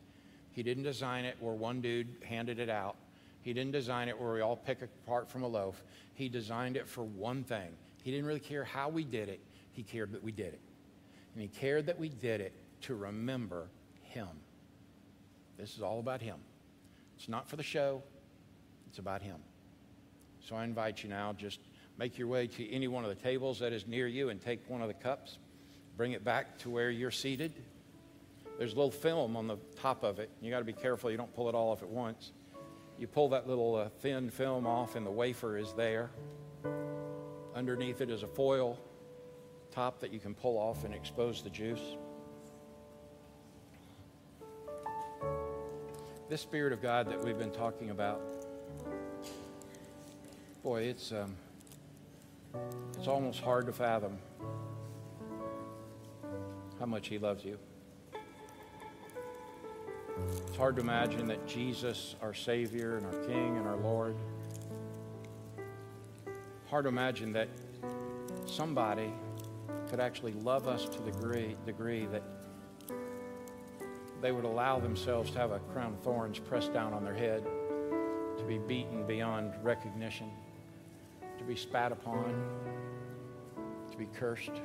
He 0.52 0.64
didn't 0.64 0.84
design 0.84 1.26
it 1.26 1.38
where 1.40 1.54
one 1.54 1.82
dude 1.82 2.08
handed 2.24 2.60
it 2.60 2.70
out. 2.70 2.96
He 3.42 3.54
didn't 3.54 3.72
design 3.72 4.08
it 4.08 4.20
where 4.20 4.34
we 4.34 4.42
all 4.42 4.56
pick 4.56 4.82
apart 4.82 5.30
from 5.30 5.44
a 5.44 5.48
loaf. 5.48 5.84
He 6.14 6.30
designed 6.30 6.78
it 6.78 6.88
for 6.88 7.04
one 7.04 7.44
thing. 7.44 7.70
He 8.04 8.12
didn't 8.12 8.26
really 8.26 8.40
care 8.40 8.64
how 8.64 8.90
we 8.90 9.04
did 9.04 9.30
it, 9.30 9.40
he 9.72 9.84
cared 9.84 10.12
that 10.14 10.24
we 10.24 10.32
did 10.32 10.54
it. 10.54 10.62
And 11.34 11.42
he 11.42 11.48
cared 11.48 11.86
that 11.88 12.00
we 12.00 12.10
did 12.10 12.42
it 12.42 12.54
to 12.82 12.96
remember 12.96 13.68
him. 14.14 14.28
This 15.58 15.76
is 15.76 15.82
all 15.82 16.00
about 16.00 16.22
Him. 16.22 16.38
It's 17.18 17.30
not 17.30 17.48
for 17.48 17.56
the 17.56 17.64
show, 17.64 18.04
it's 18.88 19.00
about 19.00 19.22
Him. 19.22 19.38
So 20.47 20.56
I 20.56 20.63
invite 20.63 21.03
you 21.03 21.10
now, 21.10 21.34
just 21.34 21.60
make 21.97 22.17
your 22.17 22.27
way 22.27 22.47
to 22.47 22.71
any 22.71 22.88
one 22.88 23.03
of 23.03 23.10
the 23.10 23.21
tables 23.21 23.60
that 23.60 23.73
is 23.73 23.88
near 23.88 24.08
you 24.08 24.29
and 24.29 24.41
take 24.41 24.69
one 24.69 24.82
of 24.82 24.88
the 24.88 24.93
cups. 24.93 25.38
Bring 25.95 26.12
it 26.12 26.23
back 26.23 26.58
to 26.60 26.69
where 26.69 26.89
you're 26.89 27.12
seated. 27.12 27.53
There's 28.58 28.73
a 28.73 28.75
little 28.75 28.91
film 28.91 29.36
on 29.36 29.47
the 29.47 29.58
top 29.79 30.03
of 30.03 30.19
it. 30.19 30.29
You 30.41 30.51
got 30.51 30.60
to 30.60 30.65
be 30.65 30.73
careful 30.73 31.10
you 31.12 31.17
don't 31.17 31.34
pull 31.36 31.49
it 31.49 31.56
all 31.56 31.71
off 31.71 31.82
at 31.82 31.89
once. 31.89 32.32
You 32.97 33.08
pull 33.08 33.29
that 33.29 33.47
little 33.47 33.75
uh, 33.75 33.89
thin 34.01 34.29
film 34.29 34.67
off, 34.67 34.95
and 34.95 35.06
the 35.06 35.12
wafer 35.12 35.58
is 35.58 35.73
there. 35.73 36.12
Underneath 37.56 38.01
it 38.01 38.10
is 38.10 38.23
a 38.23 38.27
foil 38.27 38.79
top 39.71 39.99
that 40.01 40.13
you 40.13 40.19
can 40.19 40.36
pull 40.36 40.58
off 40.58 40.84
and 40.84 40.93
expose 40.93 41.41
the 41.41 41.49
juice. 41.49 41.97
this 46.34 46.41
Spirit 46.41 46.73
of 46.73 46.82
God 46.82 47.08
that 47.10 47.23
we've 47.23 47.38
been 47.38 47.51
talking 47.51 47.91
about, 47.91 48.19
boy, 50.63 50.84
it's, 50.84 51.12
um, 51.12 51.36
it's 52.97 53.10
almost 53.10 53.41
hard 53.41 53.65
to 53.65 53.73
fathom 53.73 54.17
how 56.80 56.86
much 56.86 57.10
He 57.10 57.17
loves 57.17 57.43
you. 57.43 57.60
It's 60.47 60.56
hard 60.56 60.78
to 60.78 60.82
imagine 60.82 61.28
that 61.28 61.45
Jesus, 61.45 62.15
our 62.21 62.34
Savior 62.34 62.95
and 62.95 63.06
our 63.06 63.26
King 63.26 63.58
and 63.58 63.67
our 63.67 63.76
Lord, 63.76 64.15
hard 66.69 66.86
to 66.86 66.89
imagine 66.89 67.34
that 67.34 67.49
somebody 68.45 69.12
could 69.89 69.99
actually 69.99 70.32
love 70.32 70.69
us 70.69 70.86
to 70.86 71.02
the 71.02 71.12
degree, 71.12 71.58
degree 71.65 72.06
that 72.06 72.23
they 74.21 74.32
would 74.32 74.45
allow 74.45 74.80
themselves 74.80 75.30
to 75.32 75.40
have 75.40 75.52
a 75.52 75.60
crown 75.60 75.94
of 75.94 76.00
thorns 76.00 76.40
pressed 76.40 76.71
down 76.71 76.94
on 76.94 77.04
their 77.04 77.13
head, 77.13 77.44
to 78.38 78.46
be 78.48 78.60
beaten 78.60 79.06
beyond 79.06 79.54
recognition, 79.62 80.31
to 81.44 81.48
be 81.48 81.56
spat 81.58 81.91
upon, 81.91 82.33
to 83.91 83.98
be 83.98 84.08
cursed, 84.15 84.56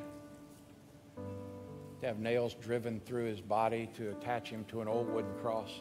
to 2.01 2.07
have 2.07 2.21
nails 2.21 2.55
driven 2.55 3.01
through 3.01 3.25
his 3.25 3.41
body 3.41 3.91
to 3.97 4.11
attach 4.11 4.49
him 4.49 4.65
to 4.69 4.81
an 4.81 4.87
old 4.87 5.13
wooden 5.13 5.35
cross, 5.43 5.81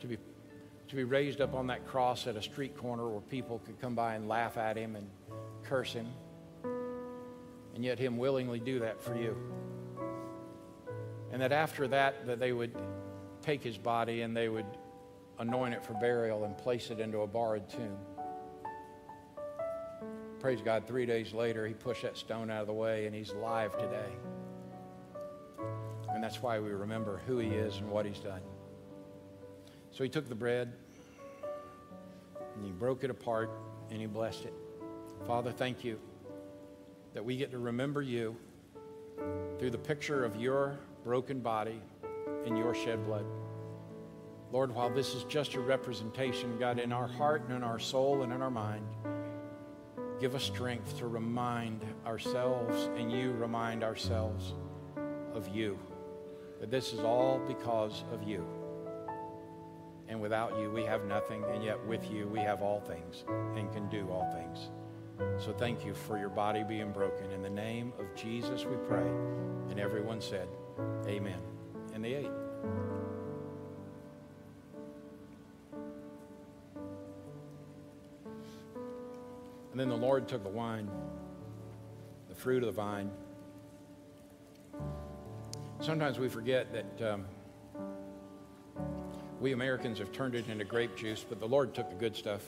to 0.00 0.06
be, 0.06 0.18
to 0.88 0.96
be 0.96 1.04
raised 1.04 1.40
up 1.40 1.54
on 1.54 1.66
that 1.68 1.86
cross 1.86 2.26
at 2.26 2.36
a 2.36 2.42
street 2.42 2.76
corner 2.76 3.08
where 3.08 3.22
people 3.22 3.58
could 3.64 3.80
come 3.80 3.94
by 3.94 4.16
and 4.16 4.28
laugh 4.28 4.58
at 4.58 4.76
him 4.76 4.96
and 4.96 5.08
curse 5.62 5.94
him, 5.94 6.08
and 7.74 7.82
yet 7.82 7.98
him 7.98 8.18
willingly 8.18 8.60
do 8.60 8.80
that 8.80 9.00
for 9.00 9.16
you 9.16 9.34
and 11.32 11.40
that 11.40 11.52
after 11.52 11.88
that 11.88 12.26
that 12.26 12.38
they 12.38 12.52
would 12.52 12.76
take 13.40 13.62
his 13.62 13.78
body 13.78 14.20
and 14.20 14.36
they 14.36 14.50
would 14.50 14.66
anoint 15.38 15.74
it 15.74 15.84
for 15.84 15.94
burial, 15.94 16.44
and 16.44 16.56
place 16.56 16.90
it 16.90 17.00
into 17.00 17.20
a 17.22 17.26
borrowed 17.26 17.68
tomb. 17.68 17.96
Praise 20.42 20.60
God, 20.60 20.88
three 20.88 21.06
days 21.06 21.32
later, 21.32 21.68
he 21.68 21.72
pushed 21.72 22.02
that 22.02 22.18
stone 22.18 22.50
out 22.50 22.62
of 22.62 22.66
the 22.66 22.72
way, 22.72 23.06
and 23.06 23.14
he's 23.14 23.30
alive 23.30 23.78
today. 23.78 24.10
And 26.12 26.22
that's 26.22 26.42
why 26.42 26.58
we 26.58 26.70
remember 26.70 27.22
who 27.28 27.38
he 27.38 27.50
is 27.50 27.76
and 27.76 27.88
what 27.88 28.04
he's 28.04 28.18
done. 28.18 28.40
So 29.92 30.02
he 30.02 30.10
took 30.10 30.28
the 30.28 30.34
bread, 30.34 30.72
and 32.56 32.64
he 32.64 32.72
broke 32.72 33.04
it 33.04 33.10
apart, 33.10 33.50
and 33.92 34.00
he 34.00 34.06
blessed 34.08 34.46
it. 34.46 34.54
Father, 35.28 35.52
thank 35.52 35.84
you 35.84 35.96
that 37.14 37.24
we 37.24 37.36
get 37.36 37.52
to 37.52 37.58
remember 37.58 38.02
you 38.02 38.34
through 39.60 39.70
the 39.70 39.78
picture 39.78 40.24
of 40.24 40.34
your 40.34 40.76
broken 41.04 41.38
body 41.38 41.80
and 42.46 42.58
your 42.58 42.74
shed 42.74 43.06
blood. 43.06 43.26
Lord, 44.50 44.74
while 44.74 44.90
this 44.90 45.14
is 45.14 45.22
just 45.22 45.54
a 45.54 45.60
representation, 45.60 46.58
God, 46.58 46.80
in 46.80 46.92
our 46.92 47.06
heart 47.06 47.44
and 47.46 47.56
in 47.56 47.62
our 47.62 47.78
soul 47.78 48.22
and 48.22 48.32
in 48.32 48.42
our 48.42 48.50
mind, 48.50 48.84
give 50.22 50.36
us 50.36 50.44
strength 50.44 50.96
to 50.96 51.08
remind 51.08 51.84
ourselves 52.06 52.88
and 52.96 53.10
you 53.10 53.32
remind 53.32 53.82
ourselves 53.82 54.54
of 55.34 55.48
you. 55.48 55.76
That 56.60 56.70
this 56.70 56.92
is 56.92 57.00
all 57.00 57.40
because 57.48 58.04
of 58.12 58.22
you. 58.22 58.46
And 60.06 60.20
without 60.20 60.56
you, 60.60 60.70
we 60.70 60.84
have 60.84 61.06
nothing, 61.06 61.42
and 61.52 61.64
yet 61.64 61.84
with 61.88 62.08
you, 62.08 62.28
we 62.28 62.38
have 62.38 62.62
all 62.62 62.78
things 62.78 63.24
and 63.56 63.72
can 63.72 63.88
do 63.88 64.08
all 64.12 64.30
things. 64.32 64.70
So 65.44 65.52
thank 65.52 65.84
you 65.84 65.92
for 65.92 66.16
your 66.16 66.28
body 66.28 66.62
being 66.62 66.92
broken. 66.92 67.32
In 67.32 67.42
the 67.42 67.50
name 67.50 67.92
of 67.98 68.14
Jesus, 68.14 68.64
we 68.64 68.76
pray. 68.86 69.08
And 69.70 69.80
everyone 69.80 70.20
said, 70.20 70.46
Amen. 71.08 71.40
And 71.94 72.04
they 72.04 72.14
ate. 72.14 73.01
And 79.72 79.80
then 79.80 79.88
the 79.88 79.96
Lord 79.96 80.28
took 80.28 80.42
the 80.42 80.50
wine, 80.50 80.86
the 82.28 82.34
fruit 82.34 82.62
of 82.62 82.66
the 82.66 82.72
vine. 82.72 83.10
Sometimes 85.80 86.18
we 86.18 86.28
forget 86.28 86.66
that 86.74 87.12
um, 87.12 87.24
we 89.40 89.52
Americans 89.52 89.98
have 89.98 90.12
turned 90.12 90.34
it 90.34 90.46
into 90.48 90.66
grape 90.66 90.94
juice, 90.94 91.24
but 91.26 91.40
the 91.40 91.48
Lord 91.48 91.74
took 91.74 91.88
the 91.88 91.96
good 91.96 92.14
stuff. 92.14 92.42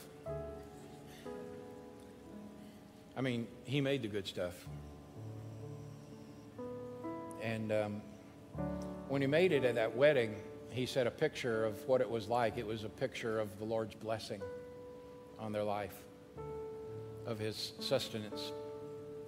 I 3.17 3.21
mean, 3.21 3.47
He 3.63 3.81
made 3.81 4.03
the 4.03 4.07
good 4.07 4.27
stuff. 4.27 4.53
And 7.41 7.71
um, 7.71 8.01
when 9.09 9.23
He 9.23 9.27
made 9.27 9.51
it 9.51 9.63
at 9.63 9.73
that 9.75 9.97
wedding, 9.97 10.35
He 10.69 10.85
said 10.85 11.07
a 11.07 11.11
picture 11.11 11.65
of 11.65 11.87
what 11.87 12.01
it 12.01 12.09
was 12.09 12.27
like. 12.27 12.59
It 12.59 12.67
was 12.67 12.83
a 12.83 12.89
picture 12.89 13.39
of 13.39 13.57
the 13.57 13.65
Lord's 13.65 13.95
blessing 13.95 14.43
on 15.39 15.51
their 15.51 15.63
life 15.63 16.04
of 17.25 17.39
his 17.39 17.73
sustenance, 17.79 18.51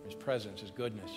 his 0.06 0.14
presence, 0.14 0.62
his 0.62 0.72
goodness. 0.72 1.12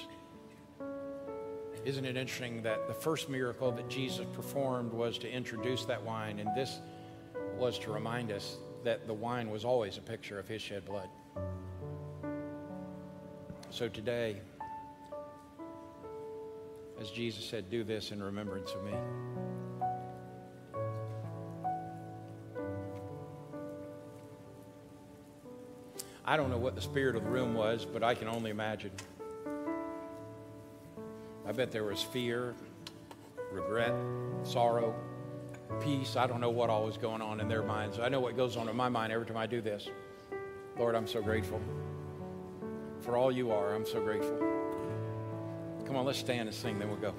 Isn't 1.84 2.04
it 2.04 2.16
interesting 2.16 2.62
that 2.62 2.88
the 2.88 2.94
first 2.94 3.28
miracle 3.28 3.72
that 3.72 3.88
Jesus 3.88 4.26
performed 4.32 4.92
was 4.92 5.16
to 5.18 5.30
introduce 5.30 5.84
that 5.86 6.02
wine, 6.02 6.38
and 6.38 6.48
this 6.54 6.80
was 7.56 7.78
to 7.80 7.92
remind 7.92 8.30
us 8.32 8.56
that 8.84 9.06
the 9.06 9.14
wine 9.14 9.50
was 9.50 9.64
always 9.64 9.96
a 9.98 10.02
picture 10.02 10.38
of 10.38 10.48
his 10.48 10.60
shed 10.60 10.84
blood. 10.84 11.08
So 13.70 13.88
today, 13.88 14.40
as 17.00 17.10
Jesus 17.10 17.44
said, 17.44 17.70
do 17.70 17.84
this 17.84 18.10
in 18.10 18.22
remembrance 18.22 18.72
of 18.72 18.84
me. 18.84 18.92
I 26.30 26.36
don't 26.36 26.48
know 26.48 26.58
what 26.58 26.76
the 26.76 26.80
spirit 26.80 27.16
of 27.16 27.24
the 27.24 27.28
room 27.28 27.54
was, 27.54 27.84
but 27.84 28.04
I 28.04 28.14
can 28.14 28.28
only 28.28 28.52
imagine. 28.52 28.92
I 31.44 31.50
bet 31.50 31.72
there 31.72 31.82
was 31.82 32.04
fear, 32.04 32.54
regret, 33.50 33.92
sorrow, 34.44 34.94
peace. 35.82 36.14
I 36.14 36.28
don't 36.28 36.40
know 36.40 36.50
what 36.50 36.70
all 36.70 36.84
was 36.84 36.96
going 36.96 37.20
on 37.20 37.40
in 37.40 37.48
their 37.48 37.64
minds. 37.64 37.98
I 37.98 38.08
know 38.08 38.20
what 38.20 38.36
goes 38.36 38.56
on 38.56 38.68
in 38.68 38.76
my 38.76 38.88
mind 38.88 39.12
every 39.12 39.26
time 39.26 39.38
I 39.38 39.48
do 39.48 39.60
this. 39.60 39.88
Lord, 40.78 40.94
I'm 40.94 41.08
so 41.08 41.20
grateful. 41.20 41.60
For 43.00 43.16
all 43.16 43.32
you 43.32 43.50
are, 43.50 43.74
I'm 43.74 43.84
so 43.84 44.00
grateful. 44.00 44.38
Come 45.84 45.96
on, 45.96 46.04
let's 46.04 46.20
stand 46.20 46.48
and 46.48 46.56
sing, 46.56 46.78
then 46.78 46.90
we'll 46.90 46.98
go. 46.98 47.12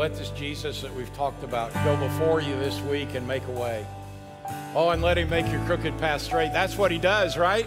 Let 0.00 0.16
this 0.16 0.30
Jesus 0.30 0.80
that 0.80 0.94
we've 0.94 1.14
talked 1.14 1.44
about 1.44 1.74
go 1.84 1.94
before 1.94 2.40
you 2.40 2.58
this 2.58 2.80
week 2.84 3.14
and 3.14 3.28
make 3.28 3.46
a 3.48 3.50
way. 3.50 3.84
Oh, 4.74 4.88
and 4.88 5.02
let 5.02 5.18
him 5.18 5.28
make 5.28 5.46
your 5.52 5.60
crooked 5.66 5.98
path 5.98 6.22
straight. 6.22 6.54
That's 6.54 6.78
what 6.78 6.90
he 6.90 6.96
does, 6.96 7.36
right? 7.36 7.66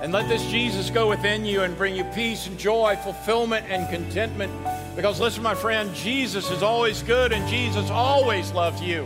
And 0.00 0.12
let 0.12 0.28
this 0.28 0.48
Jesus 0.48 0.90
go 0.90 1.08
within 1.08 1.44
you 1.44 1.62
and 1.62 1.76
bring 1.76 1.96
you 1.96 2.04
peace 2.04 2.46
and 2.46 2.56
joy, 2.56 2.96
fulfillment 3.02 3.66
and 3.68 3.92
contentment. 3.92 4.52
Because 4.94 5.18
listen, 5.18 5.42
my 5.42 5.56
friend, 5.56 5.92
Jesus 5.92 6.52
is 6.52 6.62
always 6.62 7.02
good 7.02 7.32
and 7.32 7.48
Jesus 7.48 7.90
always 7.90 8.52
loves 8.52 8.80
you. 8.80 9.02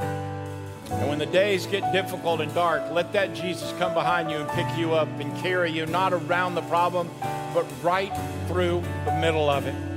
And 0.00 1.08
when 1.08 1.20
the 1.20 1.26
days 1.26 1.64
get 1.66 1.92
difficult 1.92 2.40
and 2.40 2.52
dark, 2.54 2.90
let 2.90 3.12
that 3.12 3.34
Jesus 3.34 3.72
come 3.78 3.94
behind 3.94 4.32
you 4.32 4.38
and 4.38 4.48
pick 4.48 4.66
you 4.76 4.94
up 4.94 5.06
and 5.20 5.32
carry 5.40 5.70
you 5.70 5.86
not 5.86 6.12
around 6.12 6.56
the 6.56 6.62
problem, 6.62 7.08
but 7.54 7.66
right 7.84 8.12
through 8.48 8.82
the 9.04 9.16
middle 9.20 9.48
of 9.48 9.68
it 9.68 9.93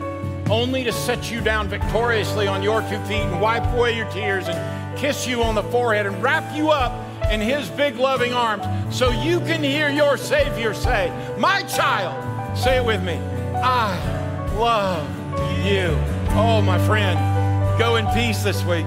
only 0.49 0.83
to 0.83 0.91
set 0.91 1.31
you 1.31 1.41
down 1.41 1.67
victoriously 1.67 2.47
on 2.47 2.63
your 2.63 2.81
two 2.81 2.99
feet 3.05 3.21
and 3.21 3.41
wipe 3.41 3.65
away 3.73 3.95
your 3.95 4.09
tears 4.11 4.47
and 4.47 4.97
kiss 4.97 5.27
you 5.27 5.43
on 5.43 5.55
the 5.55 5.63
forehead 5.63 6.05
and 6.05 6.21
wrap 6.23 6.55
you 6.55 6.69
up 6.69 7.03
in 7.31 7.41
his 7.41 7.69
big 7.69 7.97
loving 7.97 8.33
arms 8.33 8.63
so 8.95 9.09
you 9.09 9.39
can 9.41 9.61
hear 9.61 9.89
your 9.89 10.17
Savior 10.17 10.73
say, 10.73 11.11
My 11.37 11.61
child, 11.63 12.57
say 12.57 12.77
it 12.77 12.85
with 12.85 13.03
me, 13.03 13.15
I 13.55 13.97
love 14.55 15.07
you. 15.65 15.97
Oh, 16.31 16.61
my 16.61 16.79
friend, 16.85 17.19
go 17.77 17.97
in 17.97 18.05
peace 18.07 18.43
this 18.43 18.63
week. 18.63 18.85